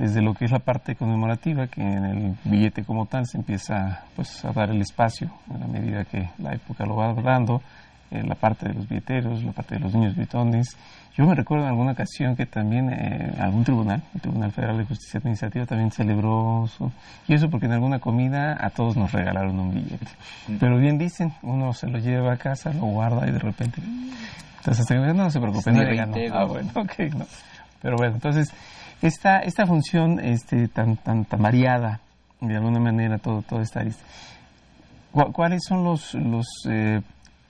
Desde 0.00 0.22
lo 0.22 0.32
que 0.32 0.46
es 0.46 0.50
la 0.50 0.60
parte 0.60 0.94
conmemorativa, 0.94 1.66
que 1.66 1.82
en 1.82 2.04
el 2.06 2.34
billete 2.44 2.84
como 2.84 3.04
tal 3.04 3.26
se 3.26 3.36
empieza 3.36 4.04
pues, 4.16 4.42
a 4.46 4.50
dar 4.50 4.70
el 4.70 4.80
espacio 4.80 5.30
en 5.52 5.60
la 5.60 5.66
medida 5.66 6.06
que 6.06 6.26
la 6.38 6.54
época 6.54 6.86
lo 6.86 6.96
va 6.96 7.12
dando, 7.12 7.60
eh, 8.10 8.22
la 8.26 8.34
parte 8.34 8.66
de 8.66 8.72
los 8.72 8.88
billeteros, 8.88 9.44
la 9.44 9.52
parte 9.52 9.74
de 9.74 9.82
los 9.82 9.92
niños 9.92 10.16
gritones. 10.16 10.74
Yo 11.14 11.26
me 11.26 11.34
recuerdo 11.34 11.64
en 11.64 11.72
alguna 11.72 11.92
ocasión 11.92 12.34
que 12.34 12.46
también 12.46 12.88
eh, 12.90 13.34
algún 13.38 13.62
tribunal, 13.62 14.02
el 14.14 14.22
Tribunal 14.22 14.52
Federal 14.52 14.78
de 14.78 14.84
Justicia 14.86 15.18
Administrativa, 15.18 15.66
también 15.66 15.90
celebró 15.90 16.66
su... 16.66 16.90
Y 17.28 17.34
eso 17.34 17.50
porque 17.50 17.66
en 17.66 17.72
alguna 17.72 17.98
comida 17.98 18.56
a 18.58 18.70
todos 18.70 18.96
nos 18.96 19.12
regalaron 19.12 19.60
un 19.60 19.74
billete. 19.74 20.08
Pero 20.58 20.78
bien 20.78 20.96
dicen, 20.96 21.34
uno 21.42 21.74
se 21.74 21.88
lo 21.88 21.98
lleva 21.98 22.32
a 22.32 22.36
casa, 22.38 22.72
lo 22.72 22.86
guarda 22.86 23.28
y 23.28 23.32
de 23.32 23.38
repente... 23.38 23.82
Entonces, 24.60 24.86
que 24.86 24.94
no 24.94 25.30
se 25.30 25.40
preocupen, 25.40 25.74
no 25.74 25.84
reintegro. 25.84 26.38
Ah, 26.38 26.44
bueno, 26.46 26.70
ok, 26.74 26.98
no. 27.14 27.26
Pero 27.82 27.96
bueno, 27.96 28.14
entonces, 28.14 28.52
esta, 29.02 29.38
esta 29.40 29.66
función 29.66 30.20
este, 30.20 30.68
tan, 30.68 30.96
tan, 30.96 31.24
tan 31.24 31.40
variada, 31.42 32.00
de 32.40 32.56
alguna 32.56 32.80
manera, 32.80 33.18
todo, 33.18 33.42
toda 33.42 33.62
esta 33.62 33.80
arista, 33.80 34.02
¿cu- 35.12 35.32
¿cuáles 35.32 35.62
son 35.66 35.84
los, 35.84 36.14
los 36.14 36.46
eh, 36.68 37.00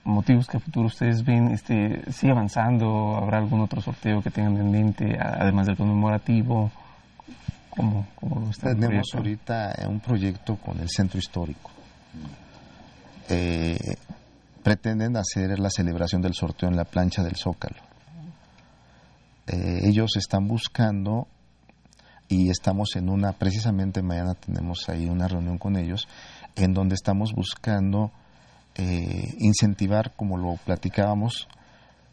motivos 0.03 0.47
que 0.47 0.57
a 0.57 0.59
futuro 0.59 0.87
ustedes 0.87 1.23
ven? 1.23 1.49
Este, 1.51 2.11
¿Sigue 2.11 2.31
avanzando? 2.31 3.15
¿Habrá 3.15 3.37
algún 3.37 3.61
otro 3.61 3.81
sorteo 3.81 4.21
que 4.21 4.31
tengan 4.31 4.57
en 4.57 4.71
mente, 4.71 5.17
además 5.19 5.67
del 5.67 5.77
conmemorativo? 5.77 6.71
¿Cómo, 7.69 8.05
cómo 8.15 8.41
lo 8.41 8.49
están 8.49 8.77
Tenemos 8.79 9.07
ahorita 9.13 9.71
eh, 9.71 9.87
un 9.87 9.99
proyecto 10.01 10.57
con 10.57 10.79
el 10.79 10.89
centro 10.89 11.19
histórico. 11.19 11.71
Eh, 13.29 13.77
pretenden 14.61 15.15
hacer 15.15 15.57
la 15.57 15.69
celebración 15.69 16.21
del 16.21 16.33
sorteo 16.33 16.67
en 16.69 16.75
la 16.75 16.83
plancha 16.83 17.23
del 17.23 17.35
Zócalo. 17.37 17.77
Eh, 19.47 19.79
ellos 19.83 20.11
están 20.17 20.47
buscando 20.47 21.27
y 22.31 22.49
estamos 22.49 22.95
en 22.95 23.09
una, 23.09 23.33
precisamente 23.33 24.01
mañana 24.01 24.33
tenemos 24.35 24.87
ahí 24.89 25.05
una 25.07 25.27
reunión 25.27 25.57
con 25.57 25.75
ellos, 25.77 26.07
en 26.55 26.73
donde 26.73 26.95
estamos 26.95 27.33
buscando 27.33 28.11
eh, 28.75 29.35
incentivar, 29.39 30.13
como 30.15 30.37
lo 30.37 30.55
platicábamos, 30.65 31.47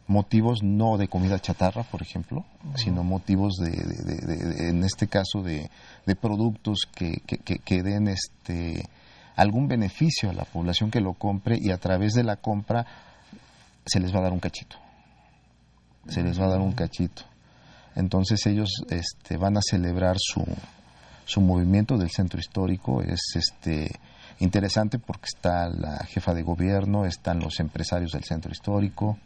motivos 0.08 0.62
no 0.62 0.96
de 0.96 1.06
comida 1.08 1.38
chatarra, 1.38 1.84
por 1.84 2.02
ejemplo, 2.02 2.44
sino 2.74 3.04
motivos 3.04 3.54
de, 3.58 3.70
de- 3.70 4.04
de- 4.04 4.26
de- 4.26 4.54
de- 4.54 4.68
en 4.70 4.82
este 4.82 5.06
caso, 5.06 5.42
de, 5.42 5.70
de 6.06 6.16
productos 6.16 6.80
que, 6.94 7.22
que- 7.26 7.38
que- 7.38 7.58
que 7.58 7.82
den 7.82 8.08
este 8.08 8.88
algún 9.36 9.68
beneficio 9.68 10.30
a 10.30 10.32
la 10.32 10.44
población 10.44 10.90
que 10.90 11.00
lo 11.00 11.12
compre 11.14 11.56
y 11.60 11.70
a 11.70 11.76
través 11.78 12.14
de 12.14 12.24
la 12.24 12.36
compra 12.36 12.84
se 13.86 14.00
les 14.00 14.12
va 14.12 14.18
a 14.18 14.22
dar 14.22 14.32
un 14.32 14.40
cachito. 14.40 14.76
Se 16.08 16.22
les 16.24 16.40
va 16.40 16.46
a 16.46 16.48
dar 16.48 16.60
un 16.60 16.72
cachito. 16.72 17.22
Entonces 17.98 18.46
ellos 18.46 18.70
este, 18.90 19.36
van 19.36 19.56
a 19.56 19.60
celebrar 19.60 20.16
su, 20.18 20.44
su 21.26 21.40
movimiento 21.40 21.98
del 21.98 22.10
centro 22.10 22.38
histórico. 22.40 23.02
Es 23.02 23.20
este 23.34 23.90
interesante 24.40 24.98
porque 24.98 25.26
está 25.26 25.68
la 25.68 25.98
jefa 26.06 26.32
de 26.32 26.42
gobierno, 26.42 27.04
están 27.04 27.40
los 27.40 27.58
empresarios 27.60 28.12
del 28.12 28.24
centro 28.24 28.52
histórico 28.52 29.18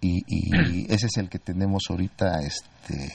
y, 0.00 0.22
y 0.26 0.86
ese 0.92 1.06
es 1.06 1.16
el 1.18 1.28
que 1.28 1.38
tenemos 1.38 1.84
ahorita 1.90 2.40
este 2.40 3.12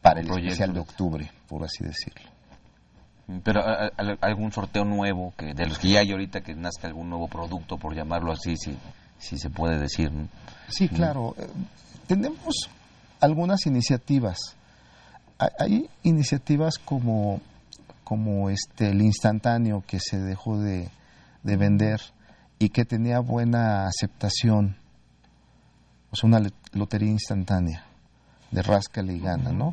para 0.00 0.20
el 0.20 0.26
Proyecto. 0.26 0.48
especial 0.52 0.72
de 0.74 0.80
octubre, 0.80 1.30
por 1.48 1.64
así 1.64 1.84
decirlo. 1.84 2.30
Pero 3.44 3.60
¿a- 3.60 3.86
a- 3.86 4.18
algún 4.22 4.50
sorteo 4.50 4.84
nuevo, 4.84 5.34
que 5.36 5.52
de 5.54 5.66
los 5.66 5.78
que 5.78 5.88
ya 5.90 6.00
hay 6.00 6.10
ahorita, 6.12 6.40
que 6.40 6.54
nazca 6.54 6.88
algún 6.88 7.10
nuevo 7.10 7.28
producto, 7.28 7.76
por 7.76 7.94
llamarlo 7.94 8.32
así, 8.32 8.56
si, 8.56 8.76
si 9.18 9.38
se 9.38 9.50
puede 9.50 9.78
decir. 9.78 10.10
¿no? 10.10 10.26
Sí, 10.68 10.88
claro. 10.88 11.34
Eh, 11.38 11.46
Tenemos 12.06 12.68
algunas 13.20 13.66
iniciativas. 13.66 14.38
Hay- 15.58 15.88
iniciativas 16.02 16.78
como, 16.78 17.40
como 18.04 18.50
este, 18.50 18.90
el 18.90 19.02
instantáneo 19.02 19.82
que 19.86 19.98
se 20.00 20.18
dejó 20.18 20.58
de, 20.58 20.88
de 21.42 21.56
vender 21.56 22.00
y 22.58 22.68
que 22.70 22.84
tenía 22.84 23.20
buena 23.20 23.86
aceptación. 23.86 24.76
O 26.12 26.26
una 26.26 26.40
lotería 26.72 27.10
instantánea 27.10 27.84
de 28.50 28.62
rascale 28.62 29.14
y 29.14 29.20
gana, 29.20 29.52
¿no? 29.52 29.72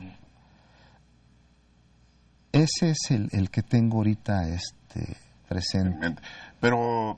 Ese 2.51 2.91
es 2.91 3.11
el, 3.11 3.27
el 3.31 3.49
que 3.49 3.61
tengo 3.61 3.97
ahorita 3.97 4.47
este, 4.49 5.17
presente. 5.49 6.15
Pero 6.59 7.13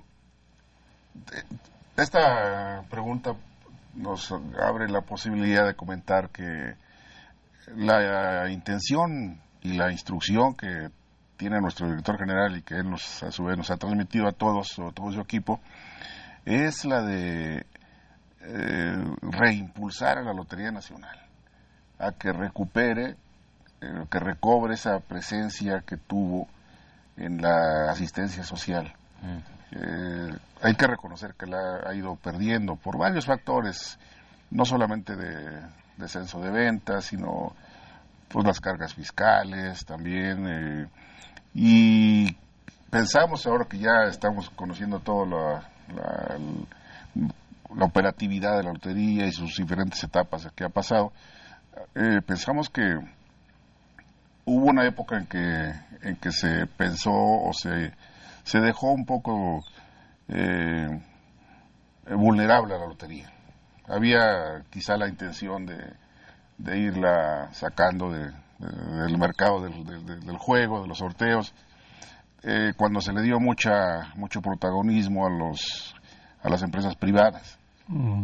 eh, 1.34 1.44
esta 1.98 2.84
pregunta 2.90 3.36
nos 3.96 4.32
abre 4.32 4.90
la 4.90 5.02
posibilidad 5.02 5.66
de 5.66 5.76
comentar 5.76 6.30
que 6.30 6.76
la 7.76 8.50
intención 8.50 9.40
y 9.62 9.74
la 9.74 9.92
instrucción 9.92 10.56
que 10.56 10.90
tiene 11.38 11.62
nuestro 11.62 11.88
director 11.88 12.18
general 12.18 12.58
y 12.58 12.62
que 12.62 12.76
él 12.76 12.90
nos, 12.90 13.24
a 13.24 13.32
su 13.32 13.46
vez 13.46 13.58
nos 13.58 13.72
ha 13.72 13.78
transmitido 13.78 14.28
a 14.28 14.34
todos, 14.34 14.78
a 14.80 14.92
todo 14.92 15.12
su 15.12 15.22
equipo, 15.22 15.62
es 16.46 16.84
la 16.84 17.02
de 17.02 17.66
eh, 18.42 19.16
reimpulsar 19.22 20.18
a 20.18 20.24
la 20.24 20.34
Lotería 20.34 20.72
Nacional, 20.72 21.18
a 21.98 22.12
que 22.12 22.34
recupere, 22.34 23.16
eh, 23.82 24.06
que 24.12 24.20
recobre 24.20 24.74
esa 24.74 25.00
presencia 25.00 25.82
que 25.86 25.96
tuvo 25.96 26.48
en 27.16 27.42
la 27.42 27.90
asistencia 27.90 28.44
social. 28.44 28.94
Eh, 29.72 30.30
hay 30.62 30.76
que 30.76 30.88
reconocer 30.88 31.36
que 31.36 31.46
la 31.46 31.82
ha 31.88 31.94
ido 31.94 32.16
perdiendo 32.16 32.76
por 32.76 32.98
varios 32.98 33.26
factores, 33.26 34.00
no 34.52 34.66
solamente 34.66 35.16
de 35.16 35.62
descenso 35.98 36.40
de 36.42 36.50
ventas, 36.50 37.06
sino 37.06 37.54
pues 38.30 38.46
las 38.46 38.60
cargas 38.60 38.94
fiscales 38.94 39.86
también. 39.86 40.48
eh, 40.48 40.88
y 41.54 42.36
pensamos 42.90 43.46
ahora 43.46 43.66
que 43.66 43.80
ya 43.80 44.04
estamos 44.08 44.50
conociendo 44.52 45.00
toda 45.00 45.26
la, 45.26 45.70
la, 47.76 47.86
operatividad 47.86 48.58
de 48.58 48.64
la 48.64 48.74
lotería 48.74 49.28
y 49.28 49.32
sus 49.32 49.56
diferentes 49.58 50.04
etapas 50.04 50.48
que 50.56 50.64
ha 50.64 50.70
pasado, 50.70 51.12
eh, 51.96 52.22
pensamos 52.26 52.70
que 52.70 52.82
hubo 54.46 54.66
una 54.66 54.86
época 54.86 55.18
en 55.18 55.26
que, 55.28 55.74
en 56.02 56.16
que 56.16 56.32
se 56.32 56.66
pensó 56.66 57.12
o 57.12 57.52
se, 57.54 57.94
se 58.50 58.60
dejó 58.60 58.92
un 58.92 59.06
poco 59.06 59.64
eh, 60.28 61.00
vulnerable 62.16 62.76
a 62.76 62.80
la 62.80 62.88
lotería. 62.88 63.30
Había 63.88 64.64
quizá 64.70 64.98
la 64.98 65.08
intención 65.08 65.66
de, 65.66 65.78
de 66.58 66.78
irla 66.80 67.50
sacando 67.54 68.12
de- 68.12 68.32
de- 68.60 69.04
del 69.04 69.18
mercado 69.18 69.62
del, 69.62 69.72
juego, 70.38 70.82
de 70.82 70.88
los 70.88 70.98
sorteos, 70.98 71.54
eh, 72.44 72.74
cuando 72.78 73.02
se 73.02 73.14
le 73.14 73.22
dio 73.22 73.40
mucha, 73.40 74.14
mucho 74.16 74.42
protagonismo 74.42 75.26
a, 75.26 75.30
los, 75.30 75.96
a 76.44 76.50
las 76.50 76.62
empresas 76.62 76.96
privadas. 76.96 77.58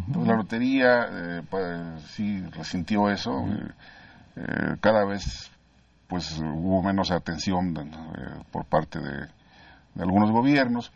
Entonces 0.08 0.28
la 0.28 0.36
lotería 0.38 1.08
eh, 1.12 1.42
pues, 1.50 2.04
sí 2.12 2.42
resintió 2.52 3.10
eso. 3.10 3.32
eh, 4.36 4.76
cada 4.82 5.06
vez 5.06 5.52
pues 6.08 6.38
hubo 6.40 6.84
menos 6.84 7.10
atención 7.12 7.76
eh, 7.78 8.44
por 8.52 8.66
parte 8.66 9.00
de, 9.00 9.28
de 9.96 10.04
algunos 10.04 10.32
gobiernos. 10.32 10.92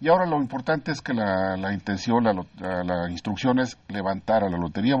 Y 0.00 0.08
ahora 0.08 0.26
lo 0.26 0.36
importante 0.40 0.90
es 0.92 1.00
que 1.00 1.14
la, 1.14 1.56
la 1.56 1.72
intención, 1.72 2.24
la, 2.24 2.32
la- 2.58 2.84
la 2.84 3.10
instrucción 3.10 3.58
es 3.60 3.76
levantar 3.88 4.44
a 4.44 4.48
la 4.50 4.58
lotería, 4.58 4.96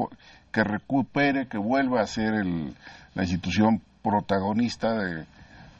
que 0.52 0.62
recupere, 0.64 1.46
que 1.48 1.58
vuelva 1.58 2.00
a 2.02 2.06
ser 2.06 2.34
el- 2.34 2.74
la 3.14 3.22
institución 3.22 3.80
protagonista 4.02 4.92
de- 4.94 5.26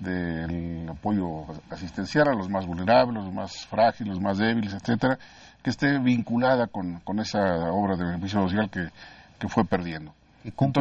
del 0.01 0.89
apoyo 0.89 1.45
asistencial 1.71 2.29
a 2.29 2.35
los 2.35 2.49
más 2.49 2.67
vulnerables, 2.67 3.23
los 3.25 3.33
más 3.33 3.67
frágiles, 3.67 4.15
los 4.15 4.21
más 4.23 4.39
débiles, 4.39 4.75
etcétera, 4.75 5.19
que 5.63 5.71
esté 5.71 5.99
vinculada 5.99 6.67
con, 6.67 6.99
con 7.01 7.21
esa 7.21 7.39
obra 7.71 7.97
de 7.97 8.05
beneficio 8.05 8.41
social 8.43 8.69
que, 8.69 8.89
que 9.39 9.49
fue 9.49 9.65
perdiendo. 9.65 10.13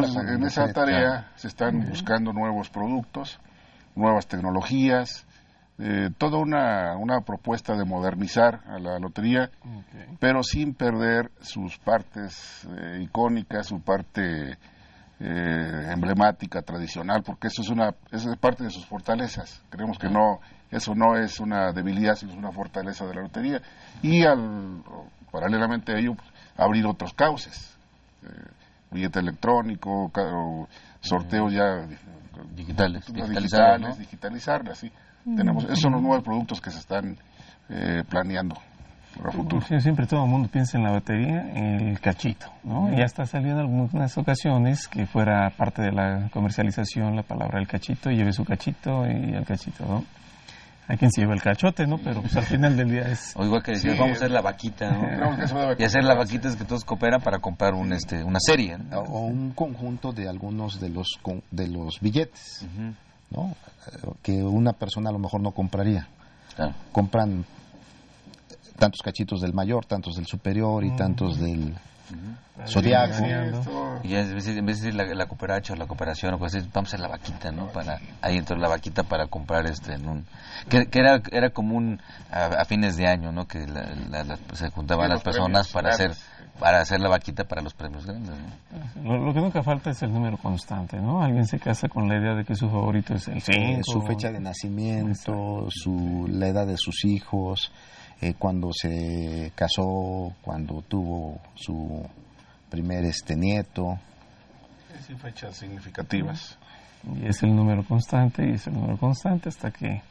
Entonces, 0.00 0.16
en 0.34 0.42
esa 0.48 0.62
tarea 0.74 1.30
se 1.36 1.46
están 1.46 1.76
buscando 1.90 2.32
nuevos 2.32 2.68
productos, 2.70 3.38
nuevas 3.94 4.26
tecnologías, 4.26 5.24
eh, 5.84 6.10
toda 6.16 6.38
una, 6.38 6.96
una 6.96 7.22
propuesta 7.22 7.76
de 7.76 7.84
modernizar 7.84 8.60
a 8.66 8.78
la 8.78 9.00
lotería, 9.00 9.50
pero 10.20 10.44
sin 10.44 10.74
perder 10.74 11.32
sus 11.40 11.76
partes 11.78 12.64
eh, 12.70 13.02
icónicas, 13.02 13.66
su 13.66 13.80
parte 13.80 14.52
eh, 15.18 15.88
emblemática, 15.90 16.62
tradicional, 16.62 17.24
porque 17.24 17.48
eso 17.48 17.62
es 17.62 17.68
una 17.68 17.96
eso 18.12 18.30
es 18.30 18.38
parte 18.38 18.62
de 18.62 18.70
sus 18.70 18.86
fortalezas. 18.86 19.60
Creemos 19.70 19.98
que 19.98 20.08
no 20.08 20.38
eso 20.70 20.94
no 20.94 21.16
es 21.16 21.40
una 21.40 21.72
debilidad, 21.72 22.14
sino 22.14 22.30
es 22.30 22.38
una 22.38 22.52
fortaleza 22.52 23.04
de 23.04 23.14
la 23.16 23.22
lotería. 23.22 23.60
Y 24.02 24.24
al, 24.24 24.84
paralelamente 25.32 25.92
a 25.92 25.98
ello, 25.98 26.14
pues, 26.14 26.28
abrir 26.56 26.86
otros 26.86 27.12
cauces. 27.12 27.76
Eh, 28.22 28.28
billete 28.92 29.18
electrónico, 29.18 30.12
sorteos 31.00 31.52
ya 31.52 31.88
Digitales, 32.54 33.06
digitalizarlas, 33.12 33.80
¿no? 33.80 33.96
digitalizarlas, 33.96 34.78
sí. 34.78 34.92
Tenemos, 35.24 35.64
esos 35.64 35.80
son 35.80 35.92
los 35.92 36.02
nuevos 36.02 36.22
productos 36.22 36.60
que 36.60 36.70
se 36.70 36.78
están 36.78 37.16
eh, 37.68 38.02
planeando 38.08 38.56
para 39.16 39.28
el 39.30 39.36
futuro. 39.36 39.62
Sí, 39.66 39.78
siempre 39.80 40.06
todo 40.06 40.24
el 40.24 40.30
mundo 40.30 40.48
piensa 40.50 40.78
en 40.78 40.84
la 40.84 40.90
batería, 40.92 41.42
el 41.54 42.00
cachito, 42.00 42.46
¿no? 42.64 42.90
Ya 42.96 43.04
está 43.04 43.24
saliendo 43.26 43.60
en 43.62 43.66
algunas 43.80 44.16
ocasiones 44.18 44.88
que 44.88 45.06
fuera 45.06 45.50
parte 45.50 45.82
de 45.82 45.92
la 45.92 46.28
comercialización 46.32 47.14
la 47.16 47.22
palabra 47.22 47.60
el 47.60 47.68
cachito, 47.68 48.10
lleve 48.10 48.32
su 48.32 48.44
cachito 48.44 49.06
y 49.06 49.34
el 49.34 49.44
cachito, 49.44 49.84
¿no? 49.86 50.04
Hay 50.88 50.96
quien 50.98 51.12
se 51.12 51.20
lleva 51.20 51.32
el 51.34 51.40
cachote, 51.40 51.86
¿no? 51.86 51.98
Pero 51.98 52.20
pues 52.22 52.36
al 52.36 52.42
final 52.42 52.76
del 52.76 52.90
día 52.90 53.02
es... 53.02 53.32
O 53.36 53.44
igual 53.44 53.62
que 53.62 53.76
Sí. 53.76 53.88
vamos 53.98 54.10
a 54.10 54.12
hacer 54.14 54.30
la 54.32 54.40
vaquita. 54.42 54.90
Y 55.78 55.84
hacer 55.84 56.02
la 56.04 56.14
vaquita 56.14 56.48
es 56.48 56.56
que 56.56 56.64
todos 56.64 56.84
cooperan 56.84 57.20
para 57.20 57.38
comprar 57.38 57.74
un, 57.74 57.92
este, 57.92 58.22
una 58.24 58.40
serie, 58.40 58.76
¿no? 58.78 58.98
o 58.98 59.20
un 59.26 59.52
conjunto 59.52 60.12
de 60.12 60.28
algunos 60.28 60.80
de 60.80 60.88
los 60.88 61.18
con- 61.22 61.42
de 61.52 61.68
los 61.68 62.00
billetes 62.00 62.66
no 63.32 63.54
que 64.22 64.42
una 64.44 64.72
persona 64.72 65.10
a 65.10 65.12
lo 65.12 65.18
mejor 65.18 65.40
no 65.40 65.50
compraría. 65.50 66.06
Compran 66.92 67.44
tantos 68.78 69.00
cachitos 69.02 69.40
del 69.40 69.52
mayor 69.54 69.84
tantos 69.86 70.16
del 70.16 70.26
superior 70.26 70.84
y 70.84 70.90
tantos 70.96 71.38
del 71.40 71.74
zodiaco. 72.66 73.14
Y 74.04 74.08
ya 74.08 74.20
en 74.20 74.34
vez 74.34 74.44
de 74.44 74.62
decir 74.62 74.94
la, 74.94 75.04
la 75.14 75.26
cooperacha 75.26 75.72
o 75.72 75.76
la 75.76 75.86
cooperación, 75.86 76.38
pues 76.38 76.54
es, 76.54 76.70
vamos 76.72 76.92
a 76.94 76.98
la 76.98 77.08
vaquita, 77.08 77.50
¿no? 77.52 77.68
Para, 77.68 77.98
ahí 78.20 78.36
entró 78.36 78.56
la 78.56 78.68
vaquita 78.68 79.02
para 79.04 79.26
comprar 79.26 79.66
este, 79.66 79.94
en 79.94 80.08
un, 80.08 80.26
que, 80.68 80.86
que 80.86 80.98
era, 81.00 81.22
era 81.30 81.50
común 81.50 82.00
a, 82.30 82.46
a 82.46 82.64
fines 82.64 82.96
de 82.96 83.06
año, 83.06 83.32
¿no? 83.32 83.46
Que 83.46 83.66
la- 83.66 83.88
la- 84.10 84.24
la- 84.24 84.38
se 84.54 84.68
juntaban 84.70 85.08
las 85.08 85.22
personas 85.24 85.68
premios 85.68 85.72
para 85.72 85.88
hacer. 85.94 86.31
Para 86.58 86.80
hacer 86.80 87.00
la 87.00 87.08
vaquita 87.08 87.44
para 87.44 87.62
los 87.62 87.74
premios 87.74 88.06
grandes, 88.06 88.34
¿no? 89.02 89.18
Lo, 89.18 89.26
lo 89.26 89.34
que 89.34 89.40
nunca 89.40 89.62
falta 89.62 89.90
es 89.90 90.02
el 90.02 90.12
número 90.12 90.36
constante, 90.36 90.98
¿no? 90.98 91.22
Alguien 91.22 91.46
se 91.46 91.58
casa 91.58 91.88
con 91.88 92.08
la 92.08 92.18
idea 92.18 92.34
de 92.34 92.44
que 92.44 92.54
su 92.54 92.68
favorito 92.68 93.14
es 93.14 93.28
el 93.28 93.40
5. 93.40 93.60
Eh, 93.60 93.80
su 93.82 94.02
fecha 94.02 94.30
de 94.30 94.40
nacimiento, 94.40 95.66
su, 95.70 96.26
la 96.30 96.48
edad 96.48 96.66
de 96.66 96.76
sus 96.76 97.04
hijos, 97.04 97.72
eh, 98.20 98.34
cuando 98.38 98.72
se 98.72 99.52
casó, 99.54 100.32
cuando 100.42 100.82
tuvo 100.82 101.40
su 101.54 102.02
primer 102.70 103.04
este 103.04 103.34
nieto. 103.34 103.98
Sí, 105.06 105.14
fechas 105.16 105.56
significativas. 105.56 106.58
Y 107.20 107.26
es 107.26 107.42
el 107.42 107.56
número 107.56 107.84
constante 107.84 108.48
y 108.48 108.52
es 108.52 108.66
el 108.68 108.74
número 108.74 108.96
constante 108.96 109.48
hasta 109.48 109.72
que 109.72 110.02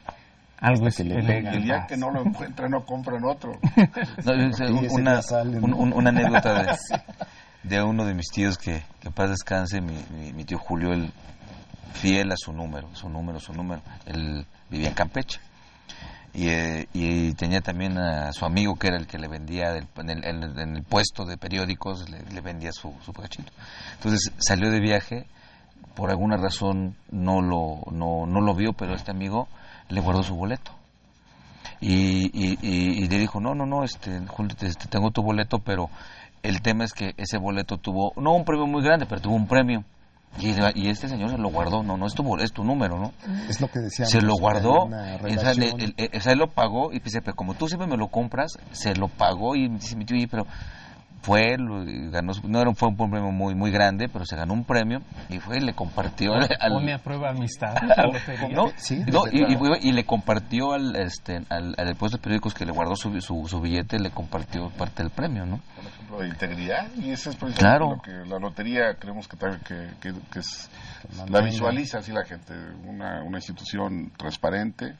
algo 0.58 0.86
es 0.86 1.00
Y 1.00 1.02
el 1.02 1.62
día 1.64 1.86
que 1.88 1.96
no 1.96 2.10
lo 2.10 2.22
encuentran, 2.24 2.70
no 2.70 2.84
compran 2.84 3.24
otro. 3.24 3.58
No, 4.24 4.32
es, 4.34 4.60
un- 4.60 4.86
una, 5.00 5.20
un- 5.60 5.74
un- 5.74 5.92
una 5.92 6.10
anécdota 6.10 6.62
de, 6.62 6.76
de 7.64 7.82
uno 7.82 8.04
de 8.04 8.14
mis 8.14 8.28
tíos 8.30 8.58
que, 8.58 8.82
que 9.00 9.08
en 9.08 9.14
paz 9.14 9.30
descanse, 9.30 9.80
mi, 9.80 9.94
mi, 10.16 10.32
mi 10.32 10.44
tío 10.44 10.58
Julio, 10.58 10.92
él 10.92 11.12
fiel 11.94 12.30
a 12.32 12.36
su 12.36 12.52
número, 12.52 12.88
su 12.94 13.08
número, 13.08 13.38
su 13.40 13.52
número. 13.52 13.82
Él 14.06 14.46
vivía 14.70 14.88
en 14.88 14.94
Campeche. 14.94 15.40
Y, 16.34 16.48
eh, 16.48 16.88
y 16.94 17.34
tenía 17.34 17.60
también 17.60 17.98
a 17.98 18.32
su 18.32 18.46
amigo 18.46 18.76
que 18.76 18.86
era 18.86 18.96
el 18.96 19.06
que 19.06 19.18
le 19.18 19.28
vendía 19.28 19.72
del- 19.72 19.86
en, 19.98 20.08
el, 20.10 20.24
en 20.24 20.42
el- 20.42 20.58
en 20.58 20.76
el 20.76 20.82
puesto 20.82 21.24
de 21.26 21.36
periódicos, 21.36 22.08
le, 22.08 22.22
le 22.32 22.40
vendía 22.40 22.72
su, 22.72 22.94
su 23.04 23.12
cachito. 23.12 23.52
Entonces 23.96 24.32
salió 24.38 24.70
de 24.70 24.80
viaje, 24.80 25.26
por 25.94 26.08
alguna 26.10 26.38
razón 26.38 26.96
no 27.10 27.42
lo, 27.42 27.82
no, 27.92 28.24
no 28.26 28.40
lo 28.40 28.54
vio, 28.54 28.72
pero 28.72 28.94
este 28.94 29.10
amigo 29.10 29.46
le 29.92 30.00
guardó 30.00 30.22
su 30.22 30.34
boleto. 30.34 30.72
Y, 31.80 32.26
y, 32.32 32.58
y- 32.62 33.04
y 33.04 33.08
le 33.08 33.18
dijo, 33.18 33.40
no, 33.40 33.54
no, 33.54 33.66
no, 33.66 33.82
este, 33.84 34.20
Julio, 34.28 34.54
te- 34.56 34.72
te 34.72 34.86
tengo 34.88 35.10
tu 35.10 35.22
boleto, 35.22 35.58
pero 35.58 35.90
el 36.42 36.62
tema 36.62 36.84
es 36.84 36.92
que 36.92 37.14
ese 37.16 37.38
boleto 37.38 37.76
tuvo, 37.78 38.12
no 38.16 38.32
un 38.34 38.44
premio 38.44 38.66
muy 38.66 38.82
grande, 38.82 39.06
pero 39.06 39.20
tuvo 39.20 39.34
un 39.34 39.46
premio. 39.48 39.84
Y, 40.38 40.54
y 40.74 40.88
este 40.88 41.08
señor 41.08 41.28
se 41.30 41.36
lo 41.36 41.50
guardó, 41.50 41.82
no, 41.82 41.96
no 41.98 42.06
es 42.06 42.14
tu, 42.14 42.36
es 42.38 42.52
tu 42.52 42.64
número, 42.64 42.98
¿no? 42.98 43.12
Es 43.50 43.60
lo 43.60 43.68
que 43.68 43.80
decíamos. 43.80 44.10
se 44.12 44.22
lo 44.22 44.34
guardó, 44.36 44.86
o 46.16 46.20
sea, 46.20 46.32
él 46.32 46.38
lo 46.38 46.46
pagó 46.46 46.90
y 46.92 47.00
dice, 47.00 47.20
pero 47.20 47.36
como 47.36 47.52
tú 47.54 47.68
siempre 47.68 47.86
me 47.86 47.98
lo 47.98 48.08
compras, 48.08 48.52
se 48.70 48.94
lo 48.94 49.08
pagó 49.08 49.54
y 49.56 49.68
dice 49.68 49.94
mi 49.96 50.06
tío, 50.06 50.16
"Oye, 50.16 50.28
pero 50.28 50.46
fue, 51.22 51.56
lo- 51.56 51.84
y 51.84 52.10
ganó, 52.10 52.34
su- 52.34 52.46
no 52.48 52.60
era, 52.60 52.68
un- 52.68 52.76
fue 52.76 52.88
un 52.88 52.96
premio 52.96 53.30
muy 53.30 53.54
muy 53.54 53.70
grande, 53.70 54.08
pero 54.12 54.26
se 54.26 54.36
ganó 54.36 54.52
un 54.54 54.64
premio 54.64 55.00
y 55.28 55.38
fue 55.38 55.58
y 55.58 55.60
le 55.60 55.72
compartió 55.72 56.34
al, 56.34 56.48
al- 56.60 56.72
Pone 56.72 56.92
a 56.94 56.98
prueba 56.98 57.30
amistad. 57.30 57.74
no, 58.52 58.72
Sí, 58.76 59.02
no, 59.06 59.22
y, 59.30 59.92
le 59.92 60.04
compartió 60.04 60.72
al 60.72 60.96
este 60.96 61.42
al, 61.48 61.74
al 61.78 61.94
puesto 61.96 62.18
de 62.18 62.22
periódicos 62.22 62.54
que 62.54 62.66
le 62.66 62.72
guardó 62.72 62.96
su, 62.96 63.18
su, 63.20 63.46
su 63.48 63.60
billete 63.60 63.98
le 63.98 64.10
compartió 64.10 64.70
parte 64.70 65.02
del 65.02 65.10
premio 65.12 65.46
no 65.46 65.60
Por 65.76 65.84
ejemplo, 65.86 66.18
de 66.20 66.28
integridad. 66.28 66.86
Y 66.96 67.10
eso 67.10 67.30
es 67.30 67.36
precisamente 67.36 67.60
Claro. 67.60 67.90
lo 67.96 68.02
que 68.02 68.28
la 68.28 68.38
lotería 68.38 68.94
creemos 68.98 69.28
que, 69.28 69.36
que, 69.66 69.88
que- 70.00 70.20
que 70.32 70.38
es, 70.40 70.70
la 71.30 71.40
visualiza 71.40 71.98
así 71.98 72.12
la 72.12 72.24
gente. 72.24 72.52
Una, 72.86 73.22
una 73.22 73.38
institución 73.38 74.10
transparente 74.16 74.94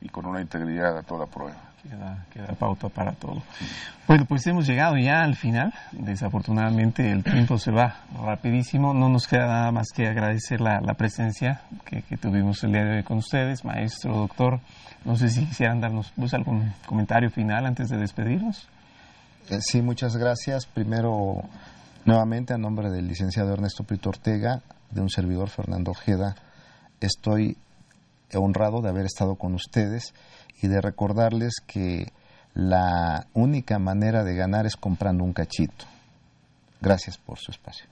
y 0.00 0.08
con 0.08 0.26
una 0.26 0.40
integridad 0.40 0.98
a 0.98 1.02
toda 1.02 1.26
prueba. 1.26 1.56
Queda, 1.82 2.26
queda 2.30 2.54
pauta 2.58 2.90
para 2.90 3.12
todo. 3.12 3.42
Bueno, 4.06 4.26
pues 4.26 4.46
hemos 4.46 4.66
llegado 4.66 4.98
ya 4.98 5.22
al 5.22 5.34
final. 5.34 5.72
Desafortunadamente 5.92 7.10
el 7.10 7.24
tiempo 7.24 7.56
se 7.56 7.70
va 7.70 8.04
rapidísimo. 8.22 8.92
No 8.92 9.08
nos 9.08 9.26
queda 9.26 9.46
nada 9.46 9.72
más 9.72 9.86
que 9.94 10.06
agradecer 10.06 10.60
la, 10.60 10.80
la 10.80 10.94
presencia 10.94 11.62
que, 11.86 12.02
tuvimos 12.18 12.62
el 12.64 12.72
día 12.72 12.84
de 12.84 12.96
hoy 12.98 13.02
con 13.02 13.18
ustedes, 13.18 13.64
maestro, 13.64 14.14
doctor. 14.14 14.60
No 15.06 15.16
sé 15.16 15.30
si 15.30 15.46
quisieran 15.46 15.80
darnos 15.80 16.12
pues, 16.16 16.34
algún 16.34 16.70
comentario 16.84 17.30
final 17.30 17.64
antes 17.64 17.88
de 17.88 17.96
despedirnos. 17.96 18.68
Eh, 19.48 19.58
Sí, 19.60 19.80
muchas 19.80 20.16
gracias. 20.16 20.66
Primero, 20.66 21.42
nuevamente, 22.04 22.52
a 22.52 22.58
nombre 22.58 22.90
del 22.90 23.08
licenciado 23.08 23.54
Ernesto 23.54 23.84
Prito 23.84 24.10
Ortega, 24.10 24.60
de 24.90 25.00
un 25.00 25.08
servidor 25.08 25.48
Fernando 25.48 25.92
Ojeda, 25.92 26.34
estoy 27.00 27.56
honrado 28.34 28.82
de 28.82 28.90
haber 28.90 29.06
estado 29.06 29.36
con 29.36 29.54
ustedes 29.54 30.12
y 30.62 30.68
de 30.68 30.80
recordarles 30.80 31.54
que 31.66 32.12
la 32.54 33.26
única 33.34 33.78
manera 33.78 34.24
de 34.24 34.34
ganar 34.34 34.66
es 34.66 34.76
comprando 34.76 35.24
un 35.24 35.32
cachito. 35.32 35.86
Gracias 36.80 37.18
por 37.18 37.38
su 37.38 37.50
espacio. 37.50 37.86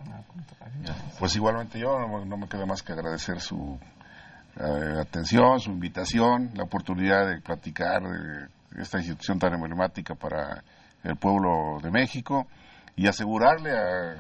Pues 1.19 1.37
igualmente 1.37 1.79
yo 1.79 1.99
no, 1.99 2.25
no 2.25 2.37
me 2.37 2.49
queda 2.49 2.65
más 2.67 2.83
que 2.83 2.93
agradecer 2.93 3.41
su 3.41 3.79
eh, 4.59 5.01
atención, 5.01 5.61
su 5.61 5.71
invitación, 5.71 6.51
la 6.55 6.65
oportunidad 6.65 7.27
de 7.29 7.41
platicar 7.41 8.03
de 8.03 8.49
esta 8.83 8.99
institución 8.99 9.39
tan 9.39 9.55
emblemática 9.55 10.15
para 10.15 10.63
el 11.05 11.17
pueblo 11.17 11.79
de 11.83 11.91
México 11.91 12.47
y 12.97 13.07
asegurarle 13.07 13.71
a- 13.77 14.17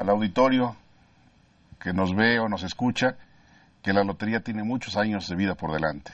al 0.00 0.08
auditorio 0.08 0.74
que 1.78 1.92
nos 1.92 2.14
ve 2.14 2.38
o 2.40 2.48
nos 2.48 2.62
escucha 2.64 3.16
que 3.82 3.92
la 3.92 4.02
lotería 4.04 4.40
tiene 4.40 4.62
muchos 4.64 4.96
años 4.96 5.28
de 5.28 5.36
vida 5.36 5.54
por 5.54 5.72
delante. 5.72 6.12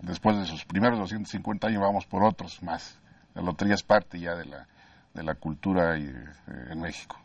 Después 0.00 0.38
de 0.38 0.46
sus 0.46 0.64
primeros 0.64 0.98
250 0.98 1.66
años 1.66 1.82
vamos 1.82 2.06
por 2.06 2.22
otros 2.22 2.62
más. 2.62 2.98
La 3.34 3.42
lotería 3.42 3.74
es 3.74 3.82
parte 3.82 4.20
ya 4.20 4.34
de 4.34 4.46
la, 4.46 4.66
de 5.14 5.22
la 5.22 5.34
cultura 5.34 5.96
eh, 5.96 6.14
en 6.70 6.80
México. 6.80 7.18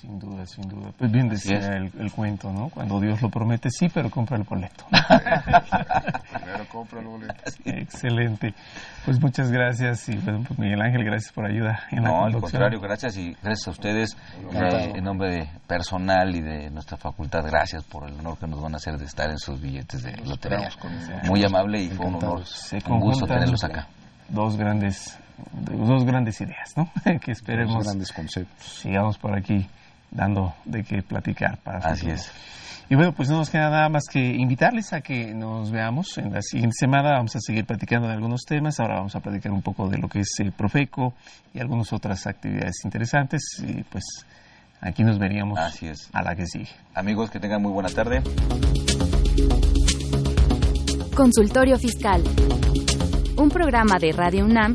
Sin 0.00 0.18
duda, 0.18 0.46
sin 0.46 0.66
duda. 0.66 0.92
Pues 0.96 1.12
bien 1.12 1.28
decía 1.28 1.58
el, 1.58 1.90
el 1.98 2.10
cuento, 2.10 2.50
¿no? 2.50 2.70
Cuando 2.70 2.98
Dios 3.00 3.20
lo 3.20 3.28
promete, 3.28 3.70
sí, 3.70 3.90
pero 3.92 4.08
compra 4.08 4.38
el 4.38 4.44
boleto. 4.44 4.86
Primero 6.32 6.68
compra 6.72 7.00
el 7.00 7.06
boleto. 7.06 7.34
Excelente. 7.66 8.54
Pues 9.04 9.20
muchas 9.20 9.50
gracias 9.50 10.08
y 10.08 10.16
bueno, 10.16 10.42
pues 10.46 10.58
Miguel 10.58 10.80
Ángel, 10.80 11.04
gracias 11.04 11.32
por 11.32 11.44
ayuda 11.44 11.80
en 11.90 12.02
la 12.02 12.08
No, 12.08 12.24
al 12.24 12.32
contrario, 12.40 12.80
gracias 12.80 13.18
y 13.18 13.36
gracias 13.42 13.68
a 13.68 13.70
ustedes 13.72 14.16
eh, 14.52 14.92
en 14.94 15.04
nombre 15.04 15.30
de 15.30 15.48
personal 15.66 16.34
y 16.34 16.40
de 16.40 16.70
nuestra 16.70 16.96
facultad, 16.96 17.44
gracias 17.44 17.84
por 17.84 18.08
el 18.08 18.18
honor 18.20 18.38
que 18.38 18.46
nos 18.46 18.62
van 18.62 18.72
a 18.72 18.76
hacer 18.78 18.96
de 18.96 19.04
estar 19.04 19.28
en 19.28 19.38
sus 19.38 19.60
billetes 19.60 20.02
de 20.02 20.12
lotería. 20.12 20.68
esperamos 20.68 20.76
con 20.78 20.96
mucho 20.96 21.12
Muy 21.24 21.44
amable 21.44 21.82
y 21.82 21.90
fue 21.90 22.06
un 22.06 22.14
honor, 22.14 22.46
Se 22.46 22.78
un 22.88 23.00
gusto 23.00 23.26
tenerlos 23.26 23.64
acá. 23.64 23.86
Dos 24.30 24.56
grandes, 24.56 25.18
dos 25.52 26.04
grandes 26.04 26.40
ideas, 26.40 26.74
¿no? 26.76 26.90
que 27.20 27.32
esperemos 27.32 27.74
Dos 27.74 27.84
grandes 27.84 28.12
conceptos. 28.12 28.66
sigamos 28.80 29.18
por 29.18 29.36
aquí 29.36 29.66
dando 30.10 30.54
de 30.64 30.82
qué 30.84 31.02
platicar 31.02 31.58
para 31.58 31.78
Así 31.78 32.00
futuro. 32.00 32.14
es. 32.14 32.32
Y 32.88 32.96
bueno, 32.96 33.12
pues 33.12 33.28
no 33.30 33.36
nos 33.36 33.50
queda 33.50 33.70
nada 33.70 33.88
más 33.88 34.02
que 34.10 34.18
invitarles 34.18 34.92
a 34.92 35.00
que 35.00 35.32
nos 35.32 35.70
veamos 35.70 36.18
en 36.18 36.32
la 36.32 36.42
siguiente 36.42 36.74
semana. 36.76 37.12
Vamos 37.12 37.36
a 37.36 37.38
seguir 37.40 37.64
platicando 37.64 38.08
de 38.08 38.14
algunos 38.14 38.40
temas. 38.44 38.80
Ahora 38.80 38.96
vamos 38.96 39.14
a 39.14 39.20
platicar 39.20 39.52
un 39.52 39.62
poco 39.62 39.88
de 39.88 39.96
lo 39.98 40.08
que 40.08 40.18
es 40.20 40.30
eh, 40.40 40.50
Profeco 40.50 41.14
y 41.54 41.60
algunas 41.60 41.92
otras 41.92 42.26
actividades 42.26 42.84
interesantes. 42.84 43.42
Y 43.64 43.84
pues 43.84 44.02
aquí 44.80 45.04
nos 45.04 45.20
veríamos 45.20 45.56
Así 45.60 45.86
es. 45.86 46.10
a 46.12 46.20
la 46.22 46.34
que 46.34 46.46
sigue. 46.46 46.70
Amigos, 46.94 47.30
que 47.30 47.38
tengan 47.38 47.62
muy 47.62 47.70
buena 47.70 47.90
tarde. 47.90 48.22
Consultorio 51.14 51.78
Fiscal. 51.78 52.22
Un 53.36 53.50
programa 53.50 53.98
de 54.00 54.10
Radio 54.12 54.44
UNAM 54.46 54.74